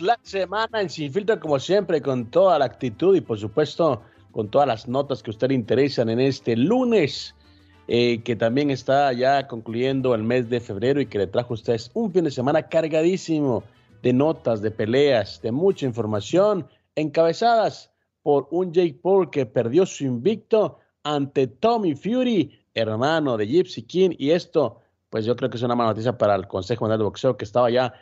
La 0.00 0.18
semana 0.22 0.82
en 0.82 0.90
Sin 0.90 1.10
Filtro, 1.10 1.40
como 1.40 1.58
siempre, 1.58 2.02
con 2.02 2.26
toda 2.30 2.58
la 2.58 2.66
actitud 2.66 3.16
y, 3.16 3.22
por 3.22 3.38
supuesto, 3.38 4.02
con 4.30 4.50
todas 4.50 4.68
las 4.68 4.86
notas 4.86 5.22
que 5.22 5.30
a 5.30 5.32
usted 5.32 5.48
le 5.48 5.54
interesan 5.54 6.10
en 6.10 6.20
este 6.20 6.56
lunes, 6.56 7.34
eh, 7.88 8.22
que 8.22 8.36
también 8.36 8.70
está 8.70 9.10
ya 9.14 9.46
concluyendo 9.48 10.14
el 10.14 10.24
mes 10.24 10.50
de 10.50 10.60
febrero 10.60 11.00
y 11.00 11.06
que 11.06 11.16
le 11.16 11.26
trajo 11.26 11.54
a 11.54 11.56
ustedes 11.56 11.90
un 11.94 12.12
fin 12.12 12.24
de 12.24 12.30
semana 12.30 12.68
cargadísimo 12.68 13.64
de 14.02 14.12
notas, 14.12 14.60
de 14.60 14.70
peleas, 14.70 15.40
de 15.40 15.52
mucha 15.52 15.86
información, 15.86 16.68
encabezadas 16.94 17.90
por 18.22 18.48
un 18.50 18.74
Jake 18.74 19.00
Paul 19.02 19.30
que 19.30 19.46
perdió 19.46 19.86
su 19.86 20.04
invicto 20.04 20.80
ante 21.02 21.46
Tommy 21.46 21.94
Fury, 21.94 22.62
hermano 22.74 23.38
de 23.38 23.46
Gypsy 23.46 23.84
King, 23.84 24.10
y 24.18 24.32
esto, 24.32 24.80
pues 25.08 25.24
yo 25.24 25.34
creo 25.34 25.48
que 25.48 25.56
es 25.56 25.62
una 25.62 25.74
mala 25.74 25.90
noticia 25.90 26.18
para 26.18 26.34
el 26.34 26.46
Consejo 26.46 26.84
Mundial 26.84 26.98
de 26.98 27.04
Boxeo 27.04 27.38
que 27.38 27.46
estaba 27.46 27.70
ya 27.70 27.94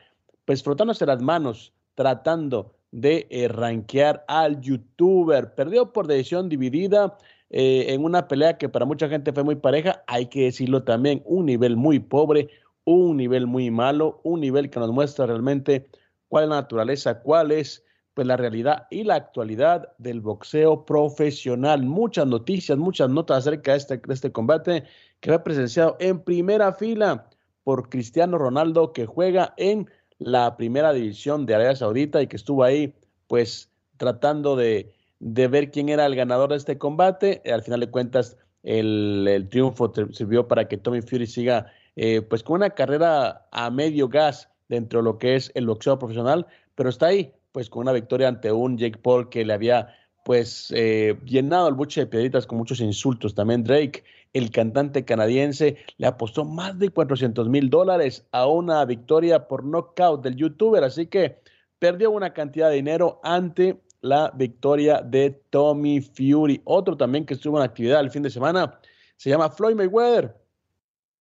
pues 0.44 0.62
frotándose 0.62 1.06
las 1.06 1.20
manos, 1.22 1.72
tratando 1.94 2.74
de 2.90 3.26
eh, 3.30 3.48
rankear 3.48 4.24
al 4.28 4.60
youtuber. 4.60 5.54
Perdió 5.54 5.92
por 5.92 6.06
decisión 6.06 6.48
dividida 6.48 7.16
eh, 7.50 7.86
en 7.88 8.04
una 8.04 8.28
pelea 8.28 8.58
que 8.58 8.68
para 8.68 8.84
mucha 8.84 9.08
gente 9.08 9.32
fue 9.32 9.42
muy 9.42 9.56
pareja, 9.56 10.02
hay 10.06 10.26
que 10.26 10.44
decirlo 10.44 10.84
también, 10.84 11.22
un 11.24 11.46
nivel 11.46 11.76
muy 11.76 11.98
pobre, 11.98 12.48
un 12.84 13.16
nivel 13.16 13.46
muy 13.46 13.70
malo, 13.70 14.20
un 14.22 14.40
nivel 14.40 14.70
que 14.70 14.80
nos 14.80 14.92
muestra 14.92 15.26
realmente 15.26 15.86
cuál 16.28 16.44
es 16.44 16.50
la 16.50 16.56
naturaleza, 16.56 17.20
cuál 17.20 17.52
es 17.52 17.84
pues 18.14 18.28
la 18.28 18.36
realidad 18.36 18.86
y 18.90 19.02
la 19.02 19.16
actualidad 19.16 19.92
del 19.98 20.20
boxeo 20.20 20.84
profesional. 20.84 21.82
Muchas 21.82 22.26
noticias, 22.26 22.78
muchas 22.78 23.10
notas 23.10 23.38
acerca 23.38 23.72
de 23.72 23.78
este, 23.78 23.96
de 23.98 24.14
este 24.14 24.30
combate 24.30 24.84
que 25.20 25.30
fue 25.30 25.42
presenciado 25.42 25.96
en 25.98 26.20
primera 26.20 26.72
fila 26.72 27.28
por 27.64 27.88
Cristiano 27.88 28.38
Ronaldo 28.38 28.92
que 28.92 29.06
juega 29.06 29.54
en 29.56 29.90
la 30.18 30.56
primera 30.56 30.92
división 30.92 31.46
de 31.46 31.54
Arabia 31.54 31.76
Saudita 31.76 32.22
y 32.22 32.26
que 32.26 32.36
estuvo 32.36 32.64
ahí, 32.64 32.94
pues 33.26 33.70
tratando 33.96 34.56
de, 34.56 34.92
ver 35.20 35.70
quién 35.70 35.88
era 35.88 36.06
el 36.06 36.16
ganador 36.16 36.50
de 36.50 36.56
este 36.56 36.78
combate. 36.78 37.42
Al 37.52 37.62
final 37.62 37.80
de 37.80 37.90
cuentas, 37.90 38.36
el, 38.62 39.48
triunfo 39.50 39.92
sirvió 40.12 40.48
para 40.48 40.68
que 40.68 40.76
Tommy 40.76 41.02
Fury 41.02 41.26
siga, 41.26 41.72
eh, 41.96 42.22
pues 42.22 42.42
con 42.42 42.56
una 42.56 42.70
carrera 42.70 43.46
a 43.52 43.70
medio 43.70 44.08
gas 44.08 44.48
dentro 44.68 45.00
de 45.00 45.04
lo 45.04 45.18
que 45.18 45.36
es 45.36 45.52
el 45.54 45.66
boxeo 45.66 45.98
profesional, 45.98 46.46
pero 46.74 46.88
está 46.88 47.06
ahí, 47.06 47.32
pues 47.52 47.70
con 47.70 47.82
una 47.82 47.92
victoria 47.92 48.28
ante 48.28 48.50
un 48.50 48.78
Jake 48.78 48.98
Paul 48.98 49.28
que 49.28 49.44
le 49.44 49.52
había 49.52 49.94
pues 50.24 50.72
eh, 50.74 51.18
llenado 51.24 51.68
el 51.68 51.74
buche 51.74 52.00
de 52.00 52.06
piedritas 52.06 52.46
con 52.46 52.58
muchos 52.58 52.80
insultos. 52.80 53.34
También 53.34 53.62
Drake, 53.62 54.04
el 54.34 54.50
cantante 54.50 55.04
canadiense, 55.04 55.76
le 55.96 56.06
apostó 56.06 56.44
más 56.44 56.78
de 56.78 56.90
400 56.90 57.48
mil 57.48 57.70
dólares 57.70 58.26
a 58.32 58.46
una 58.46 58.84
victoria 58.84 59.48
por 59.48 59.64
knockout 59.64 60.22
del 60.22 60.36
youtuber, 60.36 60.84
así 60.84 61.06
que 61.06 61.38
perdió 61.78 62.10
una 62.10 62.34
cantidad 62.34 62.68
de 62.68 62.76
dinero 62.76 63.20
ante 63.22 63.80
la 64.00 64.30
victoria 64.34 65.00
de 65.00 65.30
Tommy 65.50 66.00
Fury. 66.00 66.60
Otro 66.64 66.96
también 66.96 67.24
que 67.24 67.34
estuvo 67.34 67.56
en 67.58 67.64
actividad 67.64 68.00
el 68.00 68.10
fin 68.10 68.22
de 68.22 68.30
semana 68.30 68.78
se 69.16 69.30
llama 69.30 69.48
Floyd 69.48 69.76
Mayweather, 69.76 70.36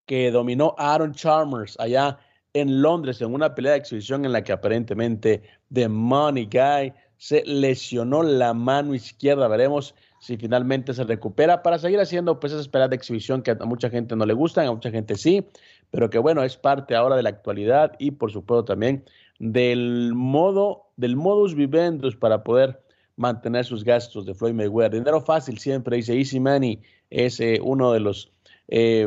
que 0.06 0.32
dominó 0.32 0.76
a 0.78 0.96
Aaron 0.96 1.14
Chalmers 1.14 1.80
allá 1.80 2.18
en 2.54 2.82
Londres 2.82 3.22
en 3.22 3.34
una 3.34 3.54
pelea 3.54 3.74
de 3.74 3.78
exhibición 3.80 4.26
en 4.26 4.32
la 4.32 4.44
que 4.44 4.52
aparentemente 4.52 5.44
The 5.72 5.88
Money 5.88 6.50
Guy 6.52 6.94
se 7.18 7.44
lesionó 7.46 8.24
la 8.24 8.54
mano 8.54 8.94
izquierda. 8.94 9.48
Veremos 9.48 9.96
si 10.24 10.38
finalmente 10.38 10.94
se 10.94 11.04
recupera 11.04 11.62
para 11.64 11.78
seguir 11.78 12.00
haciendo 12.00 12.40
pues 12.40 12.54
esa 12.54 12.62
esperada 12.62 12.88
de 12.88 12.96
exhibición 12.96 13.42
que 13.42 13.52
a 13.52 13.56
mucha 13.66 13.90
gente 13.90 14.16
no 14.16 14.26
le 14.26 14.34
gustan, 14.34 14.66
a 14.66 14.72
mucha 14.72 14.90
gente 14.90 15.16
sí, 15.16 15.46
pero 15.92 16.10
que 16.10 16.18
bueno, 16.18 16.44
es 16.44 16.56
parte 16.56 16.96
ahora 16.96 17.18
de 17.18 17.24
la 17.24 17.30
actualidad 17.30 17.92
y 18.00 18.12
por 18.12 18.32
supuesto 18.32 18.64
también 18.64 19.04
del 19.40 20.14
modo, 20.16 20.86
del 20.96 21.18
modus 21.18 21.56
vivendi 21.56 22.10
para 22.12 22.42
poder 22.42 22.82
mantener 23.18 23.66
sus 23.66 23.84
gastos 23.84 24.26
de 24.26 24.34
Floyd 24.34 24.54
Mayweather. 24.54 24.98
Dinero 24.98 25.20
fácil 25.20 25.58
siempre, 25.58 25.98
dice 25.98 26.18
Easy 26.18 26.40
Money, 26.40 26.82
es 27.10 27.42
eh, 27.42 27.60
uno 27.62 27.92
de 27.92 28.00
los 28.00 28.32
eh, 28.70 29.06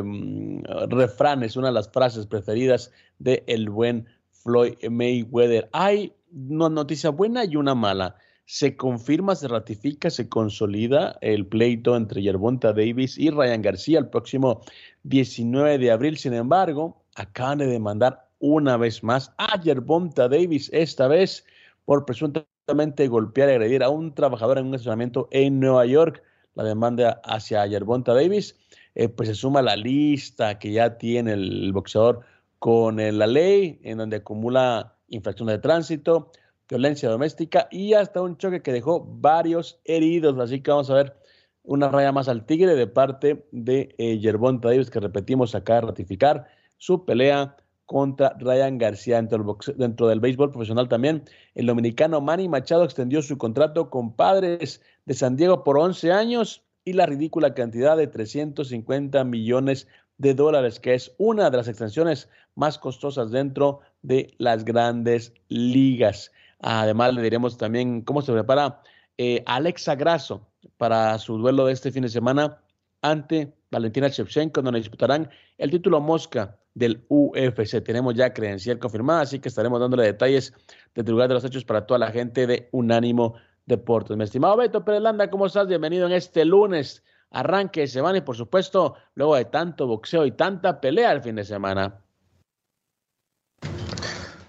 refranes, 0.89 1.57
una 1.57 1.69
de 1.69 1.73
las 1.73 1.89
frases 1.89 2.27
preferidas 2.27 2.91
de 3.17 3.43
el 3.47 3.71
buen 3.71 4.05
Floyd 4.29 4.75
Mayweather. 4.87 5.67
Hay 5.71 6.13
una 6.31 6.69
noticia 6.69 7.09
buena 7.09 7.43
y 7.43 7.55
una 7.55 7.73
mala. 7.73 8.17
Se 8.49 8.77
confirma, 8.77 9.35
se 9.35 9.49
ratifica, 9.49 10.09
se 10.09 10.29
consolida 10.29 11.17
el 11.19 11.45
pleito 11.45 11.97
entre 11.97 12.21
Yerbonta 12.21 12.71
Davis 12.71 13.17
y 13.17 13.29
Ryan 13.29 13.61
García 13.61 13.99
el 13.99 14.07
próximo 14.07 14.61
19 15.03 15.77
de 15.77 15.91
abril. 15.91 16.17
Sin 16.17 16.33
embargo, 16.33 17.03
acaban 17.15 17.57
de 17.57 17.67
demandar 17.67 18.29
una 18.39 18.77
vez 18.77 19.03
más 19.03 19.33
a 19.37 19.61
Yerbonta 19.61 20.29
Davis, 20.29 20.69
esta 20.71 21.09
vez 21.09 21.45
por 21.83 22.05
presuntamente 22.05 23.09
golpear 23.09 23.49
y 23.49 23.51
agredir 23.51 23.83
a 23.83 23.89
un 23.89 24.15
trabajador 24.15 24.59
en 24.59 24.67
un 24.67 24.75
estacionamiento 24.75 25.27
en 25.31 25.59
Nueva 25.59 25.85
York. 25.85 26.23
La 26.55 26.63
demanda 26.63 27.19
hacia 27.25 27.67
Yerbonta 27.67 28.13
Davis, 28.13 28.57
eh, 28.95 29.09
pues 29.09 29.27
se 29.27 29.35
suma 29.35 29.59
a 29.59 29.63
la 29.63 29.75
lista 29.75 30.57
que 30.57 30.71
ya 30.71 30.97
tiene 30.97 31.33
el 31.33 31.73
boxeador 31.73 32.21
con 32.59 32.95
la 32.95 33.27
ley, 33.27 33.81
en 33.83 33.97
donde 33.97 34.15
acumula 34.17 34.95
infracciones 35.09 35.55
de 35.55 35.59
tránsito, 35.59 36.31
violencia 36.69 37.09
doméstica 37.09 37.67
y 37.71 37.93
hasta 37.93 38.21
un 38.21 38.37
choque 38.37 38.61
que 38.61 38.71
dejó 38.71 39.03
varios 39.05 39.79
heridos. 39.85 40.37
Así 40.39 40.61
que 40.61 40.71
vamos 40.71 40.89
a 40.89 40.95
ver 40.95 41.17
una 41.63 41.89
raya 41.89 42.11
más 42.11 42.29
al 42.29 42.45
tigre 42.45 42.75
de 42.75 42.87
parte 42.87 43.45
de 43.51 43.93
eh, 43.97 44.19
Davis, 44.61 44.89
que 44.89 44.99
repetimos 44.99 45.53
acá 45.55 45.81
ratificar 45.81 46.47
su 46.77 47.05
pelea 47.05 47.57
contra 47.85 48.35
Ryan 48.37 48.77
García 48.77 49.15
dentro 49.17 49.37
del, 49.37 49.77
dentro 49.77 50.07
del 50.07 50.19
béisbol 50.19 50.51
profesional 50.51 50.89
también. 50.89 51.23
El 51.55 51.65
dominicano 51.65 52.21
Manny 52.21 52.49
Machado 52.49 52.83
extendió 52.83 53.21
su 53.21 53.37
contrato 53.37 53.89
con 53.89 54.13
Padres 54.13 54.81
de 55.05 55.13
San 55.13 55.35
Diego 55.35 55.63
por 55.63 55.77
11 55.77 56.11
años 56.11 56.63
y 56.83 56.93
la 56.93 57.05
ridícula 57.05 57.53
cantidad 57.53 57.97
de 57.97 58.07
350 58.07 59.23
millones 59.23 59.87
de 60.17 60.33
dólares, 60.33 60.79
que 60.79 60.93
es 60.93 61.13
una 61.17 61.49
de 61.49 61.57
las 61.57 61.67
extensiones 61.67 62.29
más 62.55 62.77
costosas 62.77 63.31
dentro 63.31 63.81
de 64.01 64.33
las 64.37 64.65
grandes 64.65 65.33
ligas. 65.47 66.31
Además, 66.59 67.13
le 67.13 67.21
diremos 67.21 67.57
también 67.57 68.01
cómo 68.01 68.21
se 68.21 68.31
prepara 68.31 68.81
eh, 69.17 69.43
Alexa 69.45 69.95
Grasso 69.95 70.47
para 70.77 71.17
su 71.19 71.37
duelo 71.37 71.65
de 71.65 71.73
este 71.73 71.91
fin 71.91 72.03
de 72.03 72.09
semana 72.09 72.61
ante 73.01 73.53
Valentina 73.71 74.07
Shevchenko, 74.07 74.61
donde 74.61 74.79
disputarán 74.79 75.29
el 75.57 75.71
título 75.71 75.99
Mosca 75.99 76.57
del 76.73 77.05
UFC. 77.09 77.83
Tenemos 77.83 78.15
ya 78.15 78.33
credencial 78.33 78.79
confirmada, 78.79 79.21
así 79.21 79.39
que 79.39 79.49
estaremos 79.49 79.79
dándole 79.79 80.03
detalles 80.03 80.53
desde 80.93 81.09
el 81.09 81.11
lugar 81.11 81.27
de 81.27 81.35
los 81.35 81.43
hechos 81.43 81.65
para 81.65 81.85
toda 81.85 81.99
la 81.99 82.11
gente 82.11 82.47
de 82.47 82.69
Unánimo 82.71 83.35
Deportes. 83.65 84.15
Mi 84.15 84.23
estimado 84.23 84.57
Beto 84.57 84.85
Pérez 84.85 85.01
Landa, 85.01 85.29
¿cómo 85.29 85.45
estás? 85.45 85.67
Bienvenido 85.67 86.05
en 86.07 86.13
este 86.13 86.45
lunes 86.45 87.03
arranque 87.31 87.87
semana 87.87 88.19
y 88.19 88.21
por 88.21 88.35
supuesto 88.35 88.95
luego 89.15 89.35
de 89.35 89.45
tanto 89.45 89.87
boxeo 89.87 90.25
y 90.25 90.31
tanta 90.31 90.79
pelea 90.79 91.11
el 91.11 91.21
fin 91.21 91.35
de 91.35 91.43
semana. 91.43 92.01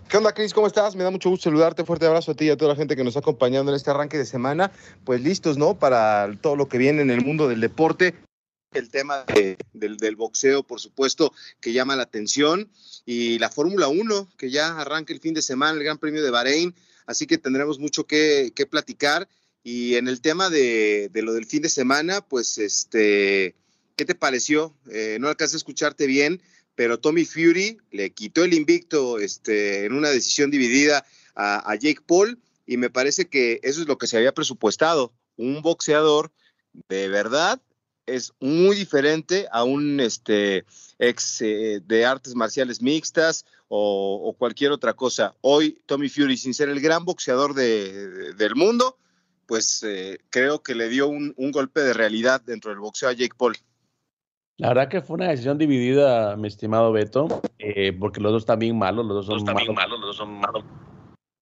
¿Qué 0.09 0.17
onda, 0.17 0.33
Cris? 0.33 0.55
¿Cómo 0.55 0.67
estás? 0.67 0.97
Me 0.97 1.05
da 1.05 1.11
mucho 1.11 1.29
gusto 1.29 1.51
saludarte. 1.51 1.85
Fuerte 1.85 2.07
abrazo 2.07 2.33
a 2.33 2.35
ti 2.35 2.47
y 2.47 2.49
a 2.49 2.57
toda 2.57 2.71
la 2.73 2.77
gente 2.77 2.97
que 2.97 3.05
nos 3.05 3.11
está 3.11 3.21
acompañando 3.21 3.71
en 3.71 3.77
este 3.77 3.91
arranque 3.91 4.17
de 4.17 4.25
semana. 4.25 4.73
Pues 5.05 5.21
listos, 5.21 5.59
¿no? 5.59 5.79
Para 5.79 6.35
todo 6.41 6.57
lo 6.57 6.67
que 6.67 6.79
viene 6.79 7.03
en 7.03 7.11
el 7.11 7.23
mundo 7.23 7.47
del 7.47 7.61
deporte. 7.61 8.15
El 8.73 8.89
tema 8.89 9.27
del, 9.75 10.17
boxeo, 10.17 10.63
por 10.63 10.81
supuesto, 10.81 11.35
que 11.61 11.75
llama 11.75 11.95
la 11.95 12.05
atención. 12.05 12.71
Y 13.05 13.39
la 13.39 13.51
Fórmula 13.51 13.89
1, 13.89 14.31
que 14.39 14.51
ya 14.51 14.79
arranca 14.81 15.13
el 15.13 15.21
fin 15.21 15.35
de 15.35 15.43
semana, 15.43 15.77
el 15.77 15.85
Gran 15.85 15.99
Premio 15.99 16.23
de 16.23 16.31
Bahrein. 16.31 16.75
Así 17.05 17.27
que 17.27 17.37
tendremos 17.37 17.79
mucho 17.79 18.07
que, 18.07 18.51
platicar 18.71 19.29
Y 19.63 19.97
en 19.97 20.09
el 20.09 20.23
tema 20.23 20.49
de, 20.49 21.11
lo 21.13 21.35
del 21.35 21.45
fin 21.45 21.61
de 21.61 21.69
semana, 21.69 22.23
pues, 22.23 22.57
este, 22.57 23.55
¿qué 23.95 24.07
te 24.07 24.15
pareció? 24.15 24.75
Eh, 24.91 25.19
no 25.21 25.29
alcancé 25.29 25.57
a 25.57 25.59
escucharte 25.59 26.07
bien, 26.07 26.41
pero 26.79 27.01
Tommy 27.01 27.25
Fury 27.25 27.77
le 27.91 28.13
quitó 28.13 28.45
el 28.45 28.55
invicto 28.55 29.19
este, 29.19 29.85
en 29.85 29.95
una 29.95 30.11
decisión 30.11 30.49
dividida 30.49 31.05
a, 31.35 31.75
Jake 31.75 32.03
Paul 32.07 32.39
y 32.67 32.77
me 32.77 32.89
parece 32.89 33.27
que 33.27 33.59
eso 33.65 33.81
es 33.81 33.89
lo 33.89 33.99
que 33.99 34.07
se 34.07 34.17
había 34.17 34.33
presupuestado. 34.33 35.13
Un 35.37 35.61
boxeador 35.61 36.31
de 36.89 37.09
verdad 37.09 37.61
es 38.07 38.33
muy 38.39 38.77
diferente 38.77 39.49
a 39.51 39.65
un 39.65 39.99
este, 39.99 40.67
ex 41.01 41.41
eh, 41.41 41.81
de 41.85 42.05
artes 42.05 42.37
marciales 42.37 42.81
mixtas 42.81 43.45
o, 43.67 44.37
cualquier 44.39 44.71
otra 44.71 44.95
cosa. 44.95 45.35
Hoy 45.41 45.83
Tommy 45.85 46.09
Fury, 46.09 46.37
sin 46.37 46.55
ser 46.55 46.69
el 46.69 46.81
gran 46.81 47.05
boxeador 47.05 47.55
del 47.55 48.55
mundo, 48.55 48.97
pues 49.47 49.83
eh, 49.83 50.21
creo 50.31 50.63
que 50.63 50.77
le 50.77 50.89
dio 50.89 51.09
un, 51.09 51.35
golpe 51.51 51.81
de 51.81 51.93
realidad 51.93 52.41
dentro 52.41 52.71
del 52.71 52.79
boxeo 52.79 53.09
a 53.09 53.15
Jake 53.15 53.35
Paul. 53.37 53.57
La 54.59 54.69
verdad 54.69 54.89
que 54.89 55.01
fue 55.01 55.15
una 55.15 55.29
decisión 55.29 55.57
dividida, 55.57 56.37
mi 56.37 56.49
estimado 56.49 56.93
Beto, 56.93 57.29
eh, 57.59 57.93
porque 57.93 58.21
los 58.21 58.33
dos 58.33 58.43
están 58.43 58.59
bien 58.59 58.77
malos, 58.77 59.07
los 59.07 59.27
dos 59.27 59.41
son, 59.41 59.45
malos, 59.45 59.91
los 59.91 60.01
dos 60.01 60.17
son 60.17 60.33
malos. 60.41 60.65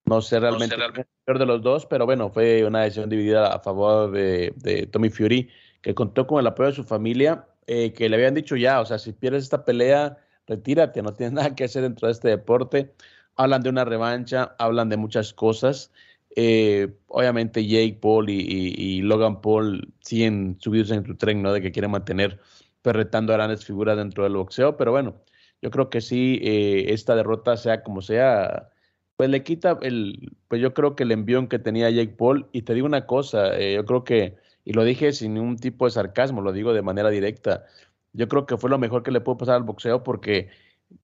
No 0.04 0.20
sé 0.20 0.38
realmente, 0.38 0.76
el 0.76 1.06
peor 1.24 1.38
de 1.38 1.46
los 1.46 1.62
dos, 1.62 1.86
pero 1.86 2.04
bueno, 2.04 2.30
fue 2.30 2.64
una 2.64 2.82
decisión 2.82 3.08
dividida 3.08 3.54
a 3.54 3.58
favor 3.58 4.10
de, 4.12 4.52
de 4.56 4.86
Tommy 4.86 5.08
Fury 5.08 5.48
que 5.80 5.94
contó 5.94 6.26
con 6.26 6.40
el 6.40 6.46
apoyo 6.46 6.68
de 6.68 6.74
su 6.74 6.84
familia, 6.84 7.46
eh, 7.66 7.92
que 7.92 8.08
le 8.08 8.16
habían 8.16 8.34
dicho 8.34 8.54
ya, 8.54 8.80
o 8.80 8.86
sea, 8.86 8.98
si 8.98 9.12
pierdes 9.12 9.44
esta 9.44 9.64
pelea, 9.64 10.18
retírate, 10.46 11.02
no 11.02 11.14
tienes 11.14 11.32
nada 11.34 11.54
que 11.54 11.64
hacer 11.64 11.82
dentro 11.82 12.08
de 12.08 12.12
este 12.12 12.28
deporte. 12.28 12.94
Hablan 13.34 13.62
de 13.62 13.70
una 13.70 13.84
revancha, 13.84 14.54
hablan 14.58 14.88
de 14.88 14.96
muchas 14.96 15.32
cosas. 15.32 15.90
Eh, 16.36 16.94
obviamente 17.08 17.66
Jake 17.66 17.98
Paul 18.00 18.28
y, 18.28 19.00
Logan 19.00 19.40
Paul 19.40 19.92
siguen 20.00 20.58
subidos 20.60 20.90
en 20.90 21.06
su 21.06 21.16
tren, 21.16 21.42
¿no? 21.42 21.52
De 21.52 21.62
que 21.62 21.72
quieren 21.72 21.90
mantener 21.90 22.40
perretando 22.87 23.33
a 23.33 23.37
grandes 23.37 23.65
figuras 23.65 23.97
dentro 23.97 24.25
del 24.25 24.37
boxeo, 24.37 24.77
pero 24.77 24.93
bueno, 24.93 25.17
yo 25.61 25.71
creo 25.71 25.91
que 25.91 26.00
sí, 26.00 26.38
eh, 26.43 26.93
esta 26.93 27.17
derrota, 27.17 27.56
sea 27.56 27.83
como 27.83 28.00
sea, 28.03 28.71
pues 29.17 29.31
le 29.31 29.43
quita 29.43 29.79
el, 29.83 30.37
pues 30.49 30.61
yo 30.62 30.73
creo 30.75 30.94
que 30.94 31.03
el 31.05 31.12
envión 31.12 31.49
que 31.49 31.59
tenía 31.59 31.91
Jake 31.91 32.15
Paul, 32.17 32.49
y 32.53 32.62
te 32.62 32.75
digo 32.75 32.87
una 32.87 33.06
cosa, 33.06 33.59
yo 33.59 33.85
creo 33.85 34.05
que 34.05 34.37
y 34.67 34.73
lo 34.73 34.85
dije 34.85 35.12
sin 35.12 35.35
ningún 35.35 35.56
tipo 35.56 35.87
de 35.87 35.93
sarcasmo, 35.93 36.43
lo 36.43 36.53
digo 36.53 36.75
de 36.75 36.83
manera 36.83 37.09
directa. 37.11 37.67
Yo 38.12 38.29
creo 38.29 38.47
que 38.47 38.56
fue 38.59 38.69
lo 38.71 38.79
mejor 38.79 39.03
que 39.05 39.12
le 39.12 39.21
pudo 39.21 39.38
pasar 39.38 39.56
al 39.56 39.62
boxeo 39.62 40.03
porque, 40.03 40.50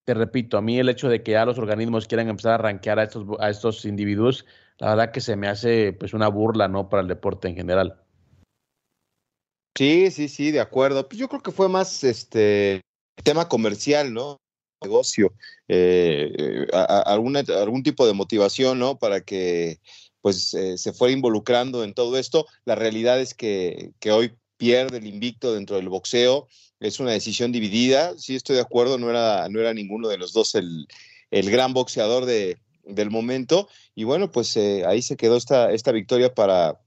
te 0.04 0.14
repito, 0.14 0.58
a 0.58 0.62
mí 0.62 0.78
el 0.80 0.88
hecho 0.88 1.08
de 1.08 1.22
que 1.22 1.32
ya 1.32 1.46
los 1.46 1.58
organismos 1.58 2.08
quieran 2.08 2.28
empezar 2.28 2.54
a 2.54 2.58
rankear 2.58 2.98
a 2.98 3.04
estos, 3.04 3.26
a 3.40 3.50
estos 3.50 3.84
individuos, 3.84 4.46
la 4.78 4.90
verdad 4.90 5.12
que 5.12 5.20
se 5.20 5.36
me 5.36 5.48
hace 5.48 5.92
pues 5.92 6.12
una 6.14 6.28
burla, 6.28 6.68
¿no? 6.68 6.88
Para 6.88 7.02
el 7.02 7.08
deporte 7.08 7.48
en 7.48 7.56
general. 7.56 8.01
Sí, 9.74 10.10
sí, 10.10 10.28
sí, 10.28 10.50
de 10.50 10.60
acuerdo. 10.60 11.08
Pues 11.08 11.18
yo 11.18 11.28
creo 11.28 11.42
que 11.42 11.52
fue 11.52 11.68
más 11.68 12.04
este 12.04 12.82
tema 13.24 13.48
comercial, 13.48 14.12
¿no? 14.12 14.38
Negocio, 14.82 15.32
eh, 15.68 16.32
eh 16.36 16.66
algún 16.72 17.82
tipo 17.82 18.06
de 18.06 18.12
motivación, 18.12 18.78
¿no? 18.78 18.98
Para 18.98 19.20
que 19.22 19.78
pues 20.22 20.54
eh, 20.54 20.78
se 20.78 20.92
fue 20.92 21.12
involucrando 21.12 21.84
en 21.84 21.92
todo 21.92 22.16
esto. 22.16 22.46
La 22.64 22.76
realidad 22.76 23.20
es 23.20 23.34
que, 23.34 23.92
hoy 24.10 24.32
pierde 24.56 24.98
el 24.98 25.06
invicto 25.06 25.52
dentro 25.52 25.76
del 25.76 25.88
boxeo. 25.88 26.48
Es 26.80 27.00
una 27.00 27.10
decisión 27.10 27.52
dividida. 27.52 28.16
Sí, 28.16 28.36
estoy 28.36 28.56
de 28.56 28.62
acuerdo, 28.62 28.98
no 28.98 29.10
era, 29.10 29.48
no 29.48 29.60
era 29.60 29.74
ninguno 29.74 30.08
de 30.08 30.18
los 30.18 30.32
dos 30.32 30.54
el, 30.54 30.86
gran 31.30 31.74
boxeador 31.74 32.24
de, 32.24 32.58
del 32.84 33.10
momento. 33.10 33.68
Y 33.94 34.04
bueno, 34.04 34.30
pues 34.30 34.56
eh, 34.56 34.84
ahí 34.86 35.02
se 35.02 35.16
quedó 35.16 35.36
esta, 35.36 35.72
esta 35.72 35.90
victoria 35.92 36.32
para, 36.32 36.80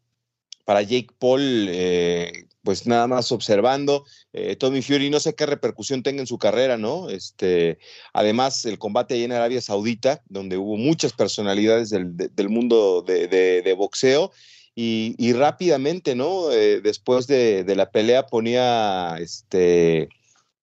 para 0.64 0.82
Jake 0.82 1.10
Paul, 1.20 1.42
eh, 1.70 2.48
pues 2.66 2.86
nada 2.86 3.08
más 3.08 3.32
observando. 3.32 4.04
Eh, 4.34 4.58
Tommy 4.58 4.82
Fury, 4.82 5.10
no 5.10 5.22
sé 5.22 5.36
qué 5.36 5.46
repercusión 5.46 6.04
tenga 6.04 6.20
en 6.20 6.28
su 6.28 6.38
carrera, 6.38 6.78
¿no? 6.78 7.10
Este, 7.10 7.78
además, 8.12 8.66
el 8.66 8.78
combate 8.78 9.14
ahí 9.14 9.24
en 9.24 9.32
Arabia 9.32 9.62
Saudita, 9.62 10.22
donde 10.28 10.58
hubo 10.58 10.76
muchas 10.76 11.14
personalidades 11.14 11.92
del, 11.92 12.50
mundo 12.50 13.02
de, 13.02 13.76
boxeo. 13.78 14.32
Y, 14.76 15.32
rápidamente, 15.32 16.16
¿no? 16.16 16.52
Eh, 16.52 16.82
después 16.82 17.28
de, 17.28 17.64
de, 17.64 17.76
la 17.76 17.92
pelea 17.92 18.26
ponía 18.26 19.16
este, 19.20 20.10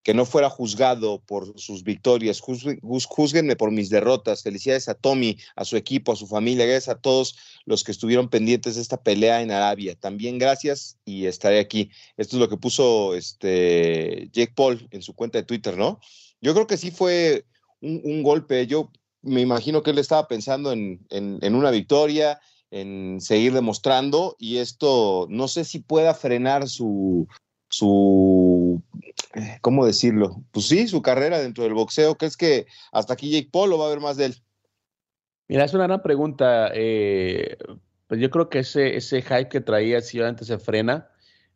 que 0.02 0.14
no 0.14 0.24
fuera 0.24 0.50
juzgado 0.50 1.22
por 1.26 1.58
sus 1.58 1.84
victorias, 1.84 2.40
juzguenme 2.40 3.56
por 3.56 3.70
mis 3.70 3.88
derrotas. 3.88 4.42
Felicidades 4.42 4.88
a 4.88 4.94
Tommy, 4.94 5.38
a 5.54 5.64
su 5.64 5.76
equipo, 5.76 6.12
a 6.12 6.16
su 6.16 6.26
familia, 6.26 6.66
gracias 6.66 6.96
a 6.96 7.00
todos 7.00 7.36
los 7.64 7.84
que 7.84 7.92
estuvieron 7.92 8.28
pendientes 8.28 8.74
de 8.74 8.82
esta 8.82 9.02
pelea 9.02 9.42
en 9.42 9.52
Arabia. 9.52 9.94
También 9.94 10.38
gracias 10.38 10.98
y 11.04 11.26
estaré 11.26 11.60
aquí. 11.60 11.90
Esto 12.16 12.36
es 12.36 12.40
lo 12.40 12.48
que 12.48 12.56
puso 12.56 13.14
este 13.14 14.28
Jake 14.32 14.52
Paul 14.54 14.88
en 14.90 15.02
su 15.02 15.14
cuenta 15.14 15.38
de 15.38 15.44
Twitter, 15.44 15.76
¿no? 15.76 16.00
Yo 16.40 16.54
creo 16.54 16.66
que 16.66 16.76
sí 16.76 16.90
fue 16.90 17.44
un, 17.80 18.22
golpe. 18.22 18.66
Yo 18.66 18.90
me 19.22 19.40
imagino 19.40 19.82
que 19.82 19.90
él 19.90 19.98
estaba 19.98 20.26
pensando 20.26 20.72
en, 20.72 21.06
en 21.10 21.54
una 21.54 21.70
victoria, 21.70 22.40
en 22.72 23.20
seguir 23.20 23.52
demostrando 23.52 24.34
y 24.38 24.56
esto 24.56 25.26
no 25.30 25.46
sé 25.46 25.64
si 25.64 25.78
pueda 25.78 26.14
frenar 26.14 26.68
su, 26.68 27.28
su, 27.72 28.82
eh, 29.34 29.58
¿cómo 29.62 29.86
decirlo? 29.86 30.42
Pues 30.52 30.68
sí, 30.68 30.86
su 30.86 31.00
carrera 31.00 31.40
dentro 31.40 31.64
del 31.64 31.72
boxeo. 31.72 32.16
¿Crees 32.16 32.36
que 32.36 32.66
hasta 32.92 33.14
aquí 33.14 33.30
Jake 33.30 33.48
Paul 33.50 33.72
o 33.72 33.78
va 33.78 33.84
a 33.84 33.88
haber 33.88 34.00
más 34.00 34.18
de 34.18 34.26
él? 34.26 34.36
Mira, 35.48 35.64
es 35.64 35.72
una 35.72 35.86
gran 35.86 36.02
pregunta. 36.02 36.70
Eh, 36.74 37.56
pues 38.08 38.20
yo 38.20 38.30
creo 38.30 38.50
que 38.50 38.58
ese, 38.58 38.96
ese 38.96 39.22
hype 39.22 39.48
que 39.48 39.62
traía 39.62 40.02
si 40.02 40.20
antes 40.20 40.48
se 40.48 40.58
frena, 40.58 41.08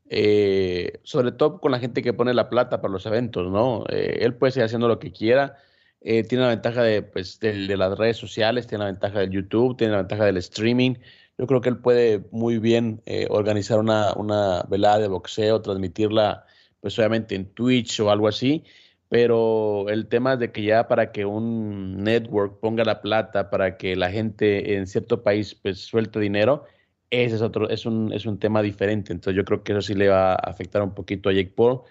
eh, 0.08 1.00
sobre 1.02 1.32
todo 1.32 1.60
con 1.60 1.70
la 1.70 1.80
gente 1.80 2.02
que 2.02 2.14
pone 2.14 2.32
la 2.32 2.48
plata 2.48 2.80
para 2.80 2.92
los 2.92 3.04
eventos, 3.04 3.50
¿no? 3.50 3.84
él 3.88 4.34
puede 4.36 4.52
seguir 4.52 4.64
haciendo 4.64 4.88
lo 4.88 4.98
que 4.98 5.12
quiera. 5.12 5.58
tiene 6.00 6.38
la 6.38 6.48
ventaja 6.48 6.82
de, 6.82 7.02
pues, 7.02 7.40
de, 7.40 7.66
de, 7.66 7.76
las 7.76 7.98
redes 7.98 8.16
sociales, 8.16 8.66
tiene 8.66 8.84
la 8.84 8.90
ventaja 8.90 9.18
del 9.18 9.30
YouTube, 9.30 9.76
tiene 9.76 9.92
la 9.92 9.98
ventaja 9.98 10.24
del 10.24 10.38
streaming. 10.38 10.94
Yo 11.38 11.46
creo 11.46 11.60
que 11.60 11.68
él 11.68 11.78
puede 11.78 12.24
muy 12.30 12.58
bien 12.58 13.02
eh, 13.06 13.26
organizar 13.30 13.78
una, 13.78 14.12
una, 14.14 14.62
velada 14.68 14.98
de 15.00 15.08
boxeo, 15.08 15.60
transmitirla, 15.60 16.46
pues 16.80 16.98
obviamente 16.98 17.34
en 17.34 17.52
Twitch 17.52 18.00
o 18.00 18.10
algo 18.10 18.28
así, 18.28 18.64
pero 19.08 19.88
el 19.88 20.08
tema 20.08 20.34
es 20.34 20.38
de 20.40 20.52
que 20.52 20.62
ya 20.62 20.88
para 20.88 21.12
que 21.12 21.24
un 21.26 22.02
network 22.02 22.60
ponga 22.60 22.84
la 22.84 23.02
plata, 23.02 23.50
para 23.50 23.76
que 23.76 23.96
la 23.96 24.10
gente 24.10 24.76
en 24.76 24.86
cierto 24.86 25.22
país 25.22 25.54
pues 25.54 25.80
suelte 25.80 26.20
dinero, 26.20 26.64
ese 27.10 27.36
es 27.36 27.42
otro, 27.42 27.68
es 27.68 27.86
un, 27.86 28.12
es 28.12 28.26
un 28.26 28.38
tema 28.38 28.62
diferente. 28.62 29.12
Entonces 29.12 29.36
yo 29.36 29.44
creo 29.44 29.62
que 29.62 29.72
eso 29.72 29.82
sí 29.82 29.94
le 29.94 30.08
va 30.08 30.32
a 30.32 30.34
afectar 30.36 30.82
un 30.82 30.94
poquito 30.94 31.28
a 31.28 31.32
Jake 31.32 31.52
Paul, 31.54 31.82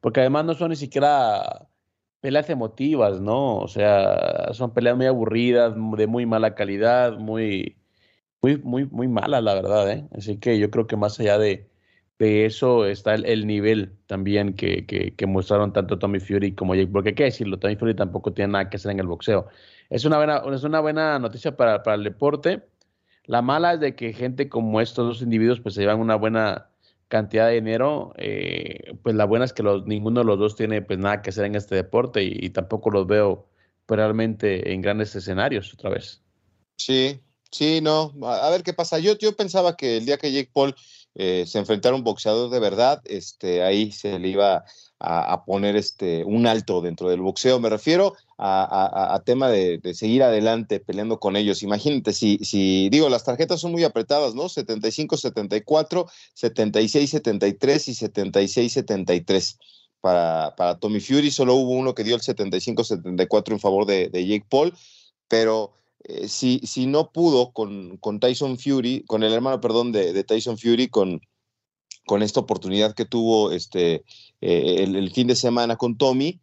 porque 0.00 0.20
además 0.20 0.44
no 0.46 0.54
son 0.54 0.70
ni 0.70 0.76
siquiera 0.76 1.68
peleas 2.20 2.48
emotivas, 2.50 3.20
¿no? 3.20 3.58
O 3.58 3.68
sea, 3.68 4.52
son 4.54 4.72
peleas 4.74 4.96
muy 4.96 5.06
aburridas, 5.06 5.74
de 5.96 6.06
muy 6.06 6.26
mala 6.26 6.54
calidad, 6.54 7.18
muy 7.18 7.76
muy, 8.44 8.58
muy, 8.58 8.84
muy 8.86 9.08
mala, 9.08 9.40
la 9.40 9.54
verdad, 9.54 9.90
¿eh? 9.90 10.06
Así 10.14 10.36
que 10.36 10.58
yo 10.58 10.70
creo 10.70 10.86
que 10.86 10.96
más 10.96 11.18
allá 11.18 11.38
de, 11.38 11.66
de 12.18 12.44
eso 12.44 12.84
está 12.84 13.14
el, 13.14 13.46
nivel 13.46 13.96
también 14.06 14.52
que, 14.54 14.84
que, 14.86 15.26
mostraron 15.26 15.72
tanto 15.72 15.98
Tommy 15.98 16.20
Fury 16.20 16.54
como 16.54 16.74
Jake, 16.74 16.90
porque 16.92 17.10
hay 17.10 17.14
que 17.14 17.24
decirlo, 17.24 17.58
Tommy 17.58 17.76
Fury 17.76 17.94
tampoco 17.94 18.34
tiene 18.34 18.52
nada 18.52 18.68
que 18.68 18.76
hacer 18.76 18.92
en 18.92 19.00
el 19.00 19.06
boxeo. 19.06 19.46
Es 19.88 20.04
una 20.04 20.18
buena, 20.18 20.42
es 20.52 20.62
una 20.62 20.80
buena 20.80 21.18
noticia 21.18 21.56
para, 21.56 21.82
para 21.82 21.96
el 21.96 22.04
deporte. 22.04 22.62
La 23.24 23.40
mala 23.40 23.74
es 23.74 23.80
de 23.80 23.94
que 23.96 24.12
gente 24.12 24.50
como 24.50 24.80
estos 24.82 25.06
dos 25.06 25.22
individuos 25.22 25.60
pues 25.60 25.74
se 25.74 25.80
llevan 25.80 26.00
una 26.00 26.16
buena 26.16 26.68
cantidad 27.08 27.48
de 27.48 27.54
dinero, 27.54 28.12
eh, 28.18 28.94
pues 29.02 29.14
la 29.14 29.24
buena 29.24 29.46
es 29.46 29.54
que 29.54 29.62
los, 29.62 29.86
ninguno 29.86 30.20
de 30.20 30.26
los 30.26 30.38
dos 30.38 30.54
tiene 30.54 30.82
pues 30.82 30.98
nada 30.98 31.22
que 31.22 31.30
hacer 31.30 31.46
en 31.46 31.54
este 31.54 31.76
deporte 31.76 32.22
y, 32.22 32.50
tampoco 32.50 32.90
los 32.90 33.06
veo 33.06 33.48
realmente 33.88 34.72
en 34.72 34.82
grandes 34.82 35.16
escenarios 35.16 35.72
otra 35.72 35.90
vez. 35.90 36.22
Sí, 36.76 37.20
Sí, 37.54 37.80
no, 37.80 38.12
a, 38.24 38.50
ver 38.50 38.64
qué 38.64 38.72
pasa. 38.72 38.98
Yo, 38.98 39.16
yo 39.16 39.36
pensaba 39.36 39.76
que 39.76 39.98
el 39.98 40.06
día 40.06 40.18
que 40.18 40.32
Jake 40.32 40.50
Paul 40.52 40.74
eh, 41.14 41.44
se 41.46 41.60
enfrentara 41.60 41.94
a 41.94 41.98
un 41.98 42.02
boxeador 42.02 42.50
de 42.50 42.58
verdad, 42.58 43.00
este, 43.04 43.62
ahí 43.62 43.92
se 43.92 44.18
le 44.18 44.26
iba 44.28 44.64
a, 44.98 45.44
poner 45.44 45.76
este, 45.76 46.24
un 46.24 46.48
alto 46.48 46.80
dentro 46.80 47.08
del 47.08 47.20
boxeo. 47.20 47.60
Me 47.60 47.68
refiero 47.70 48.16
a, 48.38 49.22
tema 49.24 49.48
de, 49.50 49.80
seguir 49.94 50.24
adelante 50.24 50.80
peleando 50.80 51.20
con 51.20 51.36
ellos. 51.36 51.62
Imagínate, 51.62 52.12
si, 52.12 52.38
si 52.38 52.88
digo, 52.88 53.08
las 53.08 53.22
tarjetas 53.22 53.60
son 53.60 53.70
muy 53.70 53.84
apretadas, 53.84 54.34
¿no? 54.34 54.48
75-74, 54.48 56.10
76-73 56.34 57.88
y 57.88 57.94
76-73. 57.94 59.58
Para, 60.00 60.56
para 60.56 60.80
Tommy 60.80 60.98
Fury, 60.98 61.30
solo 61.30 61.54
hubo 61.54 61.70
uno 61.70 61.94
que 61.94 62.02
dio 62.02 62.16
el 62.16 62.20
75-74 62.20 63.52
en 63.52 63.60
favor 63.60 63.86
de 63.86 64.10
Jake 64.12 64.46
Paul, 64.50 64.74
pero 65.28 65.72
eh, 66.04 66.28
si, 66.28 66.60
si, 66.64 66.86
no 66.86 67.10
pudo 67.12 67.52
con, 67.52 67.96
con, 67.96 68.20
Tyson 68.20 68.58
Fury, 68.58 69.04
con 69.06 69.22
el 69.22 69.32
hermano, 69.32 69.60
perdón, 69.60 69.90
de, 69.90 70.22
Tyson 70.22 70.58
Fury, 70.58 70.88
con, 70.88 71.22
con, 72.06 72.22
esta 72.22 72.40
oportunidad 72.40 72.94
que 72.94 73.06
tuvo 73.06 73.52
este, 73.52 74.04
eh, 74.42 74.84
el, 74.84 75.10
fin 75.12 75.28
de 75.28 75.34
semana 75.34 75.76
con 75.76 75.96
Tommy, 75.96 76.40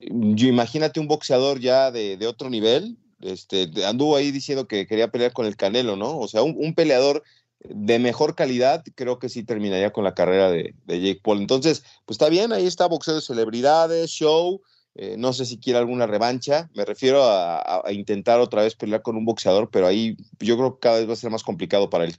yo 0.00 0.48
imagínate 0.48 0.98
un 0.98 1.06
boxeador 1.06 1.60
ya 1.60 1.92
de, 1.92 2.26
otro 2.26 2.50
nivel, 2.50 2.96
este, 3.20 3.70
anduvo 3.84 4.16
ahí 4.16 4.32
diciendo 4.32 4.66
que 4.66 4.88
quería 4.88 5.08
pelear 5.08 5.32
con 5.32 5.46
el 5.46 5.56
Canelo, 5.56 5.94
¿no? 5.94 6.18
O 6.18 6.26
sea, 6.26 6.42
un, 6.42 6.74
peleador 6.74 7.22
de 7.60 8.00
mejor 8.00 8.34
calidad, 8.34 8.82
creo 8.96 9.20
que 9.20 9.28
sí 9.28 9.44
terminaría 9.44 9.92
con 9.92 10.02
la 10.02 10.14
carrera 10.14 10.50
de, 10.50 10.74
Jake 10.88 11.20
Paul. 11.22 11.38
Entonces, 11.38 11.84
pues 12.04 12.16
está 12.16 12.28
bien, 12.28 12.52
ahí 12.52 12.66
está 12.66 12.86
boxeo 12.86 13.14
de 13.14 13.20
celebridades, 13.20 14.10
show. 14.10 14.60
Eh, 14.98 15.16
no 15.18 15.34
sé 15.34 15.44
si 15.44 15.58
quiere 15.58 15.78
alguna 15.78 16.06
revancha. 16.06 16.70
Me 16.74 16.84
refiero 16.84 17.22
a, 17.22 17.82
intentar 17.90 18.40
otra 18.40 18.62
vez 18.62 18.74
pelear 18.74 19.02
con 19.02 19.16
un 19.16 19.26
boxeador, 19.26 19.68
pero 19.70 19.86
ahí 19.86 20.16
yo 20.40 20.56
creo 20.56 20.74
que 20.74 20.80
cada 20.80 20.98
vez 20.98 21.08
va 21.08 21.12
a 21.12 21.16
ser 21.16 21.30
más 21.30 21.44
complicado 21.44 21.90
para 21.90 22.04
él. 22.04 22.14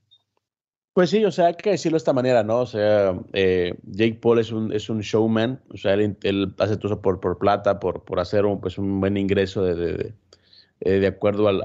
Pues 0.93 1.09
sí, 1.09 1.23
o 1.25 1.31
sea, 1.31 1.47
hay 1.47 1.55
que 1.55 1.71
decirlo 1.71 1.95
de 1.95 1.99
esta 1.99 2.13
manera, 2.13 2.43
¿no? 2.43 2.59
O 2.59 2.65
sea, 2.65 3.19
eh, 3.33 3.75
Jake 3.83 4.19
Paul 4.21 4.39
es 4.39 4.51
un, 4.51 4.73
es 4.73 4.89
un 4.89 5.01
showman, 5.01 5.61
o 5.71 5.77
sea, 5.77 5.93
él, 5.93 6.55
hace 6.57 6.77
todo 6.77 7.01
por, 7.01 7.19
por 7.19 7.37
plata, 7.37 7.79
por, 7.79 8.03
por 8.03 8.19
hacer 8.19 8.45
un, 8.45 8.59
pues 8.59 8.77
un 8.77 8.99
buen 8.99 9.15
ingreso 9.15 9.63
de, 9.63 9.75
de, 9.75 9.93
de, 9.93 11.05
eh, 11.05 11.07
acuerdo 11.07 11.47
al, 11.47 11.61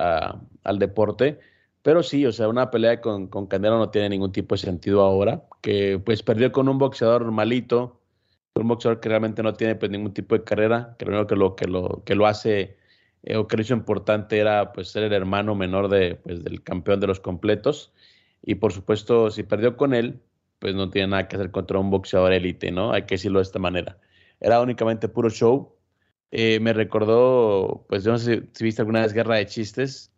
al 0.65 0.79
deporte. 0.79 1.39
Pero 1.83 2.03
sí, 2.03 2.25
o 2.27 2.33
sea, 2.33 2.49
una 2.49 2.71
pelea 2.71 3.01
con, 3.01 3.27
con 3.27 3.49
no 3.51 3.91
tiene 3.91 4.11
ningún 4.11 4.33
tipo 4.33 4.55
de 4.55 4.61
sentido 4.61 5.01
ahora, 5.03 5.45
que 5.61 6.01
pues 6.03 6.23
perdió 6.23 6.53
con 6.53 6.69
un 6.69 6.79
boxeador 6.79 7.31
malito, 7.33 8.02
un 8.55 8.69
boxeador 8.69 9.01
que 9.01 9.09
realmente 9.09 9.43
no 9.43 9.55
tiene 9.55 9.75
pues, 9.77 9.91
ningún 9.91 10.13
tipo 10.13 10.37
de 10.37 10.45
carrera, 10.45 10.97
que 10.99 11.07
lo 11.07 11.27
que 11.27 11.37
lo, 11.37 11.57
que 11.57 11.67
lo, 11.67 12.03
que 12.05 12.15
lo 12.15 12.27
hace 12.27 12.77
eh, 13.23 13.37
o 13.37 13.47
que 13.47 13.57
lo 13.57 13.63
hizo 13.63 13.75
importante 13.75 14.39
era 14.39 14.73
pues 14.73 14.89
ser 14.89 15.05
el 15.05 15.13
hermano 15.13 15.55
menor 15.55 15.89
de, 15.89 16.17
pues, 16.17 16.45
del 16.45 16.63
campeón 16.63 17.01
de 17.01 17.07
los 17.07 17.21
completos. 17.21 17.93
Y 18.43 18.57
por 18.57 18.73
supuesto, 18.73 19.31
si 19.31 19.43
perdió 19.45 19.77
con 19.77 19.95
él, 19.95 20.21
pues 20.59 20.75
no 20.75 20.91
tiene 20.91 21.09
nada 21.09 21.29
que 21.29 21.37
hacer 21.37 21.51
contra 21.51 21.79
un 21.79 21.91
boxeador 21.91 22.33
élite, 22.33 22.71
¿no? 22.71 22.93
Hay 22.93 23.03
que 23.03 23.15
decirlo 23.17 23.39
de 23.39 23.45
esta 23.45 23.59
manera. 23.59 23.99
Era 24.41 24.61
únicamente 24.61 25.09
puro 25.09 25.31
show. 25.31 25.75
Eh, 26.31 26.61
me 26.61 26.73
recordó, 26.73 27.85
pues 27.89 28.05
yo 28.05 28.13
no 28.13 28.19
sé 28.19 28.49
si 28.53 28.65
viste 28.65 28.83
alguna 28.83 29.03
vez 29.03 29.13
Guerra 29.13 29.37
de 29.37 29.47
Chistes, 29.47 30.13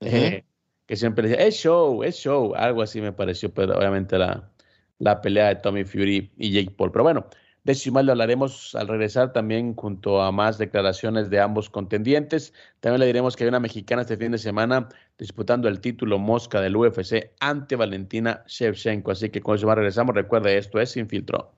que 0.00 0.96
siempre 0.96 1.28
decía, 1.28 1.44
es 1.46 1.56
show, 1.56 2.02
es 2.04 2.16
show, 2.16 2.54
algo 2.54 2.82
así 2.82 3.00
me 3.00 3.12
pareció, 3.12 3.52
pero 3.52 3.76
obviamente 3.76 4.16
la, 4.16 4.50
la 4.98 5.20
pelea 5.20 5.48
de 5.48 5.56
Tommy 5.56 5.84
Fury 5.84 6.30
y 6.36 6.52
Jake 6.52 6.74
Paul. 6.76 6.92
Pero 6.92 7.04
bueno, 7.04 7.26
de 7.68 7.72
eso 7.72 7.90
lo 7.90 8.12
hablaremos 8.12 8.74
al 8.74 8.88
regresar 8.88 9.34
también 9.34 9.74
junto 9.74 10.22
a 10.22 10.32
más 10.32 10.56
declaraciones 10.56 11.28
de 11.28 11.38
ambos 11.38 11.68
contendientes. 11.68 12.54
También 12.80 13.00
le 13.00 13.06
diremos 13.06 13.36
que 13.36 13.44
hay 13.44 13.48
una 13.48 13.60
mexicana 13.60 14.00
este 14.00 14.16
fin 14.16 14.32
de 14.32 14.38
semana 14.38 14.88
disputando 15.18 15.68
el 15.68 15.78
título 15.78 16.18
Mosca 16.18 16.62
del 16.62 16.76
UFC 16.76 17.30
ante 17.40 17.76
Valentina 17.76 18.42
Shevchenko. 18.46 19.10
Así 19.10 19.28
que 19.28 19.42
con 19.42 19.56
eso 19.56 19.66
más 19.66 19.76
regresamos. 19.76 20.14
Recuerde, 20.14 20.56
esto 20.56 20.80
es 20.80 20.92
Sin 20.92 21.10
Filtro. 21.10 21.57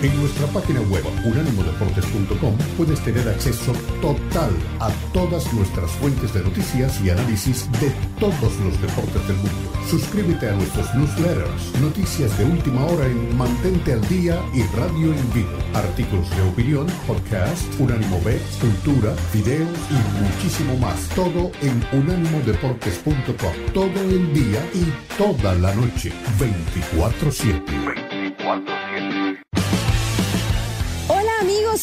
En 0.00 0.16
nuestra 0.20 0.46
página 0.48 0.80
web 0.82 1.04
unánimodeportes.com 1.24 2.56
puedes 2.76 3.00
tener 3.00 3.28
acceso 3.28 3.72
total 4.00 4.50
a 4.78 4.90
todas 5.12 5.52
nuestras 5.52 5.90
fuentes 5.90 6.32
de 6.32 6.44
noticias 6.44 7.00
y 7.00 7.10
análisis 7.10 7.68
de 7.80 7.90
todos 8.20 8.56
los 8.60 8.80
deportes 8.80 9.26
del 9.26 9.36
mundo. 9.38 9.72
Suscríbete 9.90 10.50
a 10.50 10.52
nuestros 10.52 10.94
newsletters, 10.94 11.80
noticias 11.80 12.38
de 12.38 12.44
última 12.44 12.84
hora 12.84 13.06
en 13.06 13.36
Mantente 13.36 13.94
al 13.94 14.08
Día 14.08 14.40
y 14.54 14.62
Radio 14.76 15.12
en 15.12 15.34
Vivo, 15.34 15.58
artículos 15.74 16.30
de 16.30 16.42
opinión, 16.42 16.86
podcast, 17.08 17.64
Unánimo 17.80 18.20
B, 18.24 18.38
cultura, 18.60 19.12
videos 19.34 19.76
y 19.90 20.22
muchísimo 20.22 20.76
más. 20.76 21.08
Todo 21.16 21.50
en 21.60 21.82
unánimodeportes.com. 21.92 23.52
Todo 23.74 24.00
el 24.00 24.32
día 24.32 24.64
y 24.74 24.92
toda 25.18 25.54
la 25.54 25.74
noche. 25.74 26.12
24-7. 26.38 27.62
24-7 27.64 28.07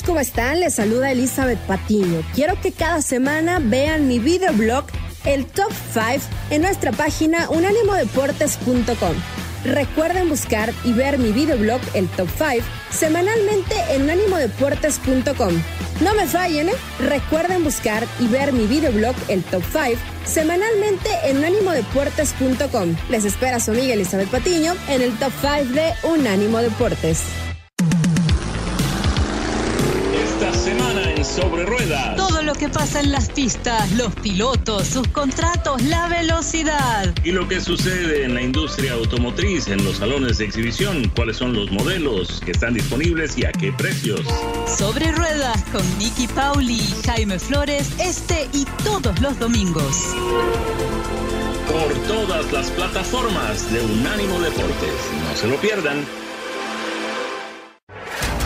¿cómo 0.04 0.20
están? 0.20 0.60
Les 0.60 0.76
saluda 0.76 1.12
Elizabeth 1.12 1.60
Patiño. 1.60 2.24
Quiero 2.34 2.60
que 2.60 2.72
cada 2.72 3.02
semana 3.02 3.60
vean 3.60 4.08
mi 4.08 4.20
videoblog, 4.20 4.86
el 5.26 5.46
Top 5.46 5.72
5, 5.94 6.26
en 6.50 6.64
nuestra 6.64 6.92
página 6.92 7.50
unánimodeportes.com. 7.50 9.16
Recuerden 9.64 10.30
buscar 10.30 10.74
y 10.84 10.94
ver 10.94 11.18
mi 11.18 11.32
videoblog, 11.32 11.82
el 11.94 12.08
Top 12.10 12.28
5, 12.38 12.66
semanalmente 12.92 13.76
en 13.92 14.04
unánimodeportes.com. 14.04 15.54
No 16.02 16.14
me 16.14 16.28
fallen, 16.28 16.70
¿eh? 16.70 16.74
Recuerden 17.00 17.64
buscar 17.64 18.06
y 18.20 18.28
ver 18.28 18.54
mi 18.54 18.66
videoblog, 18.66 19.16
el 19.28 19.44
Top 19.44 19.64
5, 19.72 20.02
semanalmente 20.26 21.10
en 21.26 21.38
unánimodeportes.com. 21.38 22.96
Les 23.10 23.26
espera 23.26 23.60
su 23.60 23.72
amiga 23.72 23.94
Elizabeth 23.94 24.30
Patiño 24.30 24.74
en 24.90 25.02
el 25.02 25.18
Top 25.20 25.32
5 25.42 25.74
de 25.74 25.94
Unánimo 26.04 26.60
Deportes. 26.60 27.45
Sobre 31.36 31.66
ruedas. 31.66 32.16
Todo 32.16 32.42
lo 32.44 32.54
que 32.54 32.70
pasa 32.70 33.02
en 33.02 33.12
las 33.12 33.30
pistas, 33.30 33.92
los 33.94 34.14
pilotos, 34.16 34.88
sus 34.88 35.08
contratos, 35.10 35.82
la 35.84 36.08
velocidad. 36.08 37.14
Y 37.26 37.32
lo 37.32 37.46
que 37.48 37.60
sucede 37.60 38.24
en 38.24 38.34
la 38.34 38.42
industria 38.42 38.94
automotriz, 38.94 39.68
en 39.68 39.84
los 39.84 39.98
salones 39.98 40.38
de 40.38 40.46
exhibición, 40.46 41.12
cuáles 41.14 41.36
son 41.36 41.54
los 41.54 41.70
modelos 41.72 42.42
que 42.46 42.52
están 42.52 42.74
disponibles 42.74 43.38
y 43.38 43.46
a 43.46 43.52
qué 43.52 43.74
precios. 43.74 44.22
Sobre 44.78 45.12
ruedas 45.12 45.62
con 45.74 45.84
Nicky 45.98 46.28
Pauli 46.28 46.76
y 46.76 47.04
Jaime 47.06 47.38
Flores, 47.38 47.90
este 48.00 48.48
y 48.54 48.66
todos 48.86 49.20
los 49.20 49.38
domingos. 49.38 50.16
Por 51.68 51.94
todas 52.08 52.50
las 52.54 52.72
plataformas 52.72 53.74
de 53.74 53.82
Unánimo 53.82 54.40
Deportes. 54.40 54.94
No 55.30 55.36
se 55.36 55.48
lo 55.48 55.58
pierdan. 55.58 56.25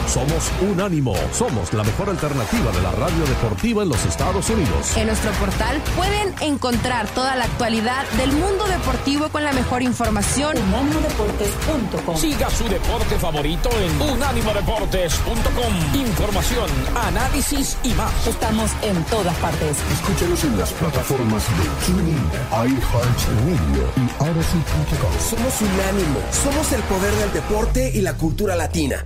Somos 0.10 0.52
Unánimo, 0.68 1.14
somos 1.32 1.72
la 1.72 1.84
mejor 1.84 2.10
alternativa 2.10 2.72
de 2.72 2.82
la 2.82 2.92
radio 2.94 3.24
deportiva 3.28 3.84
en 3.84 3.90
los 3.90 4.04
Estados 4.08 4.50
Unidos. 4.50 4.98
En 4.98 5.06
nuestro 5.06 5.30
portal 5.34 5.80
pueden 5.96 6.34
encontrar 6.42 7.08
toda 7.10 7.36
la 7.36 7.46
actualidad 7.46 8.10
del 8.18 8.32
mundo 8.32 8.68
deportivo 8.68 9.30
con 9.30 9.44
la 9.44 9.54
mejor 9.54 9.84
información. 9.84 10.58
Unánimodeportes.com. 10.58 12.18
Siga 12.18 12.50
su 12.50 12.68
deporte 12.68 13.20
favorito 13.20 13.70
en 13.70 14.02
unánimodeportes.com. 14.02 15.76
Información, 15.94 16.72
análisis 17.04 17.78
y 17.84 17.94
más. 17.94 18.12
Estamos 18.26 18.72
en 18.82 19.04
todas 19.06 19.38
partes. 19.38 19.78
Escúchenos 19.94 20.44
en 20.44 20.58
las 20.58 20.72
plataformas 20.72 21.44
de 21.56 21.66
TuneIn, 21.86 22.32
iHeartRadio 22.52 23.92
y 23.96 24.10
Odyssey.com. 24.24 25.14
Somos 25.20 25.62
Unánimo, 25.62 26.20
somos 26.32 26.74
el 26.74 26.82
poder 26.82 27.14
del 27.14 27.32
deporte 27.32 27.92
y 27.94 28.02
la 28.02 28.16
cultura 28.16 28.56
latina. 28.56 29.06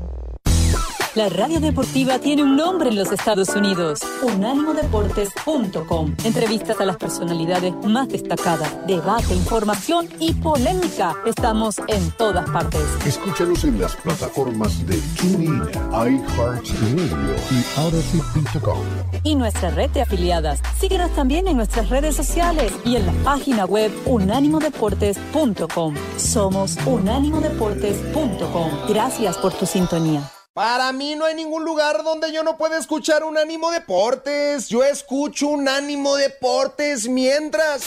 La 1.15 1.29
radio 1.29 1.59
deportiva 1.59 2.17
tiene 2.17 2.41
un 2.41 2.55
nombre 2.55 2.89
en 2.89 2.95
los 2.95 3.11
Estados 3.11 3.49
Unidos. 3.49 3.99
Unánimodeportes.com. 4.23 6.15
Entrevistas 6.23 6.81
a 6.81 6.85
las 6.85 6.97
personalidades 6.97 7.71
más 7.85 8.09
destacadas, 8.09 8.75
debate, 8.87 9.35
información 9.35 10.09
y 10.19 10.33
polémica. 10.33 11.13
Estamos 11.23 11.77
en 11.87 12.09
todas 12.17 12.49
partes. 12.49 12.81
Escúchanos 13.05 13.63
en 13.63 13.79
las 13.79 13.95
plataformas 13.97 14.87
de 14.87 14.99
TuneIn, 15.21 15.61
iHeartRadio 15.91 17.35
y 17.51 17.79
Odyssey.com. 17.79 18.79
Y 19.23 19.35
nuestra 19.35 19.69
red 19.69 19.91
de 19.91 20.01
afiliadas. 20.01 20.63
Síguenos 20.79 21.11
también 21.11 21.47
en 21.47 21.57
nuestras 21.57 21.91
redes 21.91 22.15
sociales 22.15 22.73
y 22.85 22.95
en 22.95 23.05
la 23.05 23.13
página 23.23 23.65
web 23.65 23.91
unánimodeportes.com. 24.07 25.93
Somos 26.17 26.75
unánimodeportes.com. 26.87 28.71
Gracias 28.89 29.37
por 29.37 29.53
tu 29.53 29.67
sintonía. 29.67 30.27
Para 30.53 30.91
mí 30.91 31.15
no 31.15 31.25
hay 31.25 31.33
ningún 31.33 31.65
lugar 31.65 32.03
donde 32.03 32.31
yo 32.31 32.43
no 32.43 32.59
pueda 32.59 32.77
escuchar 32.77 33.23
un 33.23 33.39
ánimo 33.39 33.71
deportes. 33.71 34.69
Yo 34.69 34.83
escucho 34.83 35.47
un 35.47 35.67
ánimo 35.67 36.15
deportes 36.15 37.07
mientras... 37.07 37.81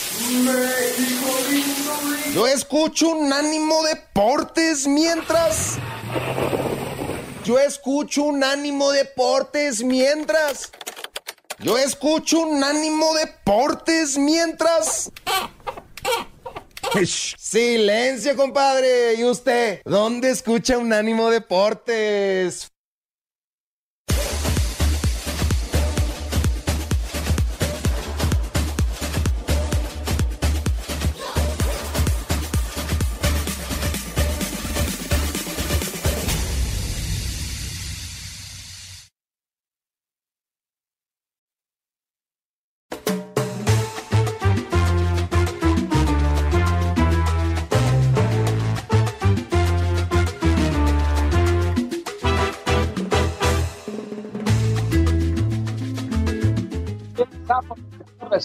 Yo 2.35 2.45
escucho 2.49 3.11
un 3.11 3.33
ánimo 3.33 3.85
deportes 3.85 4.89
mientras... 4.89 5.77
Yo 7.45 7.61
escucho 7.61 8.25
un 8.25 8.43
ánimo 8.43 8.91
deportes 8.91 9.85
mientras... 9.85 10.73
Yo 11.61 11.79
escucho 11.79 12.41
un 12.41 12.65
ánimo 12.65 13.15
deportes 13.15 14.19
mientras... 14.19 15.13
Silencio, 17.39 18.37
compadre. 18.37 19.15
¿Y 19.15 19.25
usted? 19.25 19.81
¿Dónde 19.85 20.31
escucha 20.31 20.79
Unánimo 20.79 21.31
Deportes? 21.31 22.69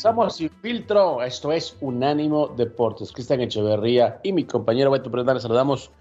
Regresamos, 0.02 0.36
sin 0.38 0.50
filtro. 0.50 1.22
Esto 1.22 1.52
es 1.52 1.78
Unánimo 1.80 2.48
Deportes. 2.48 3.12
Cristian 3.12 3.40
Echeverría 3.42 4.20
y 4.24 4.34
mi 4.34 4.46
compañero 4.46 4.90
Beto 4.90 5.12
Prenda 5.12 5.36
les 5.36 5.44
saludamos 5.44 5.92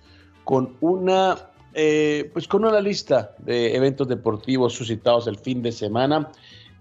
con 0.45 0.75
una, 0.81 1.37
eh, 1.75 2.31
pues 2.33 2.49
con 2.49 2.65
una 2.65 2.81
lista 2.81 3.35
de 3.41 3.77
eventos 3.77 4.09
deportivos 4.09 4.73
suscitados 4.73 5.27
el 5.27 5.37
fin 5.37 5.61
de 5.61 5.71
semana, 5.71 6.33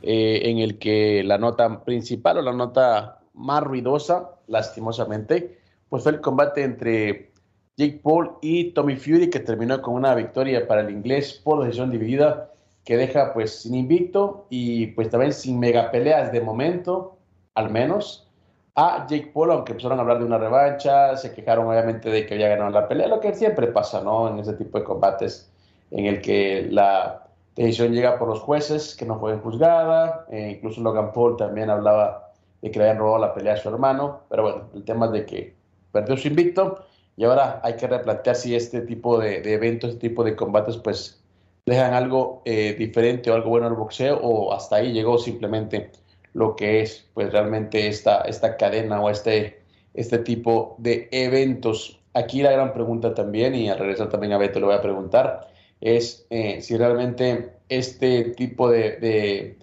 eh, 0.02 0.44
en 0.46 0.60
el 0.60 0.80
que 0.80 1.22
la 1.26 1.38
nota 1.38 1.84
principal 1.84 2.38
o 2.38 2.42
la 2.42 2.54
nota 2.54 3.20
más 3.34 3.64
ruidosa, 3.64 4.36
lastimosamente, 4.48 5.60
pues 5.90 6.04
fue 6.04 6.14
el 6.14 6.22
combate 6.22 6.64
entre 6.64 7.34
Jake 7.76 8.00
Paul 8.02 8.38
y 8.42 8.72
Tommy 8.72 8.96
Fury, 8.96 9.30
que 9.30 9.42
terminó 9.42 9.82
con 9.82 9.96
una 9.96 10.16
victoria 10.16 10.66
para 10.66 10.88
el 10.88 10.90
inglés 10.90 11.42
por 11.44 11.66
decisión 11.66 11.92
dividida 11.92 12.49
que 12.90 12.98
deja 12.98 13.34
pues 13.34 13.62
sin 13.62 13.76
invicto 13.76 14.48
y 14.50 14.88
pues 14.88 15.12
también 15.12 15.32
sin 15.32 15.60
mega 15.60 15.92
peleas 15.92 16.32
de 16.32 16.42
momento, 16.42 17.20
al 17.54 17.70
menos, 17.70 18.28
a 18.74 19.06
Jake 19.08 19.30
Paul, 19.32 19.52
aunque 19.52 19.74
empezaron 19.74 20.00
a 20.00 20.02
hablar 20.02 20.18
de 20.18 20.26
una 20.26 20.40
revancha, 20.40 21.16
se 21.16 21.32
quejaron 21.32 21.68
obviamente 21.68 22.10
de 22.10 22.26
que 22.26 22.34
había 22.34 22.50
ganado 22.50 22.72
la 22.72 22.88
pelea, 22.88 23.06
lo 23.06 23.20
que 23.20 23.36
siempre 23.36 23.68
pasa, 23.68 24.02
¿no? 24.02 24.28
En 24.30 24.40
ese 24.40 24.54
tipo 24.54 24.80
de 24.80 24.86
combates 24.86 25.52
en 25.92 26.08
el 26.08 26.20
que 26.20 26.68
la 26.72 27.28
decisión 27.56 27.94
llega 27.94 28.18
por 28.18 28.28
los 28.28 28.40
jueces, 28.40 28.96
que 28.96 29.06
no 29.06 29.20
fue 29.20 29.38
juzgada, 29.38 30.26
e 30.32 30.50
incluso 30.50 30.82
Logan 30.82 31.14
Paul 31.14 31.38
también 31.38 31.70
hablaba 31.70 32.32
de 32.64 32.72
que 32.72 32.80
le 32.80 32.86
habían 32.86 32.98
robado 32.98 33.20
la 33.20 33.36
pelea 33.36 33.54
a 33.54 33.58
su 33.58 33.70
hermano, 33.70 34.22
pero 34.32 34.42
bueno, 34.42 34.70
el 34.74 34.84
tema 34.84 35.06
es 35.06 35.12
de 35.12 35.26
que 35.28 35.56
perdió 35.92 36.18
su 36.18 36.28
invicto 36.28 36.80
y 37.16 37.24
ahora 37.24 37.62
hay 37.64 37.76
que 37.76 37.86
replantear 37.86 38.36
si 38.36 38.56
este 38.56 38.82
tipo 38.82 39.20
de, 39.20 39.42
de 39.42 39.54
eventos, 39.54 39.92
este 39.92 40.10
tipo 40.10 40.24
de 40.24 40.36
combates, 40.36 40.78
pues 40.78 41.20
dejan 41.66 41.94
algo 41.94 42.42
eh, 42.46 42.76
diferente 42.78 43.30
o 43.30 43.36
algo 43.36 43.50
bueno 43.50 43.68
al 43.68 43.76
boxeo 43.76 44.18
o 44.22 44.54
hasta 44.54 44.78
ahí 44.78 44.92
llegó 44.92 45.18
simplemente 45.18 45.92
lo 46.34 46.56
que 46.56 46.82
es 46.82 47.10
pues 47.14 47.32
realmente 47.32 47.88
esta, 47.88 48.22
esta 48.22 48.58
cadena 48.58 49.02
o 49.02 49.10
este, 49.10 49.62
este 49.94 50.20
tipo 50.20 50.76
de 50.80 51.08
eventos. 51.12 52.00
Aquí 52.14 52.42
la 52.42 52.52
gran 52.52 52.74
pregunta 52.74 53.14
también, 53.14 53.56
y 53.56 53.70
al 53.70 53.78
regresar 53.78 54.10
también 54.10 54.34
a 54.34 54.38
Beto 54.38 54.60
le 54.60 54.66
voy 54.68 54.76
a 54.76 54.82
preguntar, 54.82 55.48
es 55.82 56.26
eh, 56.30 56.62
si 56.62 56.78
realmente 56.78 57.54
este 57.70 58.32
tipo 58.32 58.70
de, 58.70 58.98
de, 58.98 59.58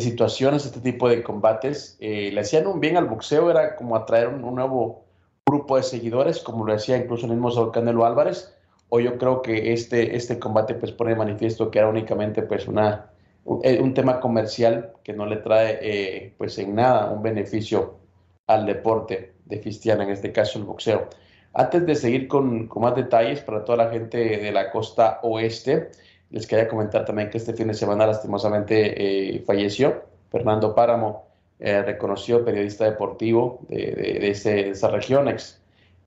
situaciones, 0.00 0.64
este 0.64 0.80
tipo 0.80 1.08
de 1.08 1.22
combates, 1.22 1.96
eh, 2.00 2.30
le 2.32 2.40
hacían 2.40 2.66
un 2.66 2.80
bien 2.80 2.96
al 2.96 3.06
boxeo, 3.06 3.50
era 3.50 3.76
como 3.76 3.96
atraer 3.96 4.28
un, 4.28 4.54
nuevo 4.54 5.04
grupo 5.44 5.76
de 5.76 5.82
seguidores, 5.82 6.40
como 6.40 6.64
lo 6.64 6.72
decía 6.72 6.96
incluso 6.96 7.26
el 7.26 7.32
mismo 7.32 7.50
Saúl 7.50 7.72
Canelo 7.72 8.06
Álvarez, 8.06 8.54
o 8.90 9.00
yo 9.00 9.16
creo 9.16 9.40
que 9.40 9.72
este, 9.72 10.16
este 10.16 10.38
combate 10.38 10.74
pues 10.74 10.92
pone 10.92 11.12
de 11.12 11.16
manifiesto 11.16 11.70
que 11.70 11.78
era 11.78 11.88
únicamente 11.88 12.42
pues 12.42 12.68
una, 12.68 13.10
un, 13.44 13.60
eh, 13.64 13.80
un 13.80 13.94
tema 13.94 14.20
comercial 14.20 14.92
que 15.02 15.12
no 15.12 15.26
le 15.26 15.36
trae 15.36 15.78
eh, 15.80 16.34
pues 16.36 16.58
en 16.58 16.74
nada 16.74 17.10
un 17.10 17.22
beneficio 17.22 17.98
al 18.46 18.66
deporte 18.66 19.34
de 19.46 19.60
cristiana, 19.60 20.04
en 20.04 20.10
este 20.10 20.32
caso 20.32 20.58
el 20.58 20.64
boxeo. 20.64 21.08
Antes 21.52 21.86
de 21.86 21.94
seguir 21.94 22.28
con, 22.28 22.66
con, 22.68 22.82
más 22.82 22.96
detalles 22.96 23.40
para 23.40 23.64
toda 23.64 23.84
la 23.84 23.90
gente 23.90 24.18
de 24.18 24.52
la 24.52 24.70
costa 24.70 25.20
oeste, 25.22 25.90
les 26.30 26.46
quería 26.46 26.68
comentar 26.68 27.04
también 27.04 27.30
que 27.30 27.38
este 27.38 27.54
fin 27.54 27.68
de 27.68 27.74
semana 27.74 28.06
lastimosamente 28.06 29.34
eh, 29.36 29.40
falleció 29.40 30.02
Fernando 30.30 30.74
Páramo, 30.74 31.26
eh, 31.58 31.82
reconocido 31.82 32.44
periodista 32.44 32.84
deportivo 32.84 33.60
de, 33.68 33.76
de, 33.76 34.18
de, 34.20 34.30
ese, 34.30 34.50
de 34.50 34.70
esa 34.70 34.88
región, 34.88 35.28
ex 35.28 35.59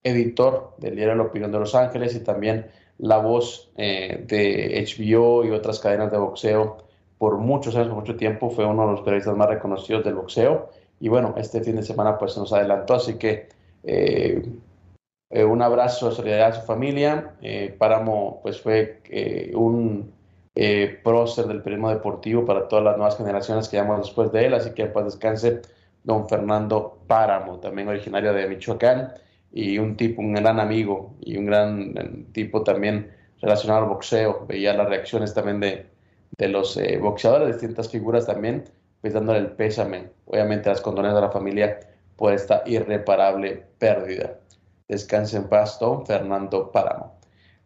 editor 0.04 0.76
del 0.78 0.96
diario 0.96 1.16
La 1.16 1.24
Opinión 1.24 1.52
de 1.52 1.60
Los 1.60 1.76
Ángeles 1.76 2.16
y 2.16 2.20
también 2.20 2.68
la 2.98 3.18
voz 3.18 3.72
eh, 3.78 4.24
de 4.28 4.86
HBO 4.86 5.44
y 5.46 5.52
otras 5.52 5.80
cadenas 5.80 6.12
de 6.12 6.18
boxeo 6.18 6.78
por 7.18 7.38
muchos 7.38 7.76
años, 7.76 7.88
por 7.88 7.98
mucho 7.98 8.16
tiempo, 8.18 8.50
fue 8.50 8.66
uno 8.66 8.86
de 8.86 8.92
los 8.92 9.02
periodistas 9.02 9.36
más 9.36 9.50
reconocidos 9.50 10.04
del 10.04 10.16
boxeo. 10.16 10.70
Y 11.00 11.08
bueno, 11.08 11.34
este 11.38 11.62
fin 11.62 11.76
de 11.76 11.84
semana 11.84 12.18
pues 12.18 12.38
nos 12.38 12.52
adelantó, 12.54 12.96
así 12.96 13.16
que 13.16 13.48
eh, 13.84 14.46
eh, 15.30 15.44
un 15.44 15.62
abrazo 15.62 16.12
solidaridad 16.12 16.50
a 16.50 16.62
su 16.62 16.66
familia. 16.66 17.36
Páramo 17.78 18.40
pues 18.42 18.62
fue 18.62 19.02
un 19.56 20.12
prócer 21.02 21.46
del 21.48 21.62
periodismo 21.62 21.90
deportivo 21.90 22.46
para 22.46 22.68
todas 22.68 22.86
las 22.86 22.98
nuevas 22.98 23.18
generaciones 23.18 23.70
que 23.70 23.78
llamamos 23.78 24.08
después 24.08 24.32
de 24.32 24.46
él, 24.46 24.54
así 24.54 24.72
que 24.72 24.86
pues 24.86 25.06
descanse 25.06 25.62
don 26.04 26.28
Fernando 26.28 27.00
Páramo, 27.08 27.60
también 27.60 27.88
originario 27.88 28.34
de 28.34 28.48
Michoacán 28.48 29.14
y 29.54 29.78
un 29.78 29.96
tipo, 29.96 30.22
un 30.22 30.34
gran 30.34 30.60
amigo 30.60 31.14
y 31.22 31.38
un 31.38 31.46
gran 31.46 31.96
eh, 31.96 32.26
tipo 32.34 32.64
también 32.64 33.12
relacionado 33.42 33.84
al 33.84 33.90
boxeo. 33.90 34.46
Veía 34.48 34.74
las 34.74 34.90
reacciones 34.90 35.34
también 35.34 35.60
de, 35.60 35.86
de 36.38 36.48
los 36.48 36.76
eh, 36.78 36.98
boxeadores, 36.98 37.48
de 37.48 37.54
distintas 37.54 37.90
figuras 37.90 38.26
también, 38.26 38.64
pues 39.02 39.14
dándole 39.14 39.40
el 39.40 39.52
pésame, 39.52 40.10
obviamente 40.26 40.70
las 40.70 40.82
condolencias 40.82 41.22
a 41.22 41.28
la 41.28 41.32
familia 41.32 41.80
por 42.16 42.34
esta 42.34 42.64
irreparable 42.66 43.64
pérdida. 43.78 44.40
Descanse 44.88 45.38
en 45.38 45.48
paz, 45.48 45.78
don 45.80 46.06
Fernando 46.06 46.72
Páramo. 46.72 47.14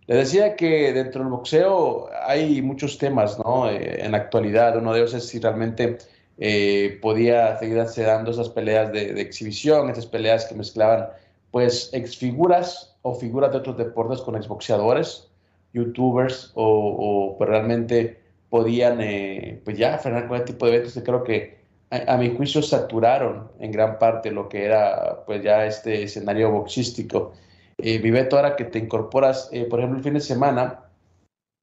Le 0.08 0.15
decía 0.15 0.56
que 0.56 0.93
dentro 0.93 1.21
del 1.21 1.32
boxeo 1.32 2.10
hay 2.26 2.62
muchos 2.62 2.97
temas, 2.97 3.38
¿no? 3.39 3.69
Eh, 3.69 4.04
en 4.04 4.12
la 4.12 4.19
actualidad, 4.19 4.78
uno 4.78 4.93
de 4.93 5.00
ellos 5.00 5.13
es 5.13 5.28
si 5.28 5.39
realmente 5.39 5.97
eh, 6.38 6.97
podía 7.02 7.58
seguirse 7.60 8.04
dando 8.04 8.32
esas 8.32 8.50
peleas 8.50 8.91
de, 8.91 9.13
de 9.13 9.21
exhibición, 9.21 9.89
esas 9.89 10.06
peleas 10.06 10.45
que 10.45 10.56
mezclaban 10.56 11.08
pues 11.51 11.89
exfiguras 11.93 12.97
o 13.01 13.15
figuras 13.15 13.51
de 13.51 13.57
otros 13.57 13.77
deportes 13.77 14.21
con 14.21 14.36
exboxeadores, 14.36 15.29
youtubers 15.73 16.51
o, 16.55 16.63
o 16.63 17.38
pues 17.38 17.49
realmente 17.49 18.27
podían 18.49 19.01
eh, 19.01 19.62
pues 19.63 19.77
ya 19.77 19.97
frenar 19.97 20.27
con 20.27 20.38
este 20.38 20.53
tipo 20.53 20.65
de 20.65 20.73
eventos 20.73 20.93
que 20.93 21.03
creo 21.03 21.23
que 21.23 21.57
a, 21.89 22.17
mi 22.17 22.36
juicio 22.36 22.62
saturaron 22.62 23.49
en 23.60 23.71
gran 23.71 23.97
parte 23.97 24.31
lo 24.31 24.49
que 24.49 24.65
era 24.65 25.23
pues 25.25 25.41
ya 25.41 25.65
este 25.65 26.03
escenario 26.03 26.51
boxístico. 26.51 27.33
Eh, 27.77 27.99
Viveto, 27.99 28.36
ahora 28.36 28.55
que 28.55 28.65
te 28.65 28.79
incorporas, 28.79 29.49
eh, 29.53 29.65
por 29.65 29.79
ejemplo, 29.79 29.99
el 29.99 30.03
fin 30.03 30.15
de 30.15 30.19
semana 30.19 30.83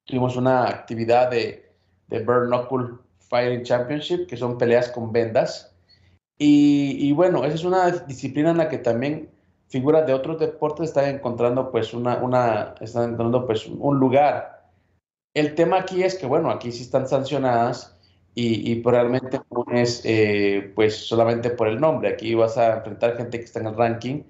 tuvimos 0.06 0.36
una 0.36 0.68
actividad 0.68 1.30
de, 1.30 1.70
de 2.08 2.24
Burn 2.24 2.46
Knuckle 2.48 2.98
Fighting 3.18 3.64
Championship, 3.64 4.26
que 4.26 4.36
son 4.36 4.56
peleas 4.56 4.88
con 4.90 5.12
vendas. 5.12 5.74
Y 6.36 7.12
bueno, 7.12 7.44
esa 7.44 7.54
es 7.54 7.64
una 7.64 7.90
disciplina 7.90 8.50
en 8.50 8.58
la 8.58 8.68
que 8.68 8.78
también 8.78 9.30
figuras 9.74 10.06
de 10.06 10.14
otros 10.14 10.38
deportes 10.38 10.90
están 10.90 11.06
encontrando 11.16 11.72
pues 11.72 11.92
una, 11.94 12.18
una 12.18 12.76
están 12.80 13.04
encontrando 13.04 13.44
pues 13.44 13.66
un 13.66 13.98
lugar. 13.98 14.70
El 15.34 15.56
tema 15.56 15.80
aquí 15.80 16.04
es 16.04 16.14
que 16.14 16.26
bueno, 16.26 16.48
aquí 16.48 16.70
sí 16.70 16.84
están 16.84 17.08
sancionadas 17.08 17.98
y, 18.36 18.70
y 18.70 18.82
realmente 18.84 19.40
no 19.50 19.64
es 19.72 20.02
eh, 20.04 20.70
pues 20.76 20.94
solamente 21.08 21.50
por 21.50 21.66
el 21.66 21.80
nombre. 21.80 22.08
Aquí 22.08 22.34
vas 22.36 22.56
a 22.56 22.76
enfrentar 22.76 23.16
gente 23.16 23.40
que 23.40 23.44
está 23.46 23.58
en 23.58 23.66
el 23.66 23.76
ranking 23.76 24.22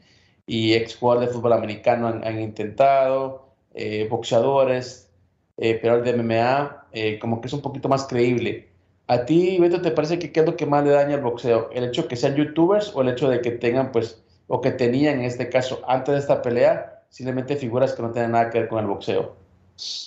y 0.47 0.73
ex 0.73 0.97
jugadores 0.97 1.29
de 1.29 1.35
fútbol 1.35 1.53
americano 1.53 2.09
han, 2.09 2.25
han 2.25 2.41
intentado, 2.41 3.55
eh, 3.75 4.09
boxeadores, 4.11 5.11
eh, 5.59 5.79
pero 5.83 5.97
el 5.97 6.05
de 6.05 6.15
MMA 6.15 6.87
eh, 6.93 7.19
como 7.19 7.43
que 7.43 7.49
es 7.49 7.53
un 7.53 7.61
poquito 7.61 7.89
más 7.91 8.07
creíble. 8.07 8.71
¿A 9.09 9.27
ti, 9.27 9.59
Beto, 9.59 9.83
te 9.83 9.91
parece 9.91 10.19
que 10.19 10.33
qué 10.33 10.41
es 10.41 10.47
lo 10.47 10.57
que 10.57 10.65
más 10.65 10.85
le 10.85 10.91
daña 10.93 11.17
al 11.17 11.23
boxeo? 11.23 11.69
¿El 11.73 11.85
hecho 11.85 12.03
de 12.03 12.09
que 12.09 12.17
sean 12.17 12.35
youtubers 12.35 12.95
o 12.97 13.03
el 13.03 13.11
hecho 13.11 13.29
de 13.29 13.43
que 13.43 13.51
tengan 13.51 13.93
pues 13.93 14.24
o 14.47 14.61
que 14.61 14.71
tenían 14.71 15.21
en 15.21 15.25
este 15.25 15.49
caso 15.49 15.83
antes 15.87 16.15
de 16.15 16.21
esta 16.21 16.43
pelea, 16.43 17.03
simplemente 17.11 17.57
figuras 17.57 17.95
que 17.95 18.03
no 18.03 18.13
tienen 18.13 18.33
nada 18.33 18.51
que 18.51 18.61
ver 18.61 18.69
con 18.69 18.81
el 18.81 18.87
boxeo. 18.87 19.45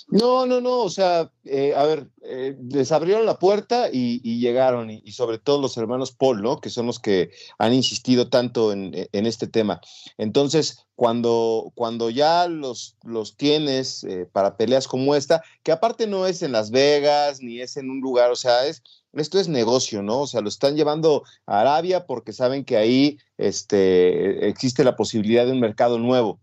No, 0.08 0.46
no, 0.46 0.62
no, 0.62 0.78
o 0.78 0.88
sea, 0.88 1.30
eh, 1.44 1.74
a 1.76 1.84
ver, 1.84 2.08
eh, 2.22 2.56
les 2.70 2.90
abrieron 2.90 3.26
la 3.26 3.38
puerta 3.38 3.90
y, 3.92 4.20
llegaron, 4.40 4.90
y, 4.90 5.12
sobre 5.12 5.38
todo 5.38 5.60
los 5.60 5.76
hermanos 5.76 6.12
Paul, 6.12 6.40
¿no? 6.40 6.58
Que 6.58 6.70
son 6.70 6.86
los 6.86 6.98
que 6.98 7.30
han 7.58 7.74
insistido 7.74 8.30
tanto 8.30 8.72
en, 8.72 8.92
en 8.94 9.26
este 9.26 9.46
tema. 9.46 9.82
Entonces, 10.16 10.86
cuando, 10.98 11.70
cuando 11.74 12.08
ya 12.08 12.48
los, 12.48 12.96
los 13.04 13.36
tienes 13.36 14.04
eh, 14.04 14.26
para 14.32 14.56
peleas 14.56 14.88
como 14.88 15.14
esta, 15.14 15.42
que 15.62 15.70
aparte 15.72 16.06
no 16.06 16.26
es 16.26 16.42
en 16.42 16.52
Las 16.52 16.70
Vegas, 16.70 17.42
ni 17.42 17.60
es 17.60 17.76
en 17.76 17.90
un 17.90 18.00
lugar, 18.00 18.30
o 18.30 18.36
sea, 18.36 18.66
es, 18.66 18.82
esto 19.20 19.38
es 19.38 19.48
negocio, 19.48 20.02
¿no? 20.02 20.20
O 20.22 20.26
sea, 20.26 20.40
lo 20.40 20.48
están 20.48 20.76
llevando 20.76 21.24
a 21.46 21.60
Arabia 21.60 22.06
porque 22.06 22.32
saben 22.32 22.64
que 22.64 22.76
ahí 22.76 23.18
este, 23.36 24.48
existe 24.48 24.84
la 24.84 24.96
posibilidad 24.96 25.46
de 25.46 25.52
un 25.52 25.60
mercado 25.60 25.98
nuevo. 25.98 26.40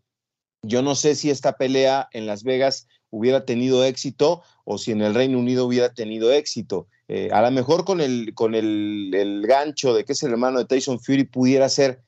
Yo 0.64 0.82
no 0.82 0.96
sé 0.96 1.16
si 1.16 1.30
esta 1.30 1.58
pelea 1.58 2.10
en 2.12 2.26
Las 2.26 2.44
Vegas 2.44 2.88
hubiera 3.10 3.46
tenido 3.46 3.84
éxito 3.84 4.42
o 4.64 4.78
si 4.78 4.92
en 4.92 5.02
el 5.02 5.14
Reino 5.14 5.38
Unido 5.38 5.66
hubiera 5.66 5.94
tenido 5.94 6.32
éxito. 6.32 6.88
Eh, 7.08 7.30
a 7.32 7.42
lo 7.42 7.52
mejor 7.52 7.86
con, 7.86 8.02
el, 8.02 8.34
con 8.34 8.56
el, 8.56 9.44
gancho 9.48 9.94
de 9.94 10.06
que 10.06 10.14
es 10.14 10.24
el 10.24 10.32
hermano 10.32 10.60
de 10.60 10.66
Tyson 10.66 11.00
Fury 11.00 11.26
pudiera 11.26 11.70
ser, 11.70 12.02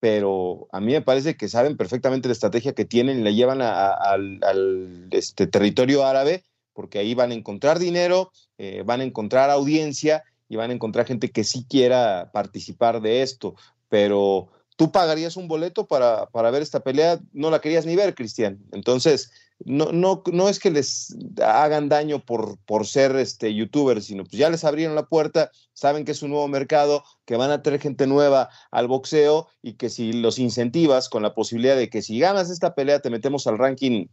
pero 0.00 0.66
a 0.72 0.80
mí 0.80 0.92
me 0.92 1.02
parece 1.02 1.36
que 1.36 1.48
saben 1.48 1.76
perfectamente 1.76 2.28
la 2.28 2.32
estrategia 2.32 2.74
que 2.74 2.84
tienen 2.84 3.20
y 3.20 3.22
la 3.22 3.30
llevan 3.30 3.62
a, 3.62 3.90
al, 3.92 4.40
al 4.42 5.08
este, 5.12 5.46
territorio 5.46 6.04
árabe 6.04 6.42
porque 6.72 6.98
ahí 6.98 7.14
van 7.14 7.30
a 7.30 7.34
encontrar 7.34 7.78
dinero, 7.78 8.30
eh, 8.58 8.82
van 8.84 9.00
a 9.00 9.04
encontrar 9.04 9.50
audiencia 9.50 10.24
y 10.48 10.56
van 10.56 10.70
a 10.70 10.74
encontrar 10.74 11.06
gente 11.06 11.30
que 11.30 11.44
sí 11.44 11.64
quiera 11.68 12.30
participar 12.32 13.00
de 13.00 13.22
esto, 13.22 13.54
pero 13.88 14.48
tú 14.76 14.90
pagarías 14.90 15.36
un 15.36 15.46
boleto 15.46 15.86
para, 15.86 16.26
para 16.26 16.50
ver 16.50 16.62
esta 16.62 16.80
pelea, 16.80 17.20
no 17.32 17.50
la 17.50 17.60
querías 17.60 17.86
ni 17.86 17.96
ver, 17.96 18.14
Cristian. 18.14 18.58
Entonces, 18.72 19.30
no, 19.64 19.92
no, 19.92 20.22
no 20.32 20.48
es 20.48 20.58
que 20.58 20.70
les 20.70 21.14
hagan 21.44 21.88
daño 21.88 22.24
por, 22.24 22.58
por 22.64 22.86
ser 22.86 23.14
este, 23.16 23.54
youtubers, 23.54 24.06
sino 24.06 24.24
pues 24.24 24.38
ya 24.38 24.48
les 24.48 24.64
abrieron 24.64 24.94
la 24.94 25.06
puerta, 25.06 25.50
saben 25.74 26.04
que 26.04 26.12
es 26.12 26.22
un 26.22 26.30
nuevo 26.30 26.48
mercado, 26.48 27.04
que 27.26 27.36
van 27.36 27.50
a 27.50 27.62
traer 27.62 27.80
gente 27.80 28.06
nueva 28.06 28.48
al 28.70 28.88
boxeo 28.88 29.48
y 29.60 29.74
que 29.74 29.90
si 29.90 30.14
los 30.14 30.38
incentivas 30.38 31.08
con 31.08 31.22
la 31.22 31.34
posibilidad 31.34 31.76
de 31.76 31.90
que 31.90 32.00
si 32.00 32.18
ganas 32.18 32.48
esta 32.50 32.74
pelea 32.74 33.00
te 33.00 33.10
metemos 33.10 33.46
al 33.46 33.58
ranking 33.58 34.06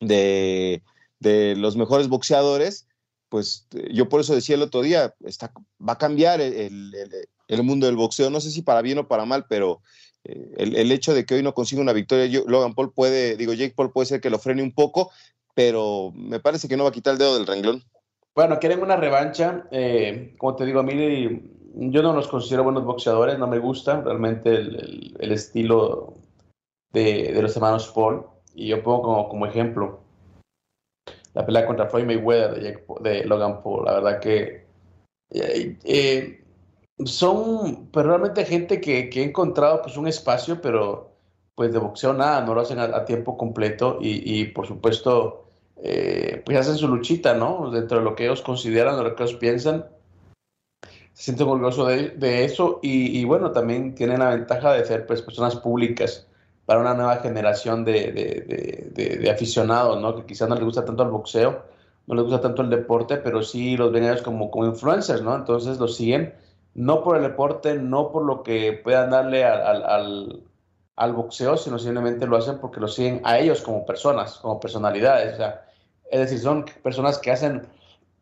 de, 0.00 0.82
de 1.24 1.56
los 1.56 1.76
mejores 1.76 2.08
boxeadores, 2.08 2.86
pues 3.28 3.66
yo 3.90 4.08
por 4.08 4.20
eso 4.20 4.34
decía 4.34 4.54
el 4.54 4.62
otro 4.62 4.82
día, 4.82 5.12
está, 5.24 5.52
va 5.80 5.94
a 5.94 5.98
cambiar 5.98 6.40
el, 6.40 6.94
el, 7.48 7.62
mundo 7.64 7.86
del 7.86 7.96
boxeo, 7.96 8.30
no 8.30 8.40
sé 8.40 8.50
si 8.50 8.62
para 8.62 8.82
bien 8.82 8.98
o 8.98 9.08
para 9.08 9.24
mal, 9.24 9.46
pero 9.48 9.80
eh, 10.22 10.54
el, 10.56 10.76
el, 10.76 10.92
hecho 10.92 11.14
de 11.14 11.26
que 11.26 11.34
hoy 11.34 11.42
no 11.42 11.54
consiga 11.54 11.82
una 11.82 11.92
victoria, 11.92 12.42
Logan 12.46 12.74
Paul 12.74 12.92
puede, 12.92 13.36
digo, 13.36 13.52
Jake 13.52 13.74
Paul 13.74 13.90
puede 13.90 14.06
ser 14.06 14.20
que 14.20 14.30
lo 14.30 14.38
frene 14.38 14.62
un 14.62 14.72
poco, 14.72 15.10
pero 15.54 16.12
me 16.14 16.38
parece 16.38 16.68
que 16.68 16.76
no 16.76 16.84
va 16.84 16.90
a 16.90 16.92
quitar 16.92 17.14
el 17.14 17.18
dedo 17.18 17.36
del 17.36 17.46
renglón. 17.46 17.82
Bueno, 18.34 18.58
quieren 18.58 18.82
una 18.82 18.96
revancha. 18.96 19.66
Eh, 19.70 20.34
como 20.38 20.56
te 20.56 20.66
digo, 20.66 20.80
a 20.80 20.86
yo 20.86 22.02
no 22.02 22.12
los 22.12 22.28
considero 22.28 22.64
buenos 22.64 22.84
boxeadores, 22.84 23.38
no 23.38 23.46
me 23.46 23.58
gusta 23.58 24.00
realmente 24.00 24.50
el, 24.50 24.76
el, 24.76 25.16
el 25.18 25.32
estilo 25.32 26.18
de, 26.92 27.32
de, 27.32 27.42
los 27.42 27.56
hermanos 27.56 27.90
Paul. 27.92 28.26
Y 28.54 28.68
yo 28.68 28.82
pongo 28.82 29.02
como, 29.02 29.28
como 29.28 29.46
ejemplo 29.46 30.03
la 31.34 31.44
pelea 31.44 31.66
contra 31.66 31.88
Floyd 31.88 32.04
Mayweather 32.04 32.60
de, 32.60 33.10
de 33.10 33.24
Logan 33.24 33.62
Paul. 33.62 33.84
La 33.84 33.94
verdad 33.94 34.20
que 34.20 34.64
eh, 35.30 35.78
eh 35.84 36.40
son 37.04 37.88
pues, 37.90 38.06
realmente 38.06 38.44
gente 38.44 38.80
que, 38.80 39.10
que, 39.10 39.20
ha 39.20 39.24
encontrado 39.24 39.82
pues 39.82 39.96
un 39.96 40.06
espacio, 40.06 40.60
pero 40.60 41.12
pues 41.56 41.72
de 41.72 41.78
boxeo 41.78 42.12
nada, 42.12 42.44
no 42.44 42.54
lo 42.54 42.60
hacen 42.60 42.78
a, 42.78 42.84
a 42.84 43.04
tiempo 43.04 43.36
completo 43.36 43.98
y, 44.00 44.40
y 44.40 44.44
por 44.46 44.66
supuesto 44.66 45.44
eh, 45.82 46.42
pues 46.44 46.56
hacen 46.56 46.76
su 46.76 46.88
luchita, 46.88 47.34
¿no? 47.34 47.70
Dentro 47.70 47.98
de 47.98 48.04
lo 48.04 48.14
que 48.14 48.24
ellos 48.24 48.42
consideran, 48.42 48.96
de 48.96 49.02
lo 49.02 49.16
que 49.16 49.24
ellos 49.24 49.36
piensan. 49.36 49.86
Se 51.12 51.24
sienten 51.24 51.48
orgullosos 51.48 51.88
de, 51.88 52.10
de 52.10 52.44
eso 52.44 52.80
y, 52.82 53.18
y, 53.20 53.24
bueno, 53.24 53.52
también 53.52 53.94
tienen 53.94 54.20
la 54.20 54.30
ventaja 54.30 54.72
de 54.72 54.84
ser 54.84 55.06
pues 55.06 55.22
personas 55.22 55.56
públicas 55.56 56.26
para 56.66 56.80
una 56.80 56.94
nueva 56.94 57.16
generación 57.16 57.84
de, 57.84 58.12
de, 58.12 59.18
de, 59.18 59.30
aficionados, 59.30 60.00
¿no? 60.00 60.16
Que 60.16 60.24
quizás 60.24 60.48
no 60.48 60.54
les 60.54 60.64
gusta 60.64 60.84
tanto 60.84 61.02
el 61.02 61.10
boxeo, 61.10 61.62
no 62.06 62.14
les 62.14 62.24
gusta 62.24 62.40
tanto 62.40 62.62
el 62.62 62.70
deporte, 62.70 63.18
pero 63.18 63.42
sí 63.42 63.76
los 63.76 63.92
ven 63.92 64.04
ellos 64.04 64.22
como, 64.22 64.50
como 64.50 64.66
influencers, 64.66 65.22
¿no? 65.22 65.34
Entonces 65.34 65.78
los 65.78 65.96
siguen 65.96 66.34
no 66.74 67.02
por 67.04 67.16
el 67.16 67.22
deporte, 67.22 67.74
no 67.74 68.10
por 68.10 68.24
lo 68.24 68.42
que 68.42 68.72
puedan 68.72 69.10
darle 69.10 69.44
al, 69.44 69.84
al, 69.84 70.42
al, 70.96 71.12
boxeo, 71.12 71.56
sino 71.56 71.78
simplemente 71.78 72.26
lo 72.26 72.36
hacen 72.36 72.58
porque 72.58 72.80
lo 72.80 72.88
siguen 72.88 73.20
a 73.24 73.38
ellos 73.38 73.60
como 73.62 73.86
personas, 73.86 74.38
como 74.38 74.58
personalidades. 74.58 75.34
O 75.34 75.36
sea, 75.36 75.64
es 76.10 76.20
decir, 76.20 76.40
son 76.40 76.64
personas 76.82 77.18
que 77.18 77.30
hacen 77.30 77.68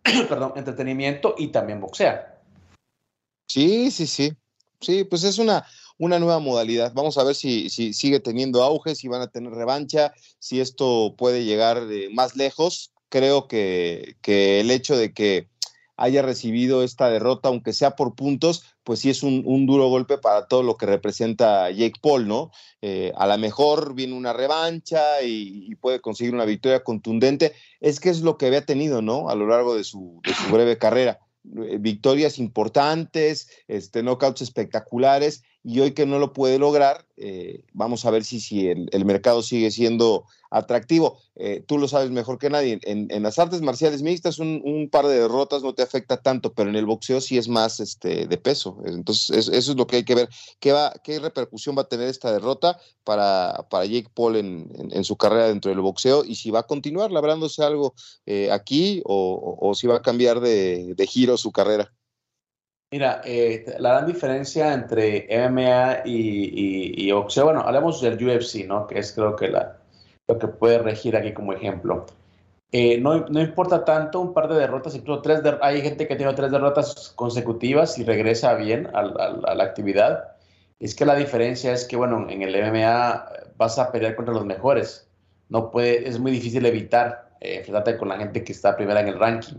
perdón, 0.29 0.53
entretenimiento 0.57 1.35
y 1.39 1.49
también 1.49 1.81
boxean. 1.81 2.21
Sí, 3.47 3.91
sí, 3.91 4.07
sí. 4.07 4.37
Sí, 4.81 5.05
pues 5.05 5.23
es 5.23 5.39
una, 5.39 5.65
una 5.99 6.19
nueva 6.19 6.39
modalidad. 6.39 6.93
Vamos 6.95 7.19
a 7.19 7.25
ver 7.25 7.35
si, 7.35 7.71
si, 7.71 7.93
sigue 7.93 8.21
teniendo 8.21 8.63
auge, 8.63 8.95
si 8.95 9.09
van 9.09 9.23
a 9.23 9.29
tener 9.29 9.53
revancha, 9.53 10.13
si 10.39 10.61
esto 10.61 11.15
puede 11.17 11.45
llegar 11.45 11.83
más 12.13 12.37
lejos. 12.37 12.93
Creo 13.09 13.47
que, 13.47 14.17
que 14.23 14.61
el 14.61 14.71
hecho 14.71 14.97
de 14.97 15.13
que 15.13 15.49
haya 15.97 16.23
recibido 16.23 16.83
esta 16.83 17.11
derrota, 17.11 17.49
aunque 17.49 17.73
sea 17.73 17.93
por 17.93 18.15
puntos, 18.15 18.65
pues 18.83 19.01
sí 19.01 19.11
es 19.11 19.23
un, 19.23 19.43
un 19.47 19.67
duro 19.67 19.89
golpe 19.89 20.19
para 20.19 20.47
todo 20.47 20.63
lo 20.63 20.77
que 20.77 20.87
representa 20.87 21.71
Jake 21.71 22.01
Paul, 22.03 22.27
¿no? 22.27 22.51
Eh, 22.81 23.13
a 23.17 23.27
lo 23.27 23.39
mejor 23.39 23.95
viene 23.95 24.15
una 24.15 24.33
revancha 24.33 25.23
y, 25.23 25.67
y, 25.71 25.75
puede 25.77 26.01
conseguir 26.01 26.35
una 26.35 26.45
victoria 26.45 26.83
contundente. 26.83 27.53
Es 27.81 28.01
que 28.01 28.11
es 28.11 28.23
lo 28.23 28.37
que 28.37 28.47
había 28.47 28.67
tenido, 28.67 29.03
¿no? 29.03 29.29
A 29.29 29.37
lo 29.37 29.47
largo 29.47 29.77
de 29.77 29.85
su, 29.85 30.21
de 30.25 30.35
su 30.35 30.53
breve 30.53 30.79
carrera. 30.79 31.21
Eh, 31.45 31.79
victorias 31.81 32.39
importantes, 32.39 33.49
este, 33.67 34.03
knockouts 34.03 34.43
espectaculares, 34.43 35.43
y 35.65 35.81
hoy 35.81 35.93
que 35.93 36.07
no 36.07 36.21
lo 36.21 36.33
puede 36.33 36.59
lograr, 36.59 37.05
eh, 37.17 37.65
vamos 37.73 38.05
a 38.05 38.11
ver 38.11 38.23
si, 38.23 38.39
si 38.39 38.69
el, 38.69 38.89
el, 38.93 39.05
mercado 39.05 39.43
sigue 39.43 39.73
siendo 39.73 40.25
atractivo. 40.53 41.19
Eh, 41.35 41.65
tú 41.67 41.79
lo 41.79 41.89
sabes 41.89 42.11
mejor 42.11 42.39
que 42.39 42.51
nadie, 42.51 42.79
en, 42.83 43.09
en 43.11 43.23
las 43.23 43.39
artes 43.39 43.63
marciales 43.63 44.03
mixtas 44.03 44.39
un, 44.39 44.89
par 44.91 45.07
de 45.07 45.21
derrotas 45.21 45.63
no 45.63 45.75
te 45.75 45.83
afecta 45.83 46.19
tanto, 46.19 46.53
pero 46.53 46.69
en 46.69 46.77
el 46.77 46.87
boxeo 46.87 47.21
sí 47.21 47.39
es 47.39 47.49
más 47.49 47.81
este, 47.81 48.27
de 48.27 48.39
peso. 48.39 48.79
Entonces 48.85 49.31
es, 49.37 49.49
eso 49.49 49.73
es 49.73 49.77
lo 49.77 49.87
que 49.87 49.97
hay 49.97 50.05
que 50.05 50.15
ver. 50.15 50.29
¿Qué, 50.61 50.73
va, 50.73 50.93
qué 51.03 51.19
repercusión 51.19 51.77
va 51.77 51.83
a 51.83 51.89
tener 51.89 52.09
esta 52.09 52.33
derrota 52.33 52.79
para, 53.05 53.67
para 53.71 53.87
Jake 53.87 54.11
Paul 54.15 54.37
en, 54.37 54.71
en, 54.93 55.05
su 55.05 55.17
carrera 55.17 55.49
dentro 55.49 55.71
del 55.71 55.81
boxeo 55.81 56.25
y 56.25 56.35
si 56.35 56.51
va 56.51 56.61
a 56.61 56.67
continuar 56.67 57.11
labrándose 57.11 57.65
algo 57.65 57.95
eh, 58.27 58.51
aquí 58.53 59.03
o, 59.05 59.59
o, 59.61 59.75
si 59.75 59.87
va 59.87 59.97
a 59.97 60.03
cambiar 60.03 60.41
de, 60.41 60.95
de 60.95 61.07
giro 61.07 61.37
su 61.37 61.51
carrera? 61.51 61.93
Mira, 62.93 63.23
eh, 63.25 63.65
la 63.79 63.93
gran 63.95 64.07
diferencia 64.07 64.75
entre 64.75 65.27
MMA 65.49 66.03
y, 66.05 67.11
boxeo, 67.11 67.45
bueno, 67.45 67.61
hablemos 67.61 68.03
del 68.03 68.23
UFC, 68.23 68.67
¿no? 68.67 68.87
Que 68.87 68.99
es 68.99 69.13
creo 69.13 69.35
que 69.35 69.49
la, 69.49 69.82
lo 70.33 70.39
que 70.39 70.49
puede 70.49 70.79
regir 70.79 71.17
aquí 71.17 71.33
como 71.33 71.53
ejemplo. 71.53 72.07
Eh, 72.73 72.99
no, 72.99 73.27
no, 73.29 73.41
importa 73.41 73.85
tanto 73.85 74.21
un 74.21 74.33
par 74.33 74.49
de 74.49 74.55
derrotas, 74.55 74.95
incluso 74.95 75.21
tres 75.21 75.43
hay 75.61 75.83
gente 75.83 76.09
que 76.09 76.17
tiene 76.17 76.33
tres 76.33 76.51
derrotas 76.51 77.13
consecutivas 77.17 77.99
y 77.99 78.05
regresa 78.05 78.55
bien 78.55 78.89
a, 78.95 79.01
a, 79.01 79.51
a, 79.51 79.55
la 79.55 79.65
actividad. 79.65 80.37
Es 80.81 80.95
que 80.95 81.05
la 81.05 81.15
diferencia 81.15 81.73
es 81.73 81.85
que, 81.85 81.97
bueno, 81.97 82.27
en 82.31 82.43
el 82.43 82.55
MMA 82.55 83.27
vas 83.59 83.79
a 83.79 83.93
pelear 83.93 84.17
contra 84.17 84.35
los 84.35 84.47
mejores. 84.47 85.07
No 85.51 85.71
puede, 85.71 86.09
es 86.09 86.19
muy 86.19 86.33
difícil 86.33 86.65
evitar 86.65 87.33
eh, 87.41 87.57
enfrentarte 87.59 87.99
con 87.99 88.09
la 88.09 88.17
gente 88.17 88.43
que 88.43 88.53
está 88.53 88.75
primera 88.77 89.01
en 89.01 89.09
el 89.09 89.19
ranking. 89.19 89.57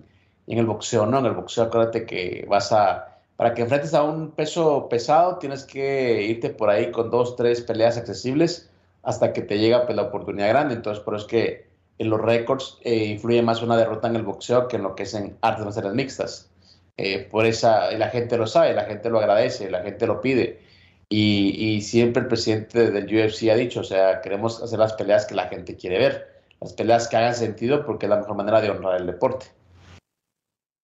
Y 0.47 0.53
en 0.53 0.59
el 0.59 0.65
boxeo 0.65 1.05
no, 1.05 1.19
en 1.19 1.25
el 1.25 1.33
boxeo 1.33 1.65
acuérdate 1.65 2.05
que 2.05 2.45
vas 2.49 2.71
a 2.71 3.09
para 3.35 3.53
que 3.53 3.63
enfrentes 3.63 3.93
a 3.93 4.03
un 4.03 4.31
peso 4.31 4.87
pesado, 4.89 5.37
tienes 5.39 5.65
que 5.65 6.21
irte 6.23 6.49
por 6.49 6.69
ahí 6.69 6.91
con 6.91 7.09
dos, 7.09 7.35
tres 7.35 7.61
peleas 7.61 7.97
accesibles 7.97 8.69
hasta 9.03 9.33
que 9.33 9.41
te 9.41 9.59
llega 9.59 9.85
pues, 9.85 9.95
la 9.95 10.03
oportunidad 10.03 10.49
grande. 10.49 10.73
Entonces, 10.73 11.03
por 11.03 11.15
eso 11.15 11.25
es 11.25 11.29
que 11.29 11.67
en 11.99 12.09
los 12.09 12.19
récords 12.19 12.79
eh, 12.81 13.05
influye 13.05 13.41
más 13.41 13.61
una 13.61 13.77
derrota 13.77 14.07
en 14.07 14.15
el 14.15 14.23
boxeo 14.23 14.67
que 14.67 14.77
en 14.77 14.83
lo 14.83 14.95
que 14.95 15.03
es 15.03 15.13
en 15.13 15.37
artes 15.41 15.63
marciales 15.63 15.93
mixtas. 15.93 16.49
Eh, 16.97 17.27
por 17.29 17.45
esa, 17.45 17.91
la 17.91 18.09
gente 18.09 18.37
lo 18.37 18.47
sabe, 18.47 18.73
la 18.73 18.85
gente 18.85 19.09
lo 19.09 19.19
agradece, 19.19 19.69
la 19.69 19.81
gente 19.81 20.07
lo 20.07 20.21
pide. 20.21 20.61
Y, 21.09 21.55
y, 21.57 21.81
siempre 21.81 22.23
el 22.23 22.27
presidente 22.27 22.89
del 22.89 23.05
UFC 23.05 23.49
ha 23.49 23.55
dicho, 23.55 23.81
o 23.81 23.83
sea, 23.83 24.21
queremos 24.21 24.63
hacer 24.63 24.79
las 24.79 24.93
peleas 24.93 25.25
que 25.25 25.35
la 25.35 25.47
gente 25.47 25.75
quiere 25.75 25.99
ver, 25.99 26.41
las 26.59 26.73
peleas 26.73 27.07
que 27.07 27.17
hagan 27.17 27.35
sentido 27.35 27.85
porque 27.85 28.07
es 28.07 28.09
la 28.09 28.17
mejor 28.17 28.35
manera 28.35 28.61
de 28.61 28.71
honrar 28.71 28.99
el 28.99 29.05
deporte. 29.05 29.45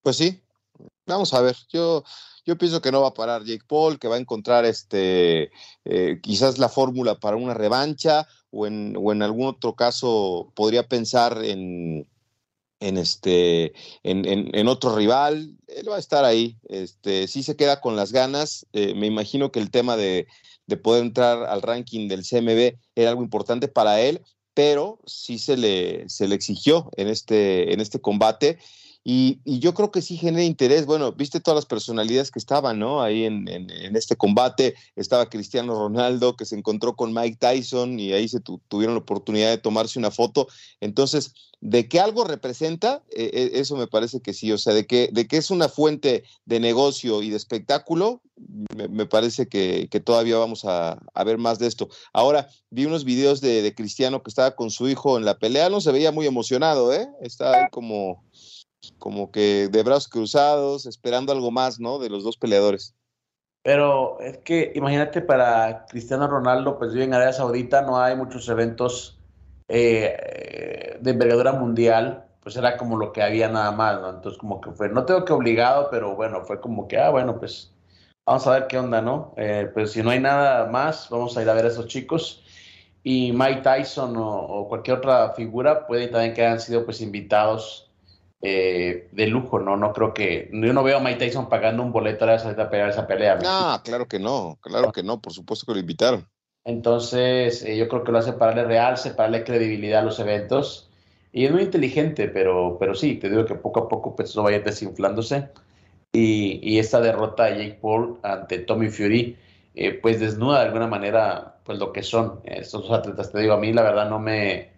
Pues 0.03 0.17
sí, 0.17 0.39
vamos 1.07 1.33
a 1.33 1.41
ver, 1.41 1.55
yo 1.69 2.03
yo 2.49 2.57
pienso 2.57 2.81
que 2.81 2.91
no 2.91 3.01
va 3.01 3.09
a 3.09 3.13
parar 3.13 3.43
Jake 3.43 3.63
Paul, 3.67 3.99
que 3.99 4.07
va 4.07 4.15
a 4.15 4.19
encontrar 4.19 4.65
este, 4.65 5.51
eh, 5.85 6.19
quizás 6.19 6.57
la 6.57 6.67
fórmula 6.67 7.19
para 7.19 7.37
una 7.37 7.53
revancha 7.53 8.27
o 8.49 8.65
en, 8.65 8.95
algún 9.21 9.45
otro 9.45 9.75
caso 9.75 10.51
podría 10.55 10.87
pensar 10.87 11.45
en, 11.45 12.07
en, 12.79 12.97
este, 12.97 13.73
en, 14.01 14.67
otro 14.67 14.95
rival. 14.95 15.55
Él 15.67 15.91
va 15.91 15.97
a 15.97 15.99
estar 15.99 16.25
ahí. 16.25 16.57
Este, 16.67 17.27
sí 17.27 17.43
se 17.43 17.55
queda 17.55 17.81
con 17.81 17.95
las 17.95 18.11
ganas. 18.11 18.65
Eh, 18.73 18.95
me 18.95 19.05
imagino 19.05 19.51
que 19.51 19.59
el 19.59 19.69
tema 19.69 19.95
de, 19.95 20.25
de 20.65 20.77
poder 20.77 21.03
entrar 21.03 21.43
al 21.43 21.61
ranking 21.61 22.07
del 22.07 22.23
CMB 22.23 22.79
era 22.95 23.11
algo 23.11 23.21
importante 23.21 23.67
para 23.67 24.01
él, 24.01 24.21
pero 24.55 24.97
sí 25.05 25.37
se 25.37 25.55
le, 25.55 26.09
se 26.09 26.27
le 26.27 26.33
exigió 26.33 26.89
en 26.97 27.09
este, 27.09 27.71
en 27.71 27.79
este 27.79 28.01
combate 28.01 28.57
y, 29.11 29.41
y, 29.43 29.57
yo 29.57 29.73
creo 29.73 29.89
que 29.89 30.03
sí 30.03 30.17
genera 30.17 30.43
interés. 30.43 30.85
Bueno, 30.85 31.11
viste 31.13 31.39
todas 31.39 31.55
las 31.55 31.65
personalidades 31.65 32.29
que 32.29 32.37
estaban, 32.37 32.77
¿no? 32.77 33.01
Ahí 33.01 33.23
en, 33.23 33.47
este 33.95 34.15
combate. 34.15 34.75
Estaba 34.95 35.31
Cristiano 35.31 35.73
Ronaldo, 35.73 36.35
que 36.35 36.45
se 36.45 36.55
encontró 36.55 36.95
con 36.95 37.11
Mike 37.11 37.37
Tyson 37.39 37.99
y 37.99 38.13
ahí 38.13 38.27
se 38.27 38.39
tu, 38.39 38.61
tuvieron 38.67 38.93
la 38.93 39.01
oportunidad 39.01 39.49
de 39.49 39.57
tomarse 39.57 39.97
una 39.97 40.11
foto. 40.11 40.47
Entonces, 40.79 41.33
de 41.59 41.89
que 41.89 41.99
algo 41.99 42.23
representa, 42.23 43.01
eh, 43.09 43.49
eso 43.55 43.75
me 43.77 43.87
parece 43.87 44.21
que 44.21 44.35
sí. 44.35 44.51
O 44.51 44.59
sea, 44.59 44.75
de 44.75 44.85
que, 44.85 45.09
de 45.11 45.27
que 45.27 45.37
es 45.37 45.49
una 45.49 45.69
fuente 45.69 46.23
de 46.45 46.59
negocio 46.59 47.23
y 47.23 47.31
de 47.31 47.37
espectáculo, 47.37 48.21
me, 48.75 49.07
parece 49.07 49.47
que, 49.47 49.87
todavía 50.05 50.37
vamos 50.37 50.65
a, 50.65 50.99
ver 51.25 51.39
más 51.39 51.57
de 51.57 51.65
esto. 51.65 51.89
Ahora, 52.13 52.47
vi 52.69 52.85
unos 52.85 53.05
videos 53.05 53.41
de, 53.41 53.63
de 53.63 53.73
Cristiano 53.73 54.21
que 54.21 54.29
estaba 54.29 54.55
con 54.55 54.69
su 54.69 54.87
hijo 54.87 55.17
en 55.17 55.25
la 55.25 55.39
pelea. 55.39 55.71
No 55.71 55.81
se 55.81 55.91
veía 55.91 56.11
muy 56.11 56.27
emocionado, 56.27 56.93
¿eh? 56.93 57.09
Estaba 57.21 57.55
ahí 57.55 57.65
como 57.71 58.23
como 58.97 59.31
que 59.31 59.69
de 59.69 59.83
brazos 59.83 60.07
cruzados, 60.07 60.85
esperando 60.85 61.31
algo 61.31 61.51
más, 61.51 61.79
¿no? 61.79 61.99
De 61.99 62.09
los 62.09 62.23
dos 62.23 62.37
peleadores. 62.37 62.95
Pero 63.63 64.19
es 64.21 64.37
que 64.39 64.71
imagínate 64.75 65.21
para 65.21 65.85
Cristiano 65.87 66.27
Ronaldo, 66.27 66.77
pues 66.77 66.93
vive 66.93 67.05
en 67.05 67.13
Arabia 67.13 67.33
Saudita, 67.33 67.81
no 67.81 67.99
hay 67.99 68.15
muchos 68.15 68.47
eventos 68.47 69.19
eh, 69.67 70.97
de 70.99 71.11
envergadura 71.11 71.53
mundial, 71.53 72.25
pues 72.41 72.55
era 72.55 72.77
como 72.77 72.97
lo 72.97 73.11
que 73.11 73.21
había 73.21 73.49
nada 73.49 73.71
más, 73.71 73.99
¿no? 73.99 74.09
Entonces 74.09 74.39
como 74.39 74.61
que 74.61 74.71
fue, 74.71 74.89
no 74.89 75.05
tengo 75.05 75.25
que 75.25 75.33
obligado, 75.33 75.89
pero 75.91 76.15
bueno, 76.15 76.45
fue 76.45 76.61
como 76.61 76.87
que, 76.87 76.97
ah, 76.97 77.09
bueno, 77.09 77.37
pues 77.37 77.73
vamos 78.25 78.47
a 78.47 78.51
ver 78.51 78.67
qué 78.67 78.77
onda, 78.77 79.01
¿no? 79.01 79.33
Eh, 79.37 79.69
pues 79.73 79.91
si 79.91 80.01
no 80.03 80.11
hay 80.11 80.19
nada 80.19 80.65
más, 80.67 81.09
vamos 81.09 81.37
a 81.37 81.41
ir 81.41 81.49
a 81.49 81.53
ver 81.53 81.65
a 81.65 81.69
esos 81.69 81.87
chicos. 81.87 82.43
y 83.03 83.31
Mike 83.33 83.61
Tyson 83.61 84.15
o, 84.17 84.67
cualquier 84.69 84.97
otra 84.97 85.33
figura 85.33 85.87
puede 85.87 86.07
también 86.07 86.33
que 86.33 86.45
hayan 86.45 86.59
sido 86.59 86.85
pues 86.85 87.01
invitados 87.01 87.88
eh, 88.41 89.09
de 89.11 89.27
lujo, 89.27 89.59
¿no? 89.59 89.75
No 89.75 89.91
creo 89.93 90.13
que, 90.13 90.49
yo 90.51 90.73
no 90.73 90.83
veo 90.83 90.97
a 90.97 91.01
Mike 91.01 91.25
Tyson 91.25 91.49
pagando 91.49 91.83
un 91.83 91.91
boleto 91.91 92.25
a 92.25 92.35
a 92.35 92.69
pelear 92.69 92.89
esa 92.89 93.07
pelea. 93.07 93.35
No, 93.35 93.81
claro 93.83 94.07
que 94.07 94.19
no, 94.19 94.57
claro 94.61 94.91
que 94.91 95.03
no, 95.03 95.21
por 95.21 95.33
supuesto 95.33 95.65
que 95.65 95.73
lo 95.73 95.79
invitaron. 95.79 96.27
Entonces, 96.63 97.63
eh, 97.63 97.77
yo 97.77 97.87
creo 97.87 98.03
que 98.03 98.11
lo 98.11 98.19
hace 98.19 98.33
para 98.33 98.53
darle 98.53 98.67
realce, 98.67 99.11
para 99.11 99.29
darle 99.29 99.43
credibilidad 99.43 100.01
a 100.01 100.05
los 100.05 100.19
eventos. 100.19 100.89
Y 101.31 101.45
es 101.45 101.51
muy 101.51 101.63
inteligente, 101.63 102.27
pero, 102.27 102.77
pero 102.79 102.95
sí, 102.95 103.15
te 103.15 103.29
digo 103.29 103.45
que 103.45 103.55
poco 103.55 103.81
a 103.81 103.89
poco 103.89 104.15
pues 104.15 104.29
eso 104.29 104.43
vaya 104.43 104.59
desinflándose. 104.59 105.49
Y, 106.11 106.59
y 106.63 106.79
esta 106.79 107.01
derrota 107.01 107.45
de 107.45 107.57
Jake 107.57 107.79
Paul 107.81 108.19
ante 108.23 108.59
Tommy 108.59 108.89
Fury, 108.89 109.37
eh, 109.75 109.93
pues 109.93 110.19
desnuda 110.19 110.59
de 110.59 110.65
alguna 110.65 110.87
manera 110.87 111.59
pues 111.63 111.77
lo 111.77 111.93
que 111.93 112.03
son 112.03 112.39
estos 112.45 112.89
atletas. 112.91 113.31
Te 113.31 113.39
digo, 113.39 113.53
a 113.53 113.59
mí 113.59 113.73
la 113.73 113.83
verdad 113.83 114.09
no 114.09 114.19
me, 114.19 114.71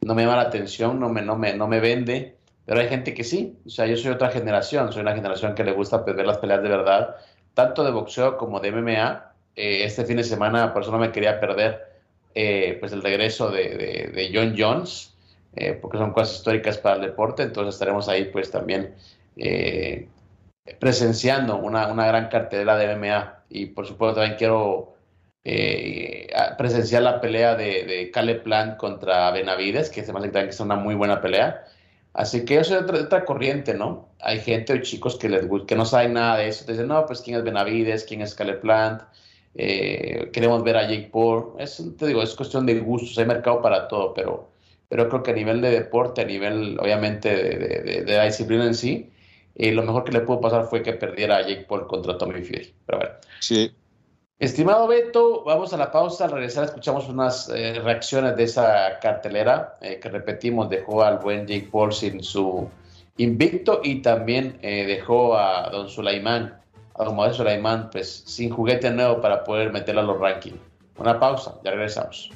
no 0.00 0.14
me 0.14 0.22
llama 0.22 0.36
la 0.36 0.42
atención, 0.42 0.98
no 0.98 1.08
me, 1.10 1.22
no, 1.22 1.36
me, 1.36 1.54
no 1.54 1.68
me 1.68 1.80
vende, 1.80 2.38
pero 2.70 2.82
hay 2.82 2.88
gente 2.88 3.14
que 3.14 3.24
sí. 3.24 3.58
O 3.66 3.68
sea, 3.68 3.84
yo 3.86 3.96
soy 3.96 4.12
otra 4.12 4.30
generación, 4.30 4.92
soy 4.92 5.02
una 5.02 5.12
generación 5.12 5.56
que 5.56 5.64
le 5.64 5.72
gusta 5.72 5.98
ver 6.04 6.24
las 6.24 6.38
peleas 6.38 6.62
de 6.62 6.68
verdad, 6.68 7.16
tanto 7.52 7.82
de 7.82 7.90
boxeo 7.90 8.36
como 8.36 8.60
de 8.60 8.70
MMA. 8.70 9.32
Eh, 9.56 9.82
este 9.82 10.04
fin 10.04 10.18
de 10.18 10.22
semana, 10.22 10.72
por 10.72 10.82
eso 10.82 10.92
no 10.92 10.98
me 10.98 11.10
quería 11.10 11.40
perder 11.40 11.84
eh, 12.32 12.76
pues 12.78 12.92
el 12.92 13.02
regreso 13.02 13.50
de, 13.50 14.12
de, 14.14 14.30
John 14.32 14.54
Jones, 14.56 15.16
porque 15.82 15.98
son 15.98 16.12
cosas 16.12 16.36
históricas 16.36 16.78
para 16.78 16.94
el 16.94 17.02
deporte, 17.02 17.42
entonces 17.42 17.74
estaremos 17.74 18.08
ahí 18.08 18.26
pues 18.26 18.52
también 18.52 18.94
presenciando 20.78 21.56
una, 21.56 21.88
una 21.88 22.06
gran 22.06 22.28
cartelera 22.28 22.76
de 22.76 22.94
MMA 22.94 23.46
y 23.48 23.66
por 23.66 23.84
supuesto 23.84 24.20
también 24.20 24.38
quiero 24.38 24.94
eh, 25.42 26.28
presenciar 26.56 27.02
la 27.02 27.20
pelea 27.20 27.56
de, 27.56 27.84
de 27.84 28.12
Caleb 28.12 28.44
Plant 28.44 28.76
contra 28.76 29.32
Benavides, 29.32 29.90
que 29.90 30.04
se 30.04 30.12
me 30.12 30.20
hace 30.20 30.30
que 30.30 30.50
es 30.50 30.60
una 30.60 30.76
muy 30.76 30.94
buena 30.94 31.20
pelea. 31.20 31.64
Así 32.12 32.44
que 32.44 32.58
eso 32.58 32.76
es 32.76 32.82
otra, 32.82 33.00
otra, 33.00 33.24
corriente, 33.24 33.74
¿no? 33.74 34.08
Hay 34.20 34.40
gente 34.40 34.72
o 34.72 34.78
chicos 34.82 35.16
que, 35.16 35.28
les, 35.28 35.46
que 35.66 35.76
no 35.76 35.84
saben 35.84 36.14
nada 36.14 36.38
de 36.38 36.48
eso. 36.48 36.64
Te 36.64 36.72
dicen, 36.72 36.88
no, 36.88 37.06
pues 37.06 37.20
quién 37.20 37.36
es 37.36 37.44
Benavides, 37.44 38.04
quién 38.04 38.20
es 38.20 38.34
Caleb 38.34 38.60
Plant, 38.60 39.02
eh, 39.54 40.30
queremos 40.32 40.62
ver 40.64 40.76
a 40.76 40.88
Jake 40.88 41.10
Paul. 41.12 41.54
Es, 41.58 41.82
te 41.96 42.06
digo, 42.06 42.22
es 42.22 42.34
cuestión 42.34 42.66
de 42.66 42.80
gustos, 42.80 43.16
hay 43.18 43.26
mercado 43.26 43.62
para 43.62 43.86
todo, 43.88 44.12
pero, 44.14 44.50
pero 44.88 45.08
creo 45.08 45.22
que 45.22 45.30
a 45.30 45.34
nivel 45.34 45.60
de 45.60 45.70
deporte, 45.70 46.22
a 46.22 46.24
nivel, 46.24 46.78
obviamente, 46.80 47.28
de, 47.34 48.02
de 48.02 48.16
la 48.16 48.24
disciplina 48.24 48.64
en 48.64 48.74
sí, 48.74 49.10
y 49.54 49.70
lo 49.72 49.82
mejor 49.82 50.04
que 50.04 50.12
le 50.12 50.20
pudo 50.20 50.40
pasar 50.40 50.64
fue 50.64 50.82
que 50.82 50.94
perdiera 50.94 51.36
a 51.36 51.42
Jake 51.42 51.66
Paul 51.68 51.86
contra 51.86 52.16
Tommy 52.16 52.42
Fury. 52.42 52.72
Pero 52.86 52.98
bueno. 52.98 53.14
Sí. 53.40 53.72
Estimado 54.40 54.88
Beto, 54.88 55.44
vamos 55.44 55.74
a 55.74 55.76
la 55.76 55.92
pausa. 55.92 56.24
Al 56.24 56.30
regresar 56.30 56.64
escuchamos 56.64 57.06
unas 57.10 57.50
eh, 57.50 57.78
reacciones 57.84 58.36
de 58.36 58.44
esa 58.44 58.98
cartelera 58.98 59.76
eh, 59.82 60.00
que 60.00 60.08
repetimos, 60.08 60.70
dejó 60.70 61.02
al 61.02 61.18
buen 61.18 61.46
Jake 61.46 61.68
Paul 61.70 61.92
sin 61.92 62.22
su 62.22 62.66
invicto 63.18 63.82
y 63.84 64.00
también 64.00 64.58
eh, 64.62 64.86
dejó 64.86 65.36
a 65.36 65.68
don 65.68 65.90
Sulaimán, 65.90 66.58
a 66.98 67.04
don 67.04 67.16
Modest 67.16 67.36
Sulaimán, 67.36 67.90
pues 67.90 68.22
sin 68.26 68.48
juguete 68.48 68.90
nuevo 68.90 69.20
para 69.20 69.44
poder 69.44 69.74
meterlo 69.74 70.00
a 70.00 70.04
los 70.04 70.18
rankings. 70.18 70.58
Una 70.96 71.20
pausa, 71.20 71.56
ya 71.62 71.72
regresamos. 71.72 72.30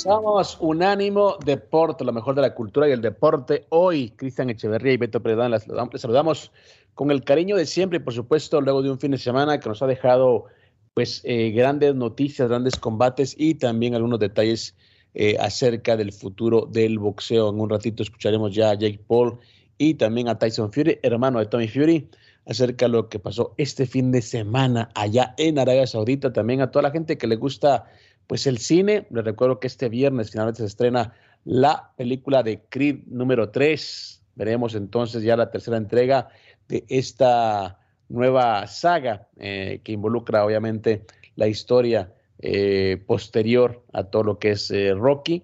Empezamos 0.00 0.56
Unánimo 0.60 1.36
Deporte, 1.44 2.04
lo 2.04 2.12
mejor 2.14 2.34
de 2.34 2.40
la 2.40 2.54
cultura 2.54 2.88
y 2.88 2.92
el 2.92 3.02
deporte. 3.02 3.66
Hoy, 3.68 4.08
Cristian 4.16 4.48
Echeverría 4.48 4.94
y 4.94 4.96
Beto 4.96 5.22
Predán, 5.22 5.50
les 5.50 5.66
saludamos 6.00 6.52
con 6.94 7.10
el 7.10 7.22
cariño 7.22 7.54
de 7.54 7.66
siempre 7.66 7.98
y, 7.98 8.00
por 8.00 8.14
supuesto, 8.14 8.62
luego 8.62 8.80
de 8.80 8.90
un 8.90 8.98
fin 8.98 9.10
de 9.10 9.18
semana 9.18 9.60
que 9.60 9.68
nos 9.68 9.82
ha 9.82 9.86
dejado 9.86 10.46
pues 10.94 11.20
eh, 11.24 11.50
grandes 11.50 11.94
noticias, 11.94 12.48
grandes 12.48 12.76
combates 12.76 13.34
y 13.36 13.56
también 13.56 13.94
algunos 13.94 14.18
detalles 14.18 14.74
eh, 15.12 15.36
acerca 15.38 15.98
del 15.98 16.12
futuro 16.14 16.64
del 16.64 16.98
boxeo. 16.98 17.50
En 17.50 17.60
un 17.60 17.68
ratito 17.68 18.02
escucharemos 18.02 18.54
ya 18.54 18.70
a 18.70 18.74
Jake 18.76 19.04
Paul 19.06 19.38
y 19.76 19.96
también 19.96 20.28
a 20.28 20.38
Tyson 20.38 20.72
Fury, 20.72 20.98
hermano 21.02 21.40
de 21.40 21.44
Tommy 21.44 21.68
Fury, 21.68 22.08
acerca 22.46 22.86
de 22.86 22.92
lo 22.92 23.10
que 23.10 23.18
pasó 23.18 23.52
este 23.58 23.84
fin 23.84 24.12
de 24.12 24.22
semana 24.22 24.88
allá 24.94 25.34
en 25.36 25.58
Arabia 25.58 25.86
Saudita. 25.86 26.32
También 26.32 26.62
a 26.62 26.70
toda 26.70 26.84
la 26.84 26.90
gente 26.90 27.18
que 27.18 27.26
le 27.26 27.36
gusta 27.36 27.84
pues 28.30 28.46
el 28.46 28.58
cine, 28.58 29.08
les 29.10 29.24
recuerdo 29.24 29.58
que 29.58 29.66
este 29.66 29.88
viernes 29.88 30.30
finalmente 30.30 30.60
se 30.60 30.66
estrena 30.66 31.14
la 31.44 31.90
película 31.96 32.44
de 32.44 32.62
Creed 32.68 33.00
número 33.08 33.50
3. 33.50 34.22
Veremos 34.36 34.76
entonces 34.76 35.24
ya 35.24 35.36
la 35.36 35.50
tercera 35.50 35.76
entrega 35.76 36.28
de 36.68 36.84
esta 36.86 37.80
nueva 38.08 38.68
saga 38.68 39.26
eh, 39.36 39.80
que 39.82 39.90
involucra 39.90 40.44
obviamente 40.44 41.04
la 41.34 41.48
historia 41.48 42.12
eh, 42.38 43.02
posterior 43.04 43.82
a 43.92 44.04
todo 44.04 44.22
lo 44.22 44.38
que 44.38 44.52
es 44.52 44.70
eh, 44.70 44.94
Rocky 44.94 45.42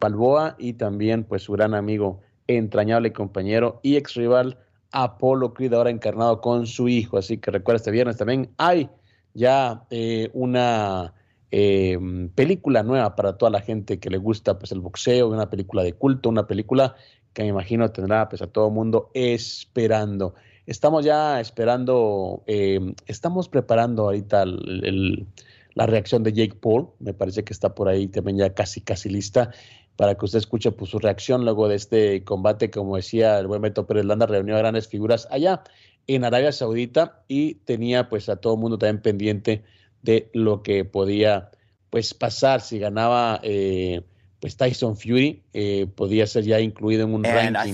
Balboa 0.00 0.56
y 0.58 0.72
también 0.72 1.24
pues 1.24 1.42
su 1.42 1.52
gran 1.52 1.74
amigo 1.74 2.22
entrañable 2.46 3.12
compañero 3.12 3.78
y 3.82 3.96
ex 3.96 4.14
rival 4.14 4.56
Apolo 4.90 5.52
Creed 5.52 5.74
ahora 5.74 5.90
encarnado 5.90 6.40
con 6.40 6.66
su 6.66 6.88
hijo 6.88 7.18
así 7.18 7.36
que 7.36 7.50
recuerda 7.50 7.76
este 7.76 7.90
viernes 7.90 8.16
también 8.16 8.48
hay 8.56 8.88
ya 9.34 9.86
una 10.32 11.12
eh, 11.54 11.98
película 12.34 12.82
nueva 12.82 13.14
para 13.14 13.36
toda 13.36 13.50
la 13.50 13.60
gente 13.60 14.00
que 14.00 14.08
le 14.08 14.16
gusta 14.16 14.58
pues 14.58 14.72
el 14.72 14.80
boxeo, 14.80 15.28
una 15.28 15.50
película 15.50 15.82
de 15.82 15.92
culto, 15.92 16.30
una 16.30 16.46
película 16.46 16.96
que 17.34 17.42
me 17.42 17.48
imagino 17.48 17.90
tendrá 17.92 18.26
pues 18.30 18.40
a 18.40 18.46
todo 18.46 18.68
el 18.68 18.72
mundo 18.72 19.10
esperando. 19.12 20.34
Estamos 20.66 21.04
ya 21.04 21.40
esperando, 21.40 22.42
eh, 22.46 22.80
estamos 23.06 23.50
preparando 23.50 24.04
ahorita 24.04 24.46
la 24.46 25.86
reacción 25.86 26.22
de 26.22 26.32
Jake 26.32 26.56
Paul, 26.58 26.88
me 27.00 27.12
parece 27.12 27.44
que 27.44 27.52
está 27.52 27.74
por 27.74 27.88
ahí 27.88 28.08
también 28.08 28.38
ya 28.38 28.54
casi 28.54 28.80
casi 28.80 29.10
lista 29.10 29.50
para 29.96 30.14
que 30.14 30.24
usted 30.24 30.38
escuche 30.38 30.72
pues, 30.72 30.90
su 30.90 30.98
reacción 30.98 31.44
luego 31.44 31.68
de 31.68 31.76
este 31.76 32.24
combate, 32.24 32.70
como 32.70 32.96
decía 32.96 33.38
el 33.38 33.46
buen 33.46 33.60
Beto 33.60 33.86
Pérez 33.86 34.06
Landa, 34.06 34.24
reunió 34.24 34.56
a 34.56 34.58
grandes 34.58 34.88
figuras 34.88 35.28
allá 35.30 35.64
en 36.06 36.24
Arabia 36.24 36.50
Saudita 36.50 37.22
y 37.28 37.56
tenía 37.56 38.08
pues 38.08 38.30
a 38.30 38.36
todo 38.36 38.54
el 38.54 38.60
mundo 38.60 38.78
también 38.78 39.02
pendiente 39.02 39.64
de 40.02 40.30
lo 40.34 40.62
que 40.62 40.84
podía 40.84 41.50
pues 41.90 42.14
pasar 42.14 42.60
si 42.60 42.78
ganaba 42.78 43.40
eh, 43.42 44.02
pues 44.40 44.56
Tyson 44.56 44.96
Fury 44.96 45.42
eh, 45.52 45.86
podía 45.94 46.26
ser 46.26 46.44
ya 46.44 46.60
incluido 46.60 47.04
en 47.04 47.14
un 47.14 47.24
ranking 47.24 47.72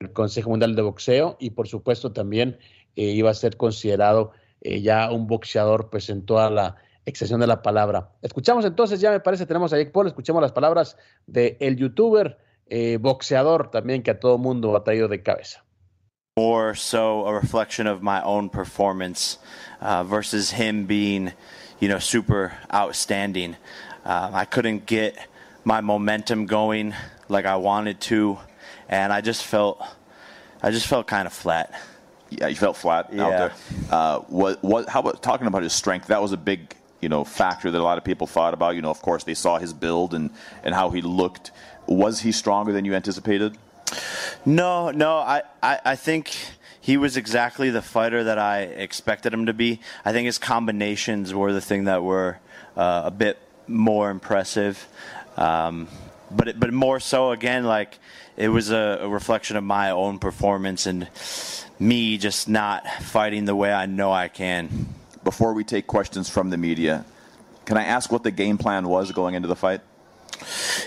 el 0.00 0.12
Consejo 0.12 0.50
Mundial 0.50 0.74
de 0.74 0.82
Boxeo 0.82 1.36
y 1.38 1.50
por 1.50 1.68
supuesto 1.68 2.12
también 2.12 2.58
eh, 2.96 3.04
iba 3.04 3.30
a 3.30 3.34
ser 3.34 3.56
considerado 3.56 4.32
ya 4.64 5.10
un 5.10 5.26
boxeador 5.26 5.90
pues 5.90 6.08
en 6.08 6.24
toda 6.24 6.48
la 6.48 6.76
extensión 7.04 7.40
de 7.40 7.48
la 7.48 7.62
palabra. 7.62 8.12
Escuchamos 8.22 8.64
entonces, 8.64 9.00
ya 9.00 9.10
me 9.10 9.18
parece, 9.18 9.44
tenemos 9.44 9.72
a 9.72 9.76
Jake 9.76 9.90
Paul, 9.90 10.06
escuchemos 10.06 10.40
las 10.40 10.52
palabras 10.52 10.96
de 11.26 11.56
el 11.58 11.76
youtuber 11.76 12.38
boxeador 13.00 13.72
también 13.72 14.04
que 14.04 14.12
a 14.12 14.20
todo 14.20 14.38
mundo 14.38 14.76
ha 14.76 14.84
traído 14.84 15.08
de 15.08 15.20
cabeza. 15.20 15.64
More 16.38 16.74
so 16.74 17.26
a 17.26 17.34
reflection 17.34 17.86
of 17.86 18.02
my 18.02 18.22
own 18.22 18.48
performance 18.48 19.36
uh, 19.82 20.02
versus 20.02 20.50
him 20.50 20.86
being, 20.86 21.30
you 21.78 21.88
know, 21.88 21.98
super 21.98 22.56
outstanding. 22.72 23.54
Uh, 24.02 24.30
I 24.32 24.46
couldn't 24.46 24.86
get 24.86 25.28
my 25.62 25.82
momentum 25.82 26.46
going 26.46 26.94
like 27.28 27.44
I 27.44 27.56
wanted 27.56 28.00
to, 28.02 28.38
and 28.88 29.12
I 29.12 29.20
just 29.20 29.44
felt, 29.44 29.84
I 30.62 30.70
just 30.70 30.86
felt 30.86 31.06
kind 31.06 31.26
of 31.26 31.34
flat. 31.34 31.78
Yeah, 32.30 32.46
you 32.46 32.56
felt 32.56 32.78
flat 32.78 33.12
yeah. 33.12 33.24
out 33.24 33.30
there. 33.30 33.52
Uh, 33.90 34.18
what, 34.20 34.64
what, 34.64 34.88
how 34.88 35.00
about 35.00 35.22
talking 35.22 35.46
about 35.46 35.62
his 35.62 35.74
strength? 35.74 36.06
That 36.06 36.22
was 36.22 36.32
a 36.32 36.38
big, 36.38 36.74
you 37.02 37.10
know, 37.10 37.24
factor 37.24 37.70
that 37.70 37.78
a 37.78 37.84
lot 37.84 37.98
of 37.98 38.04
people 38.04 38.26
thought 38.26 38.54
about. 38.54 38.74
You 38.74 38.80
know, 38.80 38.90
of 38.90 39.02
course, 39.02 39.24
they 39.24 39.34
saw 39.34 39.58
his 39.58 39.74
build 39.74 40.14
and 40.14 40.30
and 40.64 40.74
how 40.74 40.88
he 40.88 41.02
looked. 41.02 41.50
Was 41.86 42.20
he 42.20 42.32
stronger 42.32 42.72
than 42.72 42.86
you 42.86 42.94
anticipated? 42.94 43.58
No, 44.44 44.90
no, 44.90 45.18
I, 45.18 45.42
I, 45.62 45.80
I 45.84 45.96
think 45.96 46.34
he 46.80 46.96
was 46.96 47.16
exactly 47.16 47.70
the 47.70 47.82
fighter 47.82 48.24
that 48.24 48.38
I 48.38 48.62
expected 48.62 49.32
him 49.32 49.46
to 49.46 49.54
be. 49.54 49.80
I 50.04 50.12
think 50.12 50.26
his 50.26 50.38
combinations 50.38 51.32
were 51.32 51.52
the 51.52 51.60
thing 51.60 51.84
that 51.84 52.02
were 52.02 52.40
uh, 52.76 53.02
a 53.04 53.10
bit 53.10 53.38
more 53.68 54.10
impressive. 54.10 54.88
Um, 55.36 55.88
but 56.30 56.48
it, 56.48 56.60
but 56.60 56.72
more 56.72 56.98
so 56.98 57.30
again, 57.30 57.64
like 57.64 57.98
it 58.36 58.48
was 58.48 58.70
a, 58.70 58.98
a, 59.02 59.08
reflection 59.08 59.56
of 59.56 59.64
my 59.64 59.90
own 59.90 60.18
performance 60.18 60.86
and 60.86 61.08
me 61.78 62.18
just 62.18 62.48
not 62.48 62.86
fighting 63.02 63.44
the 63.44 63.54
way 63.54 63.72
I 63.72 63.86
know 63.86 64.12
I 64.12 64.28
can. 64.28 64.88
Before 65.24 65.52
we 65.52 65.64
take 65.64 65.86
questions 65.86 66.28
from 66.28 66.50
the 66.50 66.56
media, 66.56 67.04
can 67.64 67.76
I 67.76 67.84
ask 67.84 68.10
what 68.10 68.24
the 68.24 68.30
game 68.30 68.58
plan 68.58 68.88
was 68.88 69.12
going 69.12 69.34
into 69.34 69.48
the 69.48 69.56
fight? 69.56 69.80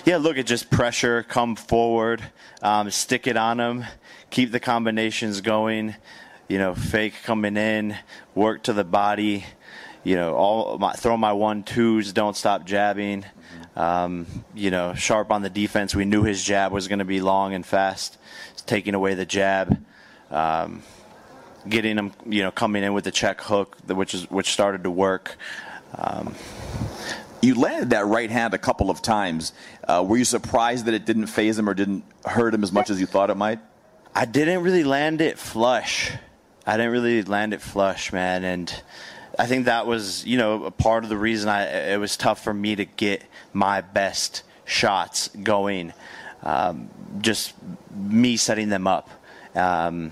Yeah, 0.05 0.17
look 0.17 0.37
at 0.37 0.45
just 0.45 0.69
pressure, 0.69 1.23
come 1.23 1.55
forward, 1.55 2.23
um, 2.61 2.89
stick 2.91 3.27
it 3.27 3.37
on 3.37 3.57
them, 3.57 3.85
keep 4.29 4.51
the 4.51 4.59
combinations 4.59 5.41
going. 5.41 5.95
You 6.47 6.59
know, 6.59 6.75
fake 6.75 7.15
coming 7.23 7.57
in, 7.57 7.97
work 8.35 8.63
to 8.63 8.73
the 8.73 8.83
body. 8.83 9.45
You 10.03 10.15
know, 10.15 10.35
all 10.35 10.77
my, 10.77 10.93
throw 10.93 11.17
my 11.17 11.33
one 11.33 11.63
twos, 11.63 12.13
don't 12.13 12.37
stop 12.37 12.65
jabbing. 12.65 13.25
Um, 13.75 14.27
you 14.53 14.69
know, 14.69 14.93
sharp 14.93 15.31
on 15.31 15.41
the 15.41 15.49
defense. 15.49 15.95
We 15.95 16.05
knew 16.05 16.23
his 16.23 16.43
jab 16.43 16.71
was 16.71 16.87
going 16.87 16.99
to 16.99 17.05
be 17.05 17.19
long 17.19 17.53
and 17.55 17.65
fast. 17.65 18.17
taking 18.67 18.93
away 18.93 19.15
the 19.15 19.25
jab. 19.25 19.83
Um, 20.29 20.83
getting 21.67 21.97
him, 21.97 22.13
you 22.27 22.43
know, 22.43 22.51
coming 22.51 22.83
in 22.83 22.93
with 22.93 23.05
the 23.05 23.11
check 23.11 23.41
hook, 23.41 23.77
which 23.87 24.13
is 24.13 24.29
which 24.29 24.51
started 24.51 24.83
to 24.83 24.91
work. 24.91 25.35
Um, 25.95 26.35
you 27.45 27.55
landed 27.55 27.91
that 27.91 28.05
right 28.05 28.29
hand 28.29 28.53
a 28.53 28.57
couple 28.57 28.89
of 28.89 29.01
times. 29.01 29.53
Uh, 29.87 30.03
were 30.07 30.17
you 30.17 30.25
surprised 30.25 30.85
that 30.85 30.93
it 30.93 31.05
didn't 31.05 31.27
phase 31.27 31.57
him 31.57 31.69
or 31.69 31.73
didn't 31.73 32.03
hurt 32.25 32.53
him 32.53 32.63
as 32.63 32.71
much 32.71 32.89
as 32.89 32.99
you 32.99 33.05
thought 33.05 33.29
it 33.29 33.35
might? 33.35 33.59
I 34.13 34.25
didn't 34.25 34.63
really 34.63 34.83
land 34.83 35.21
it 35.21 35.37
flush. 35.37 36.11
I 36.65 36.77
didn't 36.77 36.91
really 36.91 37.21
land 37.21 37.53
it 37.53 37.61
flush, 37.61 38.11
man, 38.11 38.43
and 38.43 38.83
I 39.37 39.45
think 39.45 39.65
that 39.65 39.85
was, 39.85 40.25
you 40.25 40.37
know, 40.37 40.63
a 40.63 40.71
part 40.71 41.03
of 41.03 41.09
the 41.09 41.17
reason 41.17 41.49
I 41.49 41.93
it 41.93 41.99
was 41.99 42.17
tough 42.17 42.43
for 42.43 42.53
me 42.53 42.75
to 42.77 42.85
get 42.85 43.23
my 43.53 43.81
best 43.81 44.43
shots 44.63 45.27
going. 45.27 45.93
Um, 46.41 46.89
just 47.21 47.53
me 47.93 48.37
setting 48.37 48.69
them 48.69 48.87
up. 48.87 49.09
Um, 49.53 50.11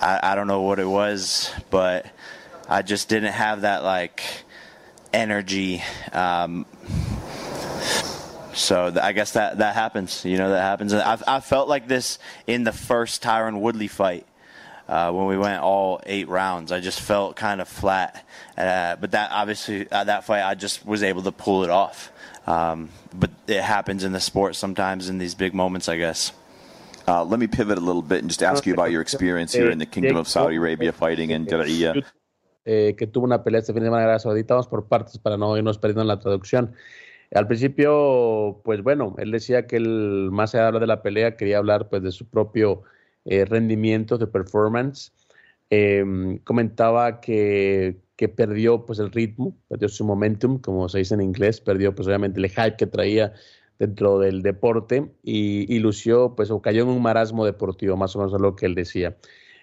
I, 0.00 0.32
I 0.32 0.34
don't 0.34 0.46
know 0.46 0.62
what 0.62 0.78
it 0.78 0.86
was, 0.86 1.52
but 1.70 2.06
I 2.68 2.82
just 2.82 3.08
didn't 3.08 3.32
have 3.32 3.60
that 3.60 3.84
like 3.84 4.22
energy. 5.16 5.82
Um, 6.12 6.66
so 8.52 8.90
th- 8.90 9.02
I 9.02 9.12
guess 9.12 9.32
that 9.32 9.58
that 9.58 9.74
happens. 9.74 10.24
You 10.24 10.36
know 10.38 10.50
that 10.50 10.62
happens. 10.62 10.92
I 10.94 11.18
I 11.26 11.40
felt 11.40 11.68
like 11.68 11.88
this 11.88 12.18
in 12.46 12.64
the 12.64 12.72
first 12.72 13.22
Tyron 13.22 13.60
Woodley 13.60 13.88
fight. 13.88 14.26
Uh, 14.88 15.10
when 15.10 15.26
we 15.26 15.36
went 15.36 15.60
all 15.62 16.00
eight 16.06 16.28
rounds, 16.28 16.70
I 16.70 16.78
just 16.78 17.00
felt 17.00 17.34
kind 17.34 17.60
of 17.60 17.66
flat. 17.66 18.24
Uh, 18.56 18.94
but 18.96 19.10
that 19.10 19.32
obviously 19.32 19.90
uh, 19.90 20.04
that 20.04 20.24
fight, 20.24 20.44
I 20.44 20.54
just 20.54 20.86
was 20.86 21.02
able 21.02 21.22
to 21.22 21.32
pull 21.32 21.64
it 21.64 21.70
off. 21.70 22.12
Um, 22.46 22.90
but 23.12 23.30
it 23.48 23.62
happens 23.62 24.04
in 24.04 24.12
the 24.12 24.20
sport 24.20 24.54
sometimes 24.54 25.08
in 25.08 25.18
these 25.18 25.34
big 25.34 25.54
moments, 25.54 25.88
I 25.88 25.96
guess. 25.96 26.30
Uh, 27.08 27.24
let 27.24 27.40
me 27.40 27.46
pivot 27.48 27.78
a 27.78 27.80
little 27.80 28.02
bit 28.02 28.20
and 28.20 28.28
just 28.28 28.42
ask 28.42 28.64
you 28.66 28.72
about 28.74 28.90
your 28.92 29.00
experience 29.00 29.52
here 29.52 29.70
in 29.70 29.78
the 29.78 29.86
Kingdom 29.86 30.16
of 30.16 30.28
Saudi 30.28 30.56
Arabia 30.56 30.92
fighting 30.92 31.30
in 31.30 31.46
Diriyah. 31.46 32.04
Eh, 32.68 32.96
que 32.98 33.06
tuvo 33.06 33.24
una 33.24 33.44
pelea 33.44 33.60
este 33.60 33.72
fin 33.72 33.80
de 33.82 33.86
semana 33.86 34.02
en 34.02 34.08
Arabia 34.08 34.18
Saudita. 34.18 34.54
Vamos 34.54 34.66
por 34.66 34.88
partes 34.88 35.18
para 35.18 35.36
no 35.36 35.56
irnos 35.56 35.78
perdiendo 35.78 36.02
en 36.02 36.08
la 36.08 36.18
traducción. 36.18 36.74
Al 37.32 37.46
principio, 37.46 38.60
pues 38.64 38.82
bueno, 38.82 39.14
él 39.18 39.30
decía 39.30 39.68
que 39.68 39.76
él, 39.76 40.30
más 40.32 40.54
allá 40.54 40.62
de 40.62 40.66
hablar 40.68 40.80
de 40.80 40.86
la 40.88 41.02
pelea, 41.02 41.36
quería 41.36 41.58
hablar 41.58 41.88
pues 41.88 42.02
de 42.02 42.10
su 42.10 42.28
propio 42.28 42.82
eh, 43.24 43.44
rendimiento, 43.44 44.18
de 44.18 44.26
performance. 44.26 45.12
Eh, 45.70 46.40
comentaba 46.44 47.20
que, 47.20 47.98
que, 48.16 48.28
perdió 48.28 48.84
pues 48.84 48.98
el 48.98 49.12
ritmo, 49.12 49.56
perdió 49.68 49.88
su 49.88 50.04
momentum, 50.04 50.58
como 50.60 50.88
se 50.88 50.98
dice 50.98 51.14
en 51.14 51.22
inglés, 51.22 51.60
perdió 51.60 51.94
pues 51.94 52.08
obviamente 52.08 52.40
el 52.40 52.48
hype 52.48 52.76
que 52.76 52.86
traía 52.86 53.32
dentro 53.78 54.18
del 54.18 54.42
deporte 54.42 55.12
y, 55.22 55.72
y, 55.72 55.78
lució, 55.78 56.34
pues, 56.34 56.50
o 56.50 56.62
cayó 56.62 56.82
en 56.82 56.88
un 56.88 57.02
marasmo 57.02 57.44
deportivo, 57.44 57.96
más 57.96 58.16
o 58.16 58.20
menos 58.20 58.34
es 58.34 58.40
lo 58.40 58.56
que 58.56 58.66
él 58.66 58.74
decía. 58.74 59.16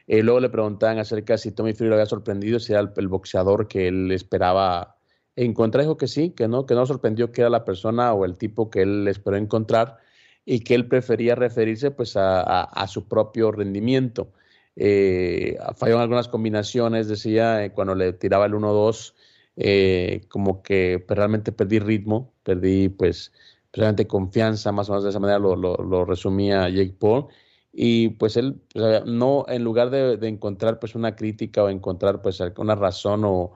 Eh, 0.08 0.22
luego 0.22 0.40
le 0.40 0.50
preguntaban 0.50 1.00
acerca 1.00 1.38
si 1.38 1.52
Tommy 1.52 1.74
Fury 1.74 1.90
lo 1.90 1.96
había 1.96 2.06
sorprendido, 2.06 2.60
si 2.60 2.74
era 2.74 2.92
el, 2.96 3.08
boxeador 3.08 3.68
que 3.68 3.88
él 3.88 4.12
esperaba 4.12 4.98
encontrar. 5.36 5.84
Dijo 5.84 5.98
que 5.98 6.08
sí, 6.08 6.32
que 6.32 6.48
no, 6.48 6.66
que 6.66 6.76
no 6.76 6.86
sorprendió 6.86 7.32
que 7.32 7.42
era 7.42 7.50
la 7.50 7.66
persona 7.66 8.14
o 8.14 8.26
el 8.26 8.38
tipo 8.38 8.70
que 8.70 8.82
él 8.82 9.08
esperó 9.08 9.38
encontrar 9.38 9.98
y 10.46 10.60
que 10.62 10.76
él 10.76 10.88
prefería 10.88 11.36
referirse 11.36 11.92
pues 11.92 12.14
a, 12.18 12.86
su 12.88 13.08
propio 13.08 13.52
rendimiento. 13.52 14.34
Eh, 14.76 15.58
falló 15.76 15.96
en 15.96 16.02
algunas 16.02 16.28
combinaciones, 16.28 17.08
decía, 17.08 17.64
eh, 17.64 17.72
cuando 17.72 17.96
le 17.96 18.14
tiraba 18.14 18.46
el 18.48 18.54
1-2, 18.54 19.14
eh, 19.56 20.26
como 20.30 20.64
que 20.64 21.04
pues, 21.08 21.18
realmente 21.18 21.52
perdí 21.52 21.80
ritmo, 21.80 22.34
perdí 22.44 22.90
pues 22.90 23.32
precisamente 23.72 24.08
confianza, 24.08 24.72
más 24.72 24.90
o 24.90 24.94
menos 24.94 25.04
de 25.04 25.12
esa 25.12 25.20
manera 25.20 25.40
lo 25.40 26.06
resumía 26.06 26.70
Jake 26.70 26.96
Paul. 27.00 27.28
Y 27.76 28.10
pues 28.10 28.38
él, 28.38 28.62
no, 29.06 29.46
en 29.48 29.64
lugar 29.64 29.90
de, 29.90 30.28
encontrar 30.28 30.80
pues 30.80 30.94
una 30.94 31.16
crítica 31.16 31.64
o 31.64 31.70
encontrar 31.70 32.22
pues 32.22 32.40
una 32.58 32.76
razón 32.76 33.26
o, 33.26 33.54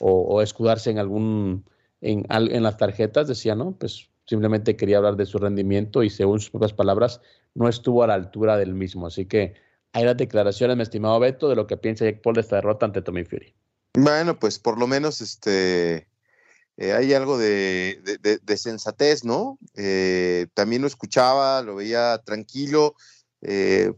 o, 0.00 0.42
escudarse 0.42 0.90
en 0.90 0.98
algún, 0.98 1.64
en, 2.00 2.26
en, 2.28 2.62
las 2.64 2.76
tarjetas, 2.76 3.28
decía, 3.28 3.54
no, 3.54 3.76
pues 3.78 4.10
simplemente 4.26 4.76
quería 4.76 4.96
hablar 4.96 5.16
de 5.16 5.24
su 5.24 5.38
rendimiento 5.38 6.02
y 6.02 6.10
según 6.10 6.40
sus 6.40 6.50
propias 6.50 6.72
palabras, 6.72 7.20
no 7.54 7.68
estuvo 7.68 8.02
a 8.02 8.08
la 8.08 8.14
altura 8.14 8.56
del 8.56 8.74
mismo. 8.74 9.06
Así 9.06 9.26
que 9.26 9.54
hay 9.92 10.04
las 10.04 10.16
declaraciones, 10.16 10.76
mi 10.76 10.82
estimado 10.82 11.20
Beto, 11.20 11.48
de 11.48 11.54
lo 11.54 11.68
que 11.68 11.76
piensa 11.76 12.04
Jake 12.04 12.20
Paul 12.22 12.34
de 12.34 12.40
esta 12.40 12.56
derrota 12.56 12.86
ante 12.86 13.02
Tommy 13.02 13.24
Fury. 13.24 13.54
Bueno, 13.94 14.36
pues 14.38 14.58
por 14.58 14.78
lo 14.78 14.88
menos 14.88 15.20
este 15.20 16.08
eh, 16.76 16.92
hay 16.92 17.12
algo 17.12 17.38
de, 17.38 18.00
de, 18.20 18.38
de 18.38 18.56
sensatez, 18.56 19.24
¿no? 19.24 19.58
Eh, 19.76 20.46
también 20.54 20.82
lo 20.82 20.88
escuchaba, 20.88 21.60
lo 21.62 21.76
veía 21.76 22.18
tranquilo. 22.24 22.94
Eh, 23.42 23.92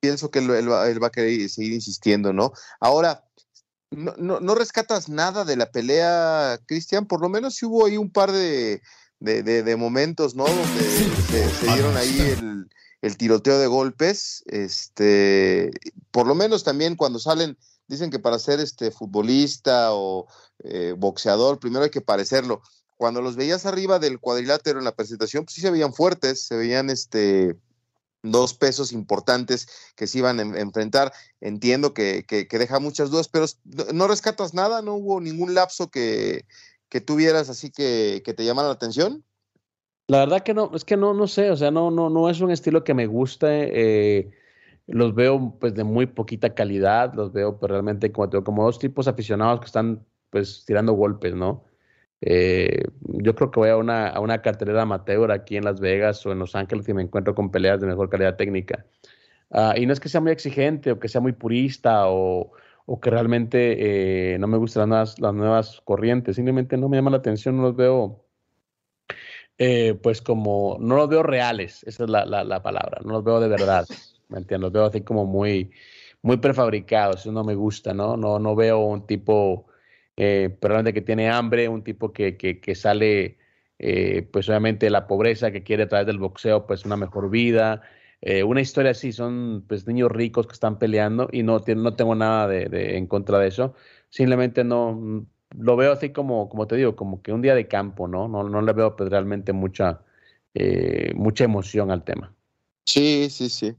pienso 0.00 0.30
que 0.30 0.40
él, 0.40 0.50
él, 0.50 0.70
va, 0.70 0.88
él, 0.88 1.02
va, 1.02 1.08
a 1.08 1.12
querer 1.12 1.48
seguir 1.48 1.72
insistiendo, 1.72 2.32
¿no? 2.32 2.52
Ahora, 2.80 3.24
no, 3.90 4.14
no, 4.16 4.40
no 4.40 4.54
rescatas 4.54 5.08
nada 5.08 5.44
de 5.44 5.56
la 5.56 5.70
pelea, 5.70 6.60
Cristian, 6.66 7.06
por 7.06 7.20
lo 7.20 7.28
menos 7.28 7.56
sí 7.56 7.66
hubo 7.66 7.86
ahí 7.86 7.96
un 7.96 8.10
par 8.10 8.32
de, 8.32 8.80
de 9.20 9.76
momentos, 9.76 10.34
¿no? 10.34 10.44
Donde 10.44 10.82
se, 11.30 11.50
se, 11.50 11.66
dieron 11.66 11.96
ahí 11.96 12.20
el, 12.20 12.70
el, 13.02 13.16
tiroteo 13.16 13.58
de 13.58 13.66
golpes. 13.66 14.42
Este, 14.46 15.70
por 16.10 16.26
lo 16.26 16.34
menos 16.34 16.64
también 16.64 16.96
cuando 16.96 17.18
salen, 17.18 17.58
dicen 17.88 18.10
que 18.10 18.18
para 18.18 18.38
ser 18.38 18.60
este 18.60 18.90
futbolista 18.90 19.92
o 19.92 20.26
eh, 20.64 20.94
boxeador, 20.96 21.58
primero 21.58 21.84
hay 21.84 21.90
que 21.90 22.00
parecerlo. 22.00 22.62
Cuando 22.96 23.22
los 23.22 23.36
veías 23.36 23.66
arriba 23.66 23.98
del 23.98 24.20
cuadrilátero 24.20 24.78
en 24.78 24.84
la 24.84 24.94
presentación, 24.94 25.44
pues 25.44 25.54
sí 25.54 25.60
se 25.60 25.70
veían 25.70 25.94
fuertes, 25.94 26.46
se 26.46 26.56
veían 26.56 26.90
este 26.90 27.56
dos 28.22 28.54
pesos 28.54 28.92
importantes 28.92 29.68
que 29.96 30.06
se 30.06 30.18
iban 30.18 30.38
a 30.40 30.60
enfrentar. 30.60 31.12
Entiendo 31.40 31.94
que, 31.94 32.24
que, 32.26 32.46
que 32.46 32.58
deja 32.58 32.80
muchas 32.80 33.10
dudas, 33.10 33.28
pero 33.28 33.46
no 33.92 34.08
rescatas 34.08 34.54
nada, 34.54 34.82
no 34.82 34.94
hubo 34.94 35.20
ningún 35.20 35.54
lapso 35.54 35.90
que, 35.90 36.44
que 36.88 37.00
tuvieras 37.00 37.48
así 37.48 37.70
que, 37.70 38.22
que 38.24 38.34
te 38.34 38.44
llamara 38.44 38.68
la 38.68 38.74
atención. 38.74 39.24
La 40.08 40.18
verdad 40.18 40.42
que 40.42 40.54
no, 40.54 40.72
es 40.74 40.84
que 40.84 40.96
no, 40.96 41.14
no 41.14 41.28
sé, 41.28 41.50
o 41.50 41.56
sea, 41.56 41.70
no, 41.70 41.90
no, 41.90 42.10
no 42.10 42.28
es 42.28 42.40
un 42.40 42.50
estilo 42.50 42.82
que 42.82 42.94
me 42.94 43.06
guste. 43.06 43.70
Eh, 43.72 44.30
los 44.88 45.14
veo 45.14 45.56
pues 45.60 45.74
de 45.74 45.84
muy 45.84 46.06
poquita 46.06 46.52
calidad, 46.54 47.14
los 47.14 47.32
veo 47.32 47.58
pues 47.58 47.70
realmente 47.70 48.10
como, 48.10 48.28
como 48.42 48.64
dos 48.64 48.80
tipos 48.80 49.06
aficionados 49.06 49.60
que 49.60 49.66
están 49.66 50.04
pues 50.30 50.64
tirando 50.66 50.94
golpes, 50.94 51.34
¿no? 51.34 51.64
Eh, 52.22 52.84
yo 53.00 53.34
creo 53.34 53.50
que 53.50 53.60
voy 53.60 53.70
a 53.70 53.76
una, 53.76 54.08
a 54.08 54.20
una 54.20 54.42
cartelera 54.42 54.82
amateur 54.82 55.32
aquí 55.32 55.56
en 55.56 55.64
Las 55.64 55.80
Vegas 55.80 56.24
o 56.26 56.32
en 56.32 56.38
Los 56.38 56.54
Ángeles 56.54 56.88
y 56.88 56.94
me 56.94 57.02
encuentro 57.02 57.34
con 57.34 57.50
peleas 57.50 57.80
de 57.80 57.86
mejor 57.86 58.10
calidad 58.10 58.36
técnica. 58.36 58.84
Uh, 59.50 59.72
y 59.76 59.86
no 59.86 59.92
es 59.92 60.00
que 60.00 60.08
sea 60.08 60.20
muy 60.20 60.30
exigente 60.30 60.92
o 60.92 61.00
que 61.00 61.08
sea 61.08 61.20
muy 61.20 61.32
purista 61.32 62.08
o, 62.08 62.52
o 62.86 63.00
que 63.00 63.10
realmente 63.10 64.34
eh, 64.34 64.38
no 64.38 64.46
me 64.46 64.58
gustan 64.58 64.80
las 64.80 64.88
nuevas, 64.88 65.20
las 65.20 65.34
nuevas 65.34 65.80
corrientes, 65.84 66.36
simplemente 66.36 66.76
no 66.76 66.88
me 66.88 66.96
llama 66.96 67.10
la 67.10 67.18
atención, 67.18 67.56
no 67.56 67.62
los 67.62 67.76
veo 67.76 68.24
eh, 69.58 69.94
pues 70.02 70.22
como, 70.22 70.76
no 70.80 70.96
los 70.96 71.08
veo 71.08 71.22
reales, 71.22 71.84
esa 71.84 72.04
es 72.04 72.10
la, 72.10 72.24
la, 72.24 72.44
la, 72.44 72.62
palabra, 72.62 73.00
no 73.04 73.12
los 73.12 73.24
veo 73.24 73.40
de 73.40 73.48
verdad, 73.48 73.86
¿me 74.28 74.38
entiendes? 74.38 74.62
Los 74.62 74.72
veo 74.72 74.84
así 74.86 75.02
como 75.02 75.26
muy, 75.26 75.70
muy 76.22 76.38
prefabricados, 76.38 77.20
eso 77.20 77.30
no 77.30 77.44
me 77.44 77.54
gusta, 77.54 77.92
¿no? 77.92 78.16
No, 78.16 78.38
no 78.38 78.56
veo 78.56 78.78
un 78.78 79.06
tipo 79.06 79.66
eh, 80.22 80.54
probablemente 80.60 80.92
que 80.92 81.06
tiene 81.06 81.30
hambre, 81.30 81.66
un 81.70 81.82
tipo 81.82 82.12
que, 82.12 82.36
que, 82.36 82.60
que 82.60 82.74
sale, 82.74 83.38
eh, 83.78 84.28
pues 84.30 84.50
obviamente 84.50 84.84
de 84.84 84.90
la 84.90 85.06
pobreza, 85.06 85.50
que 85.50 85.62
quiere 85.62 85.84
a 85.84 85.88
través 85.88 86.06
del 86.06 86.18
boxeo, 86.18 86.66
pues 86.66 86.84
una 86.84 86.98
mejor 86.98 87.30
vida. 87.30 87.80
Eh, 88.20 88.42
una 88.42 88.60
historia 88.60 88.90
así, 88.90 89.12
son 89.12 89.64
pues 89.66 89.86
niños 89.86 90.12
ricos 90.12 90.46
que 90.46 90.52
están 90.52 90.78
peleando 90.78 91.30
y 91.32 91.42
no, 91.42 91.64
no 91.74 91.96
tengo 91.96 92.14
nada 92.14 92.48
de, 92.48 92.66
de, 92.66 92.98
en 92.98 93.06
contra 93.06 93.38
de 93.38 93.48
eso. 93.48 93.72
Simplemente 94.10 94.62
no, 94.62 95.26
lo 95.56 95.76
veo 95.76 95.92
así 95.92 96.10
como, 96.10 96.50
como 96.50 96.66
te 96.66 96.76
digo, 96.76 96.96
como 96.96 97.22
que 97.22 97.32
un 97.32 97.40
día 97.40 97.54
de 97.54 97.66
campo, 97.66 98.06
¿no? 98.06 98.28
No, 98.28 98.46
no 98.46 98.60
le 98.60 98.74
veo 98.74 98.96
pues, 98.96 99.08
realmente 99.08 99.54
mucha, 99.54 100.02
eh, 100.52 101.12
mucha 101.14 101.44
emoción 101.44 101.90
al 101.90 102.04
tema. 102.04 102.34
Sí, 102.84 103.28
sí, 103.30 103.48
sí. 103.48 103.74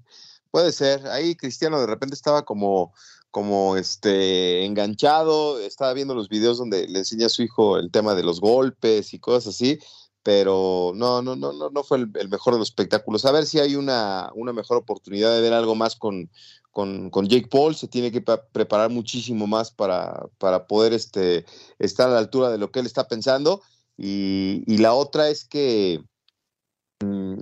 Puede 0.50 0.72
ser. 0.72 1.06
Ahí 1.06 1.36
Cristiano 1.36 1.80
de 1.80 1.86
repente 1.86 2.16
estaba 2.16 2.46
como 2.46 2.96
como 3.32 3.78
este 3.78 4.66
enganchado, 4.66 5.60
estaba 5.60 5.94
viendo 5.94 6.14
los 6.14 6.30
videos 6.30 6.58
donde 6.58 6.88
le 6.88 7.00
enseña 7.00 7.28
a 7.28 7.30
su 7.30 7.44
hijo 7.44 7.78
el 7.78 7.90
tema 7.92 8.14
de 8.14 8.24
los 8.24 8.42
golpes 8.42 9.14
y 9.14 9.20
cosas 9.20 9.56
así, 9.56 9.80
pero 10.24 10.92
no, 10.96 11.22
no, 11.22 11.36
no, 11.36 11.54
no, 11.54 11.70
no 11.70 11.84
fue 11.84 11.98
el, 11.98 12.30
mejor 12.30 12.54
de 12.54 12.60
los 12.60 12.70
espectáculos. 12.70 13.26
A 13.26 13.32
ver 13.32 13.46
si 13.46 13.60
hay 13.60 13.76
una, 13.76 14.32
una 14.36 14.54
mejor 14.54 14.78
oportunidad 14.78 15.34
de 15.34 15.42
ver 15.42 15.54
algo 15.54 15.76
más 15.76 15.96
con, 15.96 16.30
con, 16.72 17.10
con 17.10 17.28
Jake 17.28 17.48
Paul, 17.50 17.76
se 17.76 17.88
tiene 17.88 18.12
que 18.12 18.22
preparar 18.22 18.90
muchísimo 18.90 19.48
más 19.48 19.72
para, 19.72 20.28
para 20.38 20.68
poder 20.68 20.94
este, 20.94 21.46
estar 21.80 22.10
a 22.10 22.14
la 22.14 22.20
altura 22.20 22.50
de 22.50 22.58
lo 22.58 22.72
que 22.72 22.80
él 22.80 22.86
está 22.86 23.08
pensando. 23.08 23.62
Y, 23.98 24.78
la 24.78 24.94
otra 24.94 25.30
es 25.30 25.46
que 25.46 26.04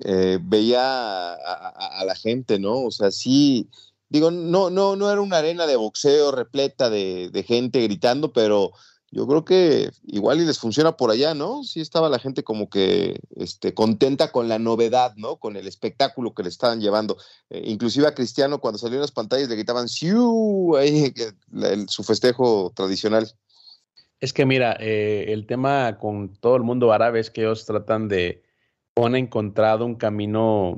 eh, 0.03 0.39
veía 0.41 1.33
a, 1.33 2.03
la 2.05 2.15
gente, 2.15 2.59
¿no? 2.59 2.83
O 2.83 2.91
sea, 2.91 3.11
sí, 3.11 3.69
digo, 4.09 4.31
no, 4.31 4.69
no, 4.69 4.95
no 4.95 5.11
era 5.11 5.21
una 5.21 5.37
arena 5.37 5.67
de 5.67 5.75
boxeo 5.75 6.31
repleta 6.31 6.89
de, 6.89 7.45
gente 7.47 7.81
gritando, 7.83 8.33
pero 8.33 8.71
yo 9.11 9.27
creo 9.27 9.45
que 9.45 9.91
igual 10.03 10.41
y 10.41 10.45
les 10.45 10.59
funciona 10.59 10.97
por 10.97 11.09
allá, 11.11 11.33
¿no? 11.33 11.63
Sí 11.63 11.79
estaba 11.79 12.09
la 12.09 12.19
gente 12.19 12.43
como 12.43 12.69
que 12.69 13.19
este, 13.35 13.73
contenta 13.73 14.31
con 14.31 14.47
la 14.47 14.59
novedad, 14.59 15.15
¿no? 15.15 15.37
Con 15.37 15.55
el 15.55 15.67
espectáculo 15.67 16.33
que 16.33 16.43
le 16.43 16.49
estaban 16.49 16.81
llevando. 16.81 17.17
Eh, 17.49 17.63
inclusive 17.65 18.07
a 18.07 18.13
Cristiano 18.13 18.59
cuando 18.59 18.77
salió 18.77 18.95
en 18.95 19.01
las 19.01 19.11
pantallas 19.11 19.49
le 19.49 19.55
gritaban 19.55 19.87
¡Siu! 19.87 20.75
Ahí, 20.75 21.13
su 21.87 22.03
festejo 22.03 22.71
tradicional. 22.75 23.31
Es 24.19 24.33
que 24.33 24.45
mira, 24.45 24.75
eh, 24.79 25.25
el 25.29 25.47
tema 25.47 25.97
con 25.97 26.35
todo 26.35 26.55
el 26.57 26.63
mundo 26.63 26.91
árabe 26.91 27.19
es 27.19 27.31
que 27.31 27.41
ellos 27.41 27.65
tratan 27.65 28.09
de, 28.09 28.43
han 29.05 29.15
encontrado 29.15 29.85
un 29.85 29.95
camino 29.95 30.75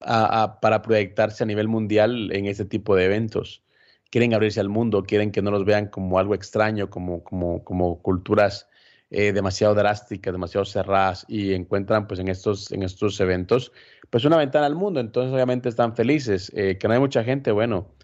para 0.00 0.82
proyectarse 0.82 1.44
a 1.44 1.46
nivel 1.46 1.68
mundial 1.68 2.30
en 2.32 2.46
este 2.46 2.64
tipo 2.64 2.96
de 2.96 3.06
eventos. 3.06 3.62
Quieren 4.10 4.34
abrirse 4.34 4.60
al 4.60 4.68
mundo, 4.68 5.04
quieren 5.04 5.30
que 5.30 5.42
no 5.42 5.50
los 5.50 5.64
vean 5.64 5.86
como 5.86 6.18
algo 6.18 6.34
extraño, 6.34 6.90
como, 6.90 7.22
como, 7.22 7.62
como 7.64 8.02
culturas 8.02 8.68
eh, 9.10 9.32
demasiado 9.32 9.74
drásticas, 9.74 10.32
demasiado 10.32 10.64
cerradas 10.64 11.24
y 11.28 11.52
encuentran 11.54 12.06
pues 12.06 12.20
en 12.20 12.28
estos, 12.28 12.70
en 12.72 12.82
estos 12.82 13.20
eventos 13.20 13.72
pues 14.10 14.24
una 14.24 14.36
ventana 14.36 14.66
al 14.66 14.74
mundo, 14.74 15.00
entonces 15.00 15.32
obviamente 15.32 15.68
están 15.68 15.94
felices, 15.94 16.52
eh, 16.54 16.78
que 16.78 16.88
no 16.88 16.94
hay 16.94 17.00
mucha 17.00 17.24
gente, 17.24 17.52
bueno, 17.52 17.94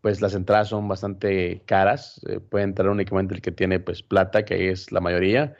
pues 0.00 0.20
las 0.20 0.34
entradas 0.34 0.68
son 0.68 0.88
bastante 0.88 1.62
caras, 1.66 2.20
eh, 2.28 2.40
puede 2.40 2.64
entrar 2.64 2.88
únicamente 2.90 3.34
el 3.34 3.40
que 3.40 3.52
tiene 3.52 3.78
pues 3.78 4.02
plata, 4.02 4.44
que 4.44 4.70
es 4.70 4.90
la 4.90 5.00
mayoría, 5.00 5.54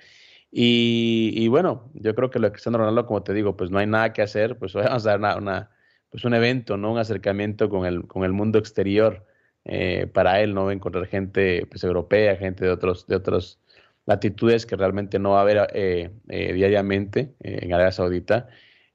y, 0.54 1.48
bueno, 1.48 1.90
yo 1.94 2.14
creo 2.14 2.28
que 2.30 2.38
lo 2.38 2.48
de 2.48 2.52
Cristiano 2.52 2.76
Ronaldo, 2.76 3.06
como 3.06 3.22
te 3.22 3.32
digo, 3.32 3.56
pues 3.56 3.70
no 3.70 3.78
hay 3.78 3.86
nada 3.86 4.12
que 4.12 4.20
hacer, 4.20 4.58
pues 4.58 4.74
vamos 4.74 5.06
a 5.06 5.16
dar 5.18 5.38
una, 5.38 5.70
pues 6.10 6.24
un 6.24 6.34
evento, 6.34 6.76
¿no? 6.76 6.92
Un 6.92 6.98
acercamiento 6.98 7.70
con 7.70 7.86
el, 7.86 8.06
con 8.06 8.24
el 8.24 8.32
mundo 8.32 8.58
exterior 8.58 9.24
eh, 9.64 10.06
para 10.12 10.42
él, 10.42 10.54
¿no? 10.54 10.70
Encontrar 10.70 11.06
gente 11.06 11.66
pues, 11.70 11.82
europea, 11.84 12.36
gente 12.36 12.66
de, 12.66 12.70
otros, 12.70 13.06
de 13.06 13.16
otras 13.16 13.60
latitudes 14.04 14.66
que 14.66 14.76
realmente 14.76 15.18
no 15.18 15.30
va 15.32 15.40
a 15.40 15.44
ver 15.44 15.68
eh, 15.72 16.10
eh, 16.28 16.52
diariamente 16.52 17.34
en 17.40 17.72
Arabia 17.72 17.92
Saudita. 17.92 18.48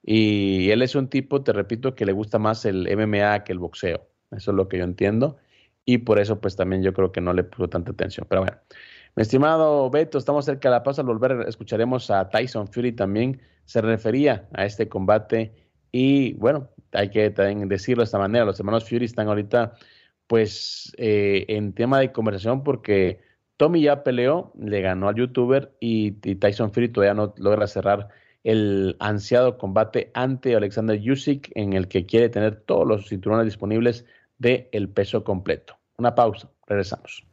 Y 0.04 0.70
él 0.70 0.84
es 0.84 0.96
un 0.96 1.10
tipo, 1.10 1.44
te 1.44 1.54
repito, 1.54 1.96
que 1.96 2.06
le 2.06 2.12
gusta 2.12 2.38
más 2.40 2.66
el 2.66 2.88
MMA 2.96 3.44
que 3.44 3.52
el 3.54 3.60
boxeo. 3.60 4.08
Eso 4.32 4.52
es 4.52 4.58
lo 4.58 4.68
que 4.68 4.78
yo 4.78 4.84
entiendo. 4.84 5.38
Y 5.86 6.00
por 6.00 6.20
eso, 6.20 6.40
pues 6.40 6.56
también 6.56 6.84
yo 6.84 6.94
creo 6.94 7.12
que 7.12 7.22
no 7.22 7.34
le 7.34 7.44
puso 7.44 7.68
tanta 7.70 7.92
atención. 7.92 8.28
Pero 8.30 8.42
bueno, 8.42 8.58
mi 9.18 9.24
estimado 9.24 9.90
Beto, 9.90 10.20
estamos 10.20 10.46
cerca 10.46 10.70
de 10.70 10.76
la 10.76 10.84
pausa. 10.84 11.02
Al 11.02 11.08
volver, 11.08 11.44
escucharemos 11.48 12.12
a 12.12 12.30
Tyson 12.30 12.68
Fury 12.68 12.92
también. 12.92 13.42
Se 13.66 13.82
refería 13.82 14.48
a 14.54 14.64
este 14.64 14.88
combate. 14.88 15.56
Y 15.92 16.34
bueno, 16.34 16.70
hay 16.92 17.10
que 17.10 17.32
también 17.32 17.68
decirlo 17.68 18.02
de 18.02 18.06
esta 18.06 18.20
manera: 18.20 18.46
los 18.46 18.60
hermanos 18.60 18.88
Fury 18.88 19.06
están 19.06 19.28
ahorita 19.28 19.74
pues 20.28 20.94
eh, 20.98 21.46
en 21.48 21.74
tema 21.74 22.00
de 22.00 22.12
conversación 22.12 22.64
porque 22.64 23.20
Tommy 23.58 23.82
ya 23.82 24.04
peleó, 24.04 24.54
le 24.60 24.82
ganó 24.82 25.10
al 25.10 25.16
youtuber 25.16 25.76
y, 25.80 26.12
Tyson 26.12 26.72
Fury 26.72 26.90
todavía 26.90 27.16
no 27.16 27.34
logra 27.38 27.66
cerrar 27.66 28.10
el 28.44 28.98
ansiado 29.00 29.58
combate 29.58 30.12
ante 30.14 30.56
Alexander 30.56 30.96
Usyk 30.96 31.52
en 31.56 31.74
el 31.74 31.88
que 31.88 32.06
quiere 32.06 32.30
tener 32.30 32.62
todos 32.62 32.88
los 32.88 33.10
cinturones 33.10 33.46
disponibles 33.46 34.06
de 34.38 34.70
el 34.74 34.90
peso 34.90 35.24
completo. 35.24 35.76
Una 35.98 36.14
pausa, 36.14 36.52
regresamos. 36.68 37.27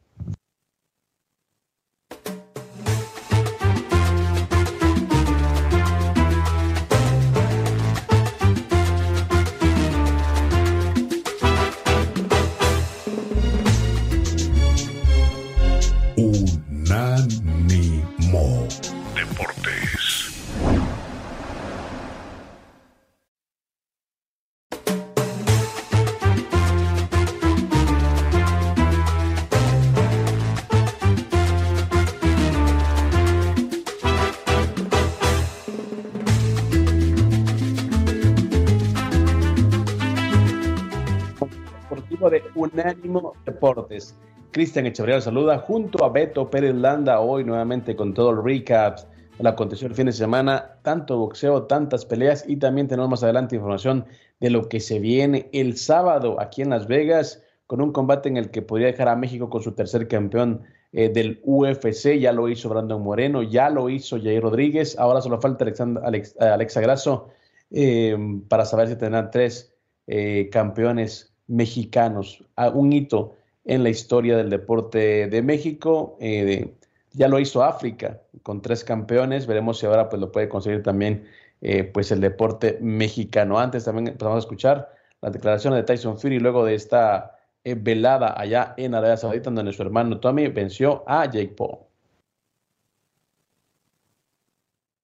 Unánimo 42.55 43.33
Deportes. 43.45 44.15
Cristian 44.51 44.85
Echeverría 44.85 45.19
saluda 45.19 45.59
junto 45.59 46.03
a 46.03 46.09
Beto 46.09 46.49
Pérez 46.49 46.73
Landa 46.75 47.19
hoy 47.19 47.43
nuevamente 47.43 47.95
con 47.95 48.13
todo 48.13 48.31
el 48.31 48.43
recap 48.43 48.99
de 49.37 49.43
la 49.43 49.49
aconteció 49.49 49.87
el 49.87 49.95
fin 49.95 50.05
de 50.05 50.13
semana, 50.13 50.77
tanto 50.81 51.17
boxeo, 51.17 51.63
tantas 51.63 52.05
peleas 52.05 52.45
y 52.47 52.55
también 52.57 52.87
tenemos 52.87 53.09
más 53.09 53.23
adelante 53.23 53.55
información 53.55 54.05
de 54.39 54.49
lo 54.49 54.69
que 54.69 54.79
se 54.79 54.99
viene 54.99 55.49
el 55.51 55.77
sábado 55.77 56.39
aquí 56.39 56.61
en 56.61 56.69
Las 56.69 56.87
Vegas 56.87 57.43
con 57.67 57.81
un 57.81 57.91
combate 57.91 58.29
en 58.29 58.37
el 58.37 58.51
que 58.51 58.61
podría 58.61 58.87
dejar 58.87 59.09
a 59.09 59.15
México 59.15 59.49
con 59.49 59.61
su 59.61 59.73
tercer 59.73 60.07
campeón 60.07 60.61
eh, 60.93 61.09
del 61.09 61.41
UFC, 61.43 62.17
ya 62.19 62.31
lo 62.31 62.47
hizo 62.47 62.69
Brandon 62.69 63.01
Moreno, 63.01 63.43
ya 63.43 63.69
lo 63.69 63.89
hizo 63.89 64.17
Jair 64.17 64.41
Rodríguez, 64.41 64.97
ahora 64.97 65.19
solo 65.19 65.41
falta 65.41 65.65
Alexa 65.65 66.81
Grasso 66.81 67.27
eh, 67.71 68.15
para 68.47 68.63
saber 68.63 68.87
si 68.87 68.95
tendrán 68.95 69.31
tres 69.31 69.75
eh, 70.07 70.49
campeones 70.51 71.34
mexicanos, 71.47 72.43
un 72.73 72.93
hito 72.93 73.35
en 73.65 73.83
la 73.83 73.89
historia 73.89 74.37
del 74.37 74.49
deporte 74.49 75.27
de 75.27 75.41
México. 75.41 76.17
Eh, 76.19 76.73
ya 77.11 77.27
lo 77.27 77.39
hizo 77.39 77.63
África 77.63 78.21
con 78.43 78.61
tres 78.61 78.83
campeones, 78.83 79.47
veremos 79.47 79.79
si 79.79 79.85
ahora 79.85 80.09
pues 80.09 80.19
lo 80.21 80.31
puede 80.31 80.49
conseguir 80.49 80.83
también 80.83 81.27
eh, 81.61 81.83
pues 81.83 82.11
el 82.11 82.21
deporte 82.21 82.77
mexicano. 82.81 83.59
Antes 83.59 83.85
también 83.85 84.07
empezamos 84.07 84.37
a 84.37 84.39
escuchar 84.39 84.89
las 85.21 85.33
declaraciones 85.33 85.77
de 85.77 85.83
Tyson 85.83 86.17
Fury 86.17 86.39
luego 86.39 86.65
de 86.65 86.75
esta 86.75 87.37
eh, 87.63 87.75
velada 87.75 88.39
allá 88.39 88.73
en 88.77 88.93
Arabia 88.93 89.17
Saudita 89.17 89.49
donde 89.49 89.73
su 89.73 89.81
hermano 89.81 90.19
Tommy 90.19 90.47
venció 90.47 91.03
a 91.07 91.25
Jake 91.25 91.55
Paul. 91.57 91.79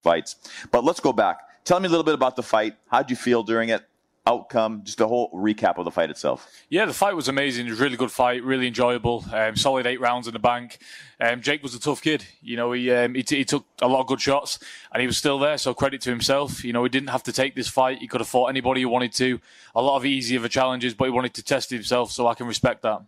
Fights. 0.03 0.37
But 0.71 0.83
let's 0.83 0.99
go 0.99 1.13
back. 1.13 1.39
Tell 1.63 1.79
me 1.79 1.87
a 1.87 1.89
little 1.89 2.03
bit 2.03 2.15
about 2.15 2.35
the 2.35 2.43
fight. 2.43 2.75
How'd 2.87 3.09
you 3.09 3.15
feel 3.15 3.43
during 3.43 3.69
it? 3.69 3.90
Outcome, 4.31 4.81
just 4.83 5.01
a 5.01 5.07
whole 5.07 5.29
recap 5.31 5.77
of 5.77 5.85
the 5.85 5.91
fight 5.91 6.09
itself. 6.09 6.49
Yeah, 6.69 6.85
the 6.85 6.93
fight 6.93 7.15
was 7.15 7.27
amazing. 7.27 7.67
It 7.67 7.71
was 7.71 7.79
a 7.79 7.83
really 7.83 7.97
good 7.97 8.11
fight, 8.11 8.43
really 8.43 8.67
enjoyable. 8.67 9.25
Um, 9.31 9.55
solid 9.55 9.85
eight 9.85 9.99
rounds 9.99 10.27
in 10.27 10.33
the 10.33 10.39
bank. 10.39 10.79
Um, 11.19 11.41
Jake 11.41 11.61
was 11.61 11.75
a 11.75 11.79
tough 11.79 12.01
kid. 12.01 12.25
You 12.41 12.57
know, 12.57 12.71
he, 12.71 12.91
um, 12.91 13.13
he, 13.13 13.23
t- 13.23 13.37
he 13.37 13.45
took 13.45 13.65
a 13.81 13.87
lot 13.87 14.01
of 14.01 14.07
good 14.07 14.21
shots, 14.21 14.59
and 14.91 15.01
he 15.01 15.07
was 15.07 15.17
still 15.17 15.39
there. 15.39 15.57
So 15.57 15.73
credit 15.73 16.01
to 16.01 16.09
himself. 16.09 16.63
You 16.63 16.73
know, 16.73 16.83
he 16.83 16.89
didn't 16.89 17.09
have 17.09 17.23
to 17.23 17.33
take 17.33 17.55
this 17.55 17.67
fight. 17.67 17.99
He 17.99 18.07
could 18.07 18.21
have 18.21 18.27
fought 18.27 18.47
anybody 18.47 18.81
he 18.81 18.85
wanted 18.85 19.13
to. 19.13 19.39
A 19.75 19.81
lot 19.81 19.97
of 19.97 20.05
easier 20.05 20.47
challenges, 20.47 20.93
but 20.93 21.05
he 21.05 21.11
wanted 21.11 21.33
to 21.35 21.43
test 21.43 21.69
himself. 21.69 22.11
So 22.11 22.27
I 22.27 22.33
can 22.33 22.47
respect 22.47 22.81
that. 22.83 23.01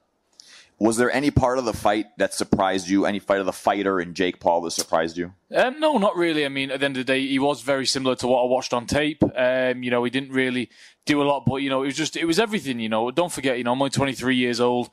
Was 0.80 0.97
there 0.97 1.11
any 1.11 1.32
part 1.32 1.59
of 1.59 1.65
the 1.65 1.74
fight 1.74 2.07
that 2.17 2.34
surprised 2.34 2.89
you? 2.89 3.05
Any 3.05 3.19
fight 3.19 3.39
of 3.39 3.45
the 3.45 3.53
fighter 3.53 4.01
in 4.01 4.13
Jake 4.13 4.39
Paul 4.39 4.61
that 4.61 4.71
surprised 4.71 5.17
you? 5.17 5.34
Um, 5.55 5.80
no, 5.80 5.97
not 5.97 6.15
really. 6.15 6.45
I 6.45 6.49
mean, 6.49 6.71
at 6.71 6.80
the 6.80 6.86
end 6.86 6.97
of 6.97 7.05
the 7.05 7.13
day, 7.13 7.26
he 7.26 7.39
was 7.39 7.61
very 7.61 7.86
similar 7.86 8.15
to 8.17 8.28
what 8.28 8.41
I 8.43 8.45
watched 8.47 8.74
on 8.74 8.86
tape. 8.86 9.24
Um, 9.36 9.84
you 9.84 9.91
know, 9.91 10.03
he 10.03 10.09
didn't 10.09 10.32
really 10.32 10.69
do 11.05 11.21
a 11.21 11.24
lot, 11.24 11.45
but 11.45 11.57
you 11.57 11.69
know, 11.69 11.84
it 11.84 11.88
was 11.88 11.95
just 11.95 12.17
it 12.17 12.26
was 12.26 12.39
everything. 12.39 12.80
You 12.80 12.89
know, 12.89 13.11
don't 13.11 13.32
forget, 13.32 13.57
you 13.57 13.63
know, 13.63 13.74
I'm 13.74 13.82
only 13.82 13.91
23 13.91 14.36
years 14.36 14.59
old. 14.59 14.89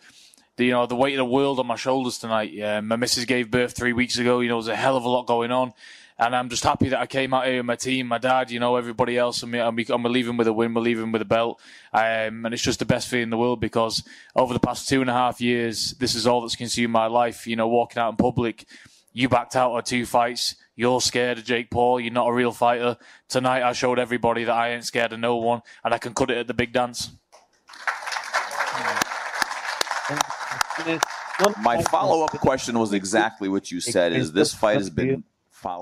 The, 0.57 0.67
you 0.67 0.73
know, 0.73 0.87
the 0.87 0.97
weight 0.97 1.15
of 1.15 1.19
the 1.19 1.25
world 1.25 1.59
on 1.59 1.67
my 1.67 1.77
shoulders 1.77 2.19
tonight. 2.19 2.53
Yeah, 2.53 2.81
my 2.81 2.97
missus 2.97 3.25
gave 3.25 3.51
birth 3.51 3.75
three 3.75 3.93
weeks 3.93 4.19
ago. 4.19 4.41
You 4.41 4.49
know, 4.49 4.61
there's 4.61 4.69
a 4.69 4.77
hell 4.77 4.97
of 4.97 5.05
a 5.05 5.09
lot 5.09 5.27
going 5.27 5.51
on. 5.51 5.73
And 6.21 6.37
I'm 6.37 6.51
just 6.51 6.63
happy 6.63 6.91
that 6.91 7.01
I 7.01 7.07
came 7.07 7.33
out 7.33 7.47
here 7.47 7.57
with 7.57 7.67
my 7.67 7.77
team, 7.77 8.07
my 8.07 8.19
dad, 8.19 8.51
you 8.51 8.61
know, 8.61 8.77
everybody 8.77 9.17
else, 9.17 9.43
and, 9.43 9.51
me, 9.51 9.59
and, 9.59 9.75
we, 9.75 9.87
and 9.89 10.05
we're 10.05 10.11
leaving 10.11 10.37
with 10.37 10.47
a 10.49 10.53
win, 10.53 10.75
we're 10.75 10.83
leaving 10.83 11.13
with 11.13 11.23
a 11.23 11.25
belt. 11.25 11.59
Um, 11.95 12.45
and 12.45 12.53
it's 12.53 12.63
just 12.63 12.79
the 12.79 12.85
best 12.85 13.09
feeling 13.09 13.25
in 13.25 13.31
the 13.31 13.39
world 13.39 13.59
because 13.59 14.05
over 14.37 14.53
the 14.53 14.61
past 14.61 14.87
two 14.87 15.01
and 15.01 15.09
a 15.09 15.15
half 15.15 15.41
years, 15.41 15.93
this 15.99 16.15
is 16.15 16.27
all 16.27 16.43
that's 16.43 16.57
consumed 16.57 16.93
my 16.93 17.07
life. 17.07 17.47
You 17.47 17.57
know, 17.57 17.69
walking 17.69 18.03
out 18.03 18.11
in 18.11 18.17
public, 18.17 18.67
you 19.15 19.31
backed 19.31 19.57
out 19.57 19.75
of 19.75 19.85
two 19.85 20.05
fights. 20.05 20.57
You're 20.77 21.01
scared 21.01 21.39
of 21.39 21.45
Jake 21.45 21.71
Paul. 21.71 22.01
You're 22.01 22.13
not 22.13 22.29
a 22.29 22.33
real 22.35 22.53
fighter. 22.53 22.99
Tonight, 23.31 23.63
I 23.63 23.73
showed 23.73 23.99
everybody 23.99 24.45
that 24.45 24.55
I 24.55 24.73
ain't 24.73 24.85
scared 24.85 25.15
of 25.15 25.21
no 25.21 25.37
one, 25.37 25.63
and 25.83 25.95
I 25.95 25.99
can 25.99 26.13
cut 26.13 26.31
it 26.31 26.37
at 26.37 26.47
the 26.47 26.55
big 26.55 26.75
dance. 26.75 27.13
My 31.63 31.83
follow 31.85 32.25
up 32.25 32.33
question 32.33 32.79
was 32.79 32.93
exactly 32.93 33.49
what 33.49 33.71
you 33.71 33.81
said: 33.81 34.13
is 34.13 34.33
this 34.33 34.53
fight 34.53 34.77
has 34.77 34.91
been 34.91 35.25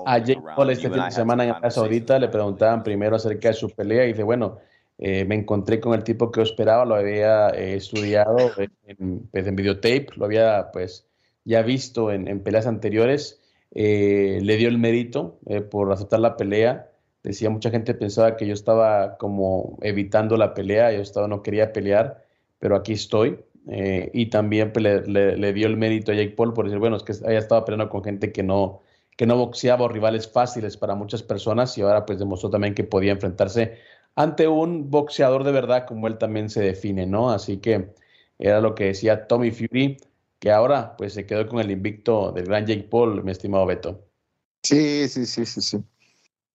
a 0.05 0.17
Jake 0.19 0.41
Paul 0.55 0.69
este 0.69 0.89
fin 0.89 1.03
de 1.03 1.11
semana 1.11 1.43
en 1.43 1.51
Arabia 1.51 1.71
Saudita 1.71 2.19
le 2.19 2.27
preguntaban 2.27 2.83
primero 2.83 3.15
acerca 3.15 3.49
de 3.49 3.53
su 3.53 3.69
pelea 3.69 4.05
y 4.05 4.09
dice, 4.09 4.23
bueno, 4.23 4.57
eh, 4.97 5.25
me 5.25 5.35
encontré 5.35 5.79
con 5.79 5.93
el 5.93 6.03
tipo 6.03 6.31
que 6.31 6.39
yo 6.39 6.43
esperaba, 6.43 6.85
lo 6.85 6.95
había 6.95 7.49
eh, 7.49 7.75
estudiado 7.75 8.37
en, 8.57 9.27
pues, 9.31 9.47
en, 9.47 9.55
videotape, 9.55 10.07
lo 10.15 10.25
había 10.25 10.69
pues 10.73 11.07
ya 11.45 11.61
visto 11.61 12.11
en, 12.11 12.27
en 12.27 12.41
peleas 12.41 12.67
anteriores, 12.67 13.41
eh, 13.73 14.39
le 14.41 14.57
dio 14.57 14.67
el 14.67 14.77
mérito 14.77 15.39
por 15.71 15.91
aceptar 15.91 16.19
la 16.19 16.35
pelea, 16.35 16.89
decía, 17.23 17.49
mucha 17.49 17.69
gente 17.69 17.93
pensaba 17.93 18.35
que 18.37 18.47
yo 18.47 18.53
estaba 18.53 19.17
como 19.17 19.77
evitando 19.81 20.37
la 20.37 20.53
pelea, 20.53 20.91
yo 20.91 21.01
estaba, 21.01 21.27
no 21.27 21.41
quería 21.43 21.73
pelear, 21.73 22.23
pero 22.59 22.75
aquí 22.75 22.93
estoy. 22.93 23.39
Eh, 23.67 24.09
y 24.13 24.27
también 24.27 24.71
pues, 24.71 25.07
le, 25.07 25.37
le, 25.37 25.53
dio 25.53 25.67
el 25.67 25.77
mérito 25.77 26.11
a 26.11 26.15
Jake 26.15 26.31
Paul 26.31 26.53
por 26.53 26.65
decir, 26.65 26.79
bueno, 26.79 26.95
es 26.95 27.03
que 27.03 27.13
haya 27.27 27.37
estado 27.37 27.65
peleando 27.65 27.89
con 27.89 28.03
gente 28.03 28.31
que 28.31 28.41
no, 28.41 28.81
que 29.19 29.25
no 29.25 29.35
boxeaba 29.35 29.83
o 29.83 29.89
rivales 29.89 30.31
fáciles 30.31 30.77
para 30.77 30.95
muchas 30.95 31.23
personas 31.23 31.77
y 31.77 31.81
ahora 31.81 32.05
pues 32.05 32.19
demostró 32.19 32.49
también 32.49 32.73
que 32.73 32.85
podía 32.85 33.11
enfrentarse 33.11 33.77
ante 34.15 34.47
un 34.47 34.89
boxeador 34.89 35.43
de 35.43 35.51
verdad 35.51 35.85
como 35.85 36.07
él 36.07 36.17
también 36.17 36.49
se 36.49 36.61
define, 36.61 37.05
¿no? 37.05 37.29
Así 37.29 37.57
que 37.57 37.93
era 38.37 38.61
lo 38.61 38.75
que 38.75 38.85
decía 38.85 39.27
Tommy 39.27 39.51
Fury, 39.51 39.97
que 40.39 40.51
ahora 40.53 40.95
pues 40.95 41.15
se 41.15 41.25
quedó 41.25 41.45
con 41.49 41.59
el 41.59 41.69
invicto 41.69 42.31
del 42.31 42.45
gran 42.45 42.65
Jake 42.65 42.87
Paul, 42.89 43.21
mi 43.25 43.31
estimado 43.31 43.65
Beto. 43.65 44.07
Sí, 44.63 45.09
sí, 45.09 45.25
sí, 45.25 45.45
sí, 45.45 45.61
sí. 45.61 45.79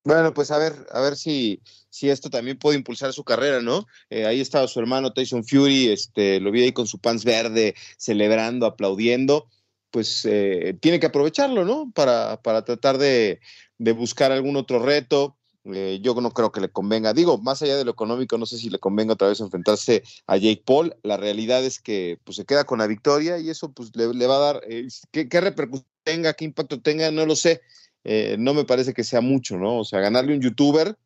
Bueno, 0.03 0.33
pues 0.33 0.51
a 0.51 0.57
ver, 0.57 0.73
a 0.91 1.03
ver 1.03 1.17
si, 1.17 1.61
si 1.91 2.09
esto 2.09 2.31
también 2.31 2.59
puede 2.59 2.79
impulsar 2.79 3.13
su 3.13 3.25
carrera, 3.25 3.61
¿no? 3.61 3.87
Eh, 4.09 4.25
ahí 4.25 4.41
estaba 4.41 4.69
su 4.69 4.81
hermano 4.81 5.13
Tyson 5.13 5.45
Fury, 5.45 5.89
este, 5.89 6.41
lo 6.41 6.51
vi 6.51 6.63
ahí 6.63 6.73
con 6.73 6.87
su 6.87 6.99
pants 6.99 7.27
verde, 7.27 7.75
celebrando, 7.99 8.65
aplaudiendo. 8.65 9.51
Pues 9.95 10.25
eh, 10.25 10.77
tiene 10.81 10.99
que 10.99 11.07
aprovecharlo, 11.07 11.65
¿no? 11.65 11.93
Para, 11.95 12.43
para 12.43 12.65
tratar 12.65 12.99
de, 12.99 13.39
de 13.79 13.93
buscar 13.93 14.33
algún 14.33 14.57
otro 14.57 14.81
reto. 14.81 15.37
Eh, 15.73 16.01
yo 16.03 16.21
no 16.21 16.33
creo 16.33 16.51
que 16.51 16.61
le 16.61 16.69
convenga. 16.69 17.13
Digo, 17.13 17.39
más 17.39 17.63
allá 17.63 17.77
de 17.77 17.85
lo 17.85 17.93
económico, 17.93 18.37
no 18.37 18.45
sé 18.45 18.59
si 18.59 18.71
le 18.71 18.81
convenga 18.81 19.13
otra 19.13 19.29
vez 19.29 19.39
enfrentarse 19.39 20.03
a 20.27 20.37
Jake 20.37 20.65
Paul. 20.67 20.97
La 21.05 21.17
realidad 21.17 21.65
es 21.65 21.79
que 21.79 22.19
pues, 22.25 22.39
se 22.39 22.45
queda 22.45 22.65
con 22.65 22.81
la 22.81 22.89
victoria 22.89 23.39
y 23.39 23.51
eso 23.51 23.71
pues, 23.71 23.93
le, 23.95 24.27
va 24.27 24.35
a 24.35 24.41
dar. 24.41 24.63
Eh, 24.69 24.89
¿qué, 25.13 25.29
¿qué, 25.29 25.41
repercusión 25.41 25.87
tenga, 26.03 26.35
qué 26.35 26.45
impacto 26.45 26.81
tenga? 26.83 27.13
No 27.13 27.25
lo 27.25 27.37
sé. 27.37 27.61
Eh, 28.03 28.35
no 28.37 28.53
me 28.53 28.65
parece 28.65 28.95
que 28.95 29.05
sea 29.05 29.21
mucho, 29.21 29.57
¿no? 29.59 29.79
O 29.79 29.85
sea, 29.85 30.01
ganarle 30.01 30.35
un 30.35 30.43
youtuber, 30.43 30.99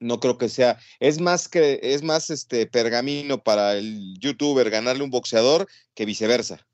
no 0.00 0.18
creo 0.18 0.38
que 0.38 0.48
sea. 0.48 0.76
Es 0.98 1.20
más 1.20 1.46
que, 1.46 1.78
es 1.82 2.02
más 2.02 2.30
este 2.30 2.66
pergamino 2.66 3.44
para 3.44 3.76
el 3.76 4.18
youtuber 4.18 4.70
ganarle 4.70 5.04
un 5.04 5.10
boxeador 5.10 5.68
que 5.94 6.04
viceversa. 6.04 6.67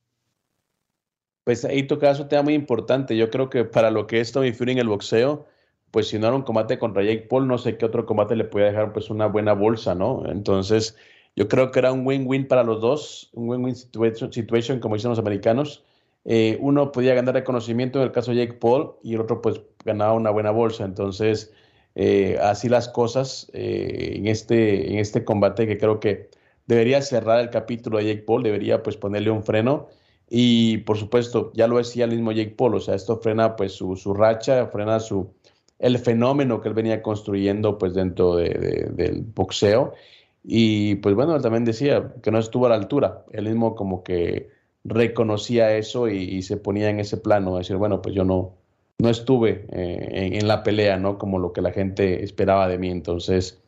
Pues 1.44 1.64
ahí 1.64 1.84
toca 1.84 2.12
un 2.12 2.28
tema 2.28 2.42
muy 2.42 2.54
importante. 2.54 3.16
Yo 3.16 3.30
creo 3.30 3.50
que 3.50 3.64
para 3.64 3.90
lo 3.90 4.06
que 4.06 4.20
es 4.20 4.32
Tommy 4.32 4.52
Fury 4.52 4.72
en 4.72 4.78
el 4.78 4.88
boxeo 4.88 5.46
pues 5.94 6.08
si 6.08 6.18
no 6.18 6.26
era 6.26 6.34
un 6.34 6.42
combate 6.42 6.76
contra 6.76 7.04
Jake 7.04 7.28
Paul, 7.30 7.46
no 7.46 7.56
sé 7.56 7.76
qué 7.76 7.86
otro 7.86 8.04
combate 8.04 8.34
le 8.34 8.42
podía 8.42 8.66
dejar 8.66 8.92
pues 8.92 9.10
una 9.10 9.26
buena 9.26 9.52
bolsa, 9.52 9.94
¿no? 9.94 10.24
Entonces, 10.28 10.96
yo 11.36 11.46
creo 11.46 11.70
que 11.70 11.78
era 11.78 11.92
un 11.92 12.04
win-win 12.04 12.48
para 12.48 12.64
los 12.64 12.80
dos, 12.80 13.30
un 13.32 13.48
win-win 13.48 13.76
situation, 13.76 14.80
como 14.80 14.96
dicen 14.96 15.10
los 15.10 15.20
americanos. 15.20 15.84
Eh, 16.24 16.58
uno 16.60 16.90
podía 16.90 17.14
ganar 17.14 17.34
reconocimiento 17.34 18.00
en 18.00 18.06
el 18.06 18.10
caso 18.12 18.32
de 18.32 18.38
Jake 18.38 18.54
Paul 18.54 18.94
y 19.04 19.14
el 19.14 19.20
otro 19.20 19.40
pues 19.40 19.60
ganaba 19.84 20.14
una 20.14 20.30
buena 20.30 20.50
bolsa. 20.50 20.84
Entonces, 20.84 21.52
eh, 21.94 22.38
así 22.42 22.68
las 22.68 22.88
cosas 22.88 23.48
eh, 23.52 24.14
en, 24.16 24.26
este, 24.26 24.90
en 24.90 24.98
este 24.98 25.24
combate 25.24 25.64
que 25.68 25.78
creo 25.78 26.00
que 26.00 26.28
debería 26.66 27.02
cerrar 27.02 27.38
el 27.38 27.50
capítulo 27.50 27.98
de 27.98 28.06
Jake 28.06 28.22
Paul, 28.22 28.42
debería 28.42 28.82
pues 28.82 28.96
ponerle 28.96 29.30
un 29.30 29.44
freno. 29.44 29.86
Y 30.28 30.78
por 30.78 30.98
supuesto, 30.98 31.52
ya 31.54 31.66
lo 31.66 31.78
decía 31.78 32.04
el 32.04 32.12
mismo 32.12 32.32
Jake 32.32 32.54
Paul, 32.56 32.74
o 32.76 32.80
sea, 32.80 32.94
esto 32.94 33.18
frena 33.18 33.56
pues 33.56 33.72
su, 33.72 33.96
su 33.96 34.14
racha, 34.14 34.66
frena 34.66 35.00
su, 35.00 35.30
el 35.78 35.98
fenómeno 35.98 36.60
que 36.60 36.68
él 36.68 36.74
venía 36.74 37.02
construyendo 37.02 37.78
pues 37.78 37.94
dentro 37.94 38.36
del 38.36 39.22
boxeo. 39.34 39.94
Y 40.42 40.96
pues 40.96 41.14
bueno, 41.14 41.36
él 41.36 41.42
también 41.42 41.64
decía 41.64 42.14
que 42.22 42.30
no 42.30 42.38
estuvo 42.38 42.66
a 42.66 42.68
la 42.70 42.74
altura. 42.76 43.24
Él 43.32 43.44
mismo 43.46 43.74
como 43.74 44.02
que 44.02 44.50
reconocía 44.84 45.76
eso 45.76 46.08
y, 46.08 46.42
se 46.42 46.56
ponía 46.58 46.90
en 46.90 47.00
ese 47.00 47.16
plano, 47.16 47.56
decir, 47.56 47.76
bueno, 47.76 48.02
pues 48.02 48.14
yo 48.14 48.24
no, 48.24 48.54
no 48.98 49.08
estuve 49.08 49.66
eh, 49.72 50.30
en, 50.38 50.46
la 50.48 50.62
pelea, 50.62 50.98
¿no? 50.98 51.18
Como 51.18 51.38
lo 51.38 51.52
que 51.52 51.62
la 51.62 51.72
gente 51.72 52.22
esperaba 52.22 52.68
de 52.68 52.78
mí. 52.78 52.90
Entonces, 52.90 53.62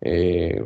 eh, 0.00 0.62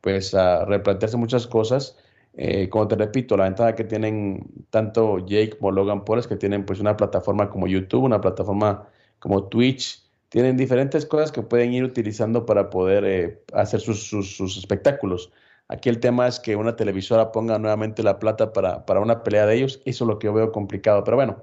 pues 0.00 0.34
a 0.34 0.64
replantearse 0.64 1.16
muchas 1.16 1.46
cosas. 1.46 1.96
Eh, 2.34 2.68
como 2.68 2.86
te 2.88 2.96
repito, 2.96 3.36
la 3.36 3.44
ventaja 3.44 3.74
que 3.74 3.84
tienen 3.84 4.46
tanto 4.70 5.18
Jake 5.18 5.58
como 5.58 5.72
Logan 5.72 6.04
Paul 6.04 6.20
es 6.20 6.26
que 6.26 6.36
tienen 6.36 6.64
pues 6.64 6.80
una 6.80 6.96
plataforma 6.96 7.50
como 7.50 7.66
YouTube, 7.66 8.04
una 8.04 8.20
plataforma 8.20 8.88
como 9.18 9.48
Twitch, 9.48 10.02
tienen 10.30 10.56
diferentes 10.56 11.04
cosas 11.06 11.32
que 11.32 11.42
pueden 11.42 11.72
ir 11.74 11.84
utilizando 11.84 12.46
para 12.46 12.70
poder 12.70 13.04
eh, 13.04 13.42
hacer 13.52 13.80
sus, 13.80 14.40
espectáculos. 14.56 15.32
Aquí 15.68 15.88
el 15.88 16.00
tema 16.00 16.28
es 16.28 16.40
que 16.40 16.56
una 16.56 16.76
televisora 16.76 17.32
ponga 17.32 17.58
nuevamente 17.58 18.02
la 18.02 18.18
plata 18.18 18.52
para, 18.52 18.86
para, 18.86 19.00
una 19.00 19.22
pelea 19.22 19.46
de 19.46 19.56
ellos. 19.56 19.80
Eso 19.84 20.04
es 20.04 20.08
lo 20.08 20.18
que 20.18 20.26
yo 20.26 20.32
veo 20.32 20.52
complicado. 20.52 21.04
Pero 21.04 21.16
bueno, 21.16 21.42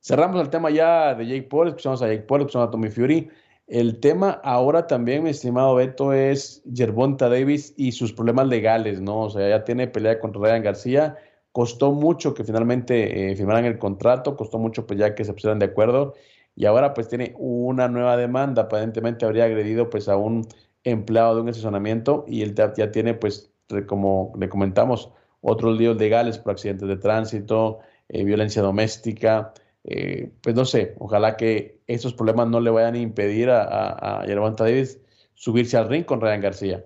cerramos 0.00 0.40
el 0.40 0.50
tema 0.50 0.70
ya 0.70 1.14
de 1.14 1.26
Jake 1.26 1.48
Paul. 1.48 1.68
Escuchamos 1.68 2.02
a 2.02 2.08
Jake 2.08 2.22
Paul, 2.22 2.42
escuchamos 2.42 2.68
a 2.68 2.70
Tommy 2.70 2.90
Fury. 2.90 3.30
El 3.66 3.98
tema 4.00 4.30
ahora 4.44 4.86
también, 4.86 5.22
mi 5.22 5.30
estimado 5.30 5.74
Beto, 5.74 6.12
es 6.12 6.62
Gervonta 6.74 7.28
Davis 7.28 7.72
y 7.76 7.92
sus 7.92 8.12
problemas 8.12 8.48
legales, 8.48 9.00
¿no? 9.00 9.22
O 9.22 9.30
sea, 9.30 9.48
ya 9.48 9.64
tiene 9.64 9.88
pelea 9.88 10.20
contra 10.20 10.42
Ryan 10.42 10.62
García. 10.62 11.16
Costó 11.52 11.92
mucho 11.92 12.34
que 12.34 12.44
finalmente 12.44 13.30
eh, 13.32 13.36
firmaran 13.36 13.64
el 13.64 13.78
contrato, 13.78 14.36
costó 14.36 14.58
mucho 14.58 14.86
pues 14.86 14.98
ya 14.98 15.14
que 15.14 15.24
se 15.24 15.32
pusieran 15.32 15.58
de 15.58 15.66
acuerdo 15.66 16.14
y 16.56 16.66
ahora 16.66 16.94
pues 16.94 17.08
tiene 17.08 17.34
una 17.38 17.88
nueva 17.88 18.16
demanda, 18.16 18.62
aparentemente 18.62 19.24
habría 19.24 19.44
agredido 19.44 19.90
pues 19.90 20.08
a 20.08 20.16
un 20.16 20.46
empleado 20.84 21.36
de 21.36 21.42
un 21.42 21.48
estacionamiento 21.48 22.24
y 22.28 22.42
él 22.42 22.54
ya 22.54 22.90
tiene 22.90 23.14
pues 23.14 23.50
como 23.86 24.32
le 24.38 24.48
comentamos 24.48 25.10
otros 25.40 25.78
líos 25.78 25.96
legales 25.96 26.38
por 26.38 26.52
accidentes 26.52 26.88
de 26.88 26.96
tránsito, 26.96 27.80
eh, 28.08 28.24
violencia 28.24 28.62
doméstica, 28.62 29.52
eh, 29.84 30.30
pues 30.40 30.54
no 30.54 30.64
sé, 30.64 30.94
ojalá 30.98 31.36
que 31.36 31.80
esos 31.86 32.14
problemas 32.14 32.48
no 32.48 32.60
le 32.60 32.70
vayan 32.70 32.94
a 32.94 32.98
impedir 32.98 33.50
a, 33.50 33.62
a, 33.62 34.22
a 34.22 34.26
Davis 34.26 34.98
subirse 35.34 35.76
al 35.76 35.88
ring 35.88 36.04
con 36.04 36.20
Ryan 36.20 36.40
García. 36.40 36.84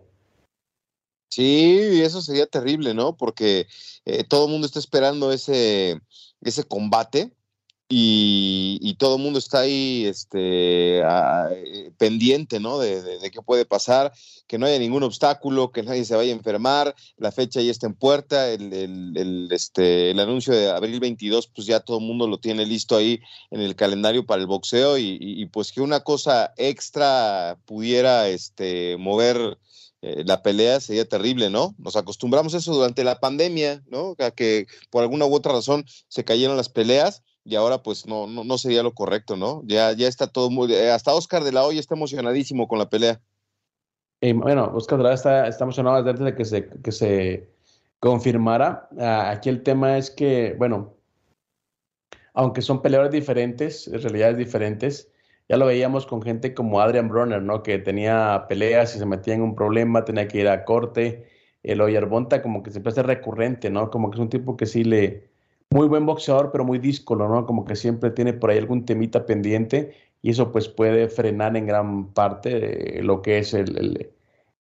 Sí, 1.31 2.01
eso 2.03 2.23
sería 2.23 2.47
terrible, 2.47 2.95
¿no? 2.95 3.17
Porque 3.17 3.67
eh, 4.05 4.25
todo 4.25 4.47
el 4.47 4.53
mundo 4.53 4.67
está 4.67 4.79
esperando 4.79 5.33
ese, 5.33 6.01
ese 6.41 6.65
combate 6.65 7.31
y, 7.91 8.95
todo 8.99 9.17
el 9.17 9.23
mundo 9.23 9.39
está 9.39 9.61
ahí 9.61 10.05
este, 10.07 10.99
eh, 11.01 11.93
pendiente 11.97 12.61
¿no? 12.61 12.79
De, 12.79 13.31
qué 13.31 13.41
puede 13.43 13.65
pasar, 13.65 14.13
que 14.47 14.59
no 14.59 14.67
haya 14.67 14.79
ningún 14.79 15.03
obstáculo, 15.05 15.71
que 15.73 15.83
nadie 15.83 16.05
se 16.05 16.17
vaya 16.17 16.33
a 16.33 16.37
enfermar, 16.37 16.95
la 17.17 17.33
fecha 17.33 17.63
ya 17.63 17.71
está 17.71 17.87
en 17.87 17.95
puerta, 17.95 18.51
el, 18.51 18.73
el, 18.73 19.49
este, 19.53 20.11
el 20.11 20.21
anuncio 20.21 20.53
de 20.53 20.71
abril 20.71 21.01
22, 21.01 21.49
pues 21.49 21.67
ya 21.67 21.81
todo 21.81 21.99
el 21.99 22.05
mundo 22.05 22.27
lo 22.27 22.39
tiene 22.39 22.67
listo 22.67 22.97
ahí 22.97 23.21
en 23.51 23.61
el 23.61 23.77
calendario 23.77 24.27
para 24.27 24.41
el 24.41 24.47
boxeo 24.47 24.99
y, 24.99 25.47
pues 25.53 25.73
que 25.73 25.81
una 25.81 26.01
cosa 26.01 26.53
extra 26.57 27.59
pudiera 27.65 28.29
este, 28.29 28.97
mover 28.99 29.59
eh, 30.03 30.25
la 30.27 30.43
pelea 30.43 30.81
sería 30.81 31.09
terrible, 31.09 31.51
¿no? 31.51 31.75
Nos 31.79 31.97
acostumbramos 31.97 32.55
a 32.55 32.59
eso 32.59 32.75
durante 32.75 33.03
la 33.03 33.19
pandemia, 33.19 33.83
¿no? 33.89 34.15
A 34.19 34.31
que 34.31 34.67
por 34.91 35.03
alguna 35.03 35.27
u 35.27 35.35
otra 35.35 35.53
razón 35.53 35.87
se 36.09 36.25
cayeron 36.25 36.57
las 36.57 36.69
peleas 36.69 37.23
y 37.49 37.57
ahora 37.57 37.83
pues 37.83 38.07
no, 38.07 38.27
no, 38.27 38.45
no, 38.45 38.59
sería 38.59 38.83
lo 38.83 38.93
correcto, 38.93 39.35
¿no? 39.35 39.63
Ya, 39.65 39.93
ya 39.93 40.07
está 40.07 40.27
todo 40.27 40.51
muy... 40.51 40.71
Eh, 40.71 40.91
hasta 40.91 41.15
Oscar 41.15 41.45
de 41.45 41.53
la 41.53 41.65
Hoya 41.65 41.81
está 41.81 41.95
emocionadísimo 41.95 42.69
con 42.69 42.79
la 42.79 42.91
pelea. 42.91 43.23
bueno, 44.21 44.71
Oscar 44.75 44.99
de 44.99 45.05
la 45.05 45.09
Hoya 45.09 45.15
está, 45.15 45.49
está 45.49 45.65
emocionado 45.65 46.03
desde 46.03 46.25
de 46.27 46.35
que 46.35 46.45
se, 46.45 46.69
que 46.69 46.93
se 46.93 47.49
confirmara. 48.01 48.91
Ah, 48.99 49.31
aquí 49.31 49.49
el 49.49 49.63
tema 49.63 49.97
es 49.97 50.11
que, 50.11 50.57
bueno, 50.59 50.95
aunque 52.35 52.61
son 52.61 52.83
peleadores 52.83 53.13
diferentes, 53.13 53.91
realidades 53.91 54.37
diferentes, 54.37 55.11
ya 55.49 55.57
lo 55.57 55.65
veíamos 55.65 56.05
con 56.05 56.21
gente 56.21 56.53
como 56.53 56.83
Adrian 56.83 57.09
Bronner, 57.09 57.41
¿no? 57.41 57.63
Que 57.63 57.79
tenía 57.79 58.45
peleas 58.47 58.95
y 58.95 58.99
se 58.99 59.07
metía 59.07 59.33
en 59.33 59.41
un 59.41 59.55
problema, 59.55 60.05
tenía 60.05 60.29
que 60.29 60.41
ir 60.41 60.49
a 60.49 60.67
corte. 60.67 61.27
El 61.63 61.81
Oyarbonta 61.81 62.43
como 62.43 62.63
que 62.63 62.71
siempre 62.71 62.93
es 62.93 62.99
recurrente, 62.99 63.71
¿no? 63.71 63.91
Como 63.91 64.11
que 64.11 64.17
es 64.17 64.21
un 64.21 64.29
tipo 64.29 64.59
que 64.59 64.67
sí 64.67 64.85
le, 64.85 65.28
muy 65.71 65.87
buen 65.87 66.07
boxeador, 66.07 66.51
pero 66.51 66.65
muy 66.65 66.79
díscolo, 66.79 67.29
¿no? 67.29 67.47
Como 67.47 67.65
que 67.65 67.77
siempre 67.77 68.11
tiene 68.11 68.33
por 68.33 68.51
ahí 68.51 68.59
algún 68.59 68.85
temita 68.85 69.27
pendiente 69.27 69.95
y 70.23 70.31
eso 70.31 70.51
pues 70.51 70.69
puede 70.69 71.09
frenar 71.09 71.57
en 71.57 71.67
gran 71.67 72.13
parte 72.13 73.03
lo 73.03 73.23
que 73.23 73.39
es 73.39 73.55
el, 73.55 74.11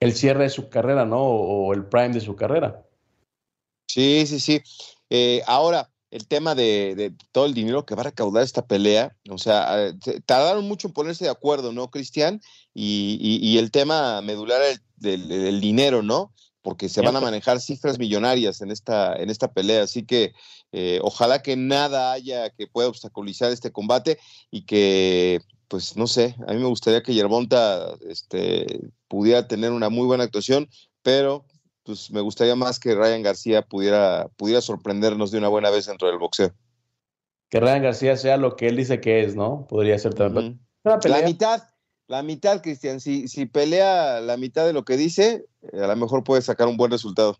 el, 0.00 0.12
cierre 0.12 0.44
de 0.44 0.50
su 0.50 0.68
carrera, 0.68 1.04
¿no? 1.04 1.20
O, 1.20 1.72
el 1.72 1.86
prime 1.86 2.10
de 2.10 2.20
su 2.20 2.36
carrera. 2.36 2.84
Sí, 3.86 4.26
sí, 4.26 4.38
sí. 4.38 4.60
Eh, 5.08 5.42
ahora, 5.46 5.90
el 6.10 6.28
tema 6.28 6.54
de, 6.54 7.14
todo 7.32 7.46
el 7.46 7.54
dinero 7.54 7.86
que 7.86 7.94
va 7.94 8.02
a 8.02 8.04
recaudar 8.04 8.42
esta 8.42 8.66
pelea, 8.66 9.16
o 9.30 9.38
sea, 9.38 9.94
tardaron 10.26 10.68
mucho 10.68 10.88
en 10.88 10.94
ponerse 10.94 11.24
de 11.24 11.30
acuerdo, 11.30 11.72
¿no, 11.72 11.90
Cristian? 11.90 12.40
Y, 12.74 13.56
el 13.58 13.70
tema 13.70 14.20
medular 14.20 14.60
del 14.96 15.60
dinero, 15.60 16.02
¿no? 16.02 16.32
Porque 16.62 16.88
se 16.88 17.00
van 17.00 17.16
a 17.16 17.20
manejar 17.20 17.60
cifras 17.60 17.98
millonarias 17.98 18.60
en 18.60 18.70
esta, 18.70 19.14
en 19.16 19.30
esta 19.30 19.52
pelea. 19.52 19.82
Así 19.82 20.04
que 20.04 20.32
eh, 20.72 20.98
ojalá 21.02 21.42
que 21.42 21.56
nada 21.56 22.12
haya 22.12 22.50
que 22.50 22.66
pueda 22.66 22.88
obstaculizar 22.88 23.52
este 23.52 23.72
combate 23.72 24.18
y 24.50 24.66
que, 24.66 25.40
pues 25.68 25.96
no 25.96 26.06
sé, 26.06 26.36
a 26.46 26.52
mí 26.52 26.60
me 26.60 26.68
gustaría 26.68 27.02
que 27.02 27.14
Yerbonta 27.14 27.94
este, 28.08 28.80
pudiera 29.08 29.46
tener 29.46 29.72
una 29.72 29.88
muy 29.88 30.06
buena 30.06 30.24
actuación, 30.24 30.68
pero 31.02 31.46
pues 31.84 32.10
me 32.10 32.20
gustaría 32.20 32.54
más 32.54 32.78
que 32.78 32.94
Ryan 32.94 33.22
García 33.22 33.62
pudiera, 33.62 34.28
pudiera 34.36 34.60
sorprendernos 34.60 35.30
de 35.30 35.38
una 35.38 35.48
buena 35.48 35.70
vez 35.70 35.86
dentro 35.86 36.08
del 36.08 36.18
boxeo. 36.18 36.52
Que 37.48 37.60
Ryan 37.60 37.82
García 37.82 38.16
sea 38.16 38.36
lo 38.36 38.56
que 38.56 38.68
él 38.68 38.76
dice 38.76 39.00
que 39.00 39.24
es, 39.24 39.34
¿no? 39.34 39.66
Podría 39.66 39.98
ser 39.98 40.12
también. 40.12 40.60
La 40.84 41.22
mitad, 41.22 41.62
La 42.08 42.22
mitad, 42.22 42.62
Cristian. 42.62 43.00
Si, 43.00 43.28
si 43.28 43.44
pelea 43.44 44.20
la 44.20 44.38
mitad 44.38 44.66
de 44.66 44.72
lo 44.72 44.84
que 44.84 44.96
dice, 44.96 45.46
eh, 45.72 45.82
a 45.82 45.86
lo 45.86 45.96
mejor 45.96 46.24
puede 46.24 46.40
sacar 46.40 46.66
un 46.66 46.78
buen 46.78 46.90
resultado. 46.90 47.36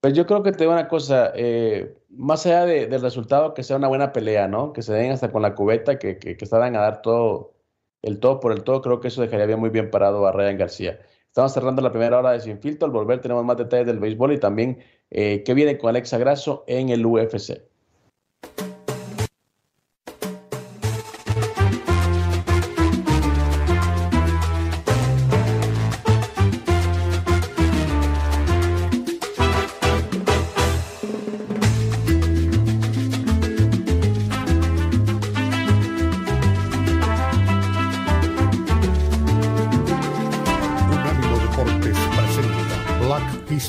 Pues 0.00 0.14
yo 0.14 0.24
creo 0.26 0.42
que 0.42 0.52
te 0.52 0.58
digo 0.58 0.72
una 0.72 0.86
cosa, 0.86 1.32
eh, 1.34 1.96
más 2.10 2.46
allá 2.46 2.64
de, 2.64 2.86
del 2.86 3.02
resultado, 3.02 3.54
que 3.54 3.64
sea 3.64 3.76
una 3.76 3.88
buena 3.88 4.12
pelea, 4.12 4.46
¿no? 4.46 4.72
Que 4.72 4.82
se 4.82 4.92
den 4.92 5.10
hasta 5.10 5.32
con 5.32 5.42
la 5.42 5.54
cubeta, 5.54 5.98
que, 5.98 6.18
que, 6.18 6.36
que 6.36 6.46
salgan 6.46 6.76
a 6.76 6.80
dar 6.80 7.02
todo, 7.02 7.54
el 8.02 8.20
todo 8.20 8.38
por 8.38 8.52
el 8.52 8.62
todo, 8.62 8.82
creo 8.82 9.00
que 9.00 9.08
eso 9.08 9.20
dejaría 9.20 9.46
bien, 9.46 9.58
muy 9.58 9.70
bien 9.70 9.90
parado 9.90 10.26
a 10.26 10.32
Ryan 10.32 10.58
García. 10.58 11.00
Estamos 11.26 11.52
cerrando 11.52 11.82
la 11.82 11.90
primera 11.90 12.18
hora 12.18 12.30
de 12.32 12.40
Sin 12.40 12.60
Filtro, 12.60 12.86
al 12.86 12.92
volver 12.92 13.20
tenemos 13.20 13.44
más 13.44 13.56
detalles 13.56 13.86
del 13.86 13.98
béisbol 13.98 14.34
y 14.34 14.38
también 14.38 14.78
eh, 15.10 15.42
qué 15.44 15.54
viene 15.54 15.76
con 15.76 15.88
Alexa 15.88 16.18
Grasso 16.18 16.64
en 16.68 16.90
el 16.90 17.04
UFC. 17.04 17.62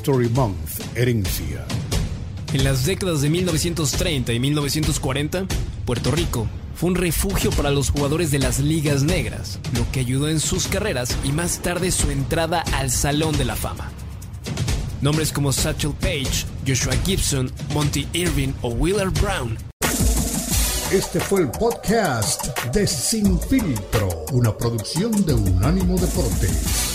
History 0.05 0.29
Month, 0.29 0.95
Herencia. 0.95 1.65
En 2.53 2.63
las 2.63 2.85
décadas 2.85 3.23
de 3.23 3.29
1930 3.31 4.33
y 4.33 4.39
1940, 4.39 5.47
Puerto 5.83 6.11
Rico 6.11 6.45
fue 6.75 6.89
un 6.91 6.95
refugio 6.95 7.49
para 7.49 7.71
los 7.71 7.89
jugadores 7.89 8.29
de 8.29 8.37
las 8.37 8.59
ligas 8.59 9.01
negras, 9.01 9.57
lo 9.75 9.91
que 9.91 10.01
ayudó 10.01 10.29
en 10.29 10.39
sus 10.39 10.67
carreras 10.67 11.17
y 11.23 11.31
más 11.31 11.57
tarde 11.57 11.89
su 11.89 12.11
entrada 12.11 12.63
al 12.73 12.91
Salón 12.91 13.35
de 13.39 13.45
la 13.45 13.55
Fama. 13.55 13.89
Nombres 15.01 15.31
como 15.31 15.51
Satchel 15.51 15.93
Paige, 15.99 16.45
Joshua 16.67 16.93
Gibson, 17.03 17.51
Monty 17.73 18.07
Irving 18.13 18.53
o 18.61 18.69
Willard 18.69 19.19
Brown 19.19 19.57
Este 20.91 21.19
fue 21.19 21.41
el 21.41 21.49
podcast 21.49 22.45
de 22.71 22.85
Sin 22.85 23.39
Filtro, 23.39 24.25
una 24.33 24.55
producción 24.55 25.25
de 25.25 25.33
Unánimo 25.33 25.97
Deportes. 25.97 26.94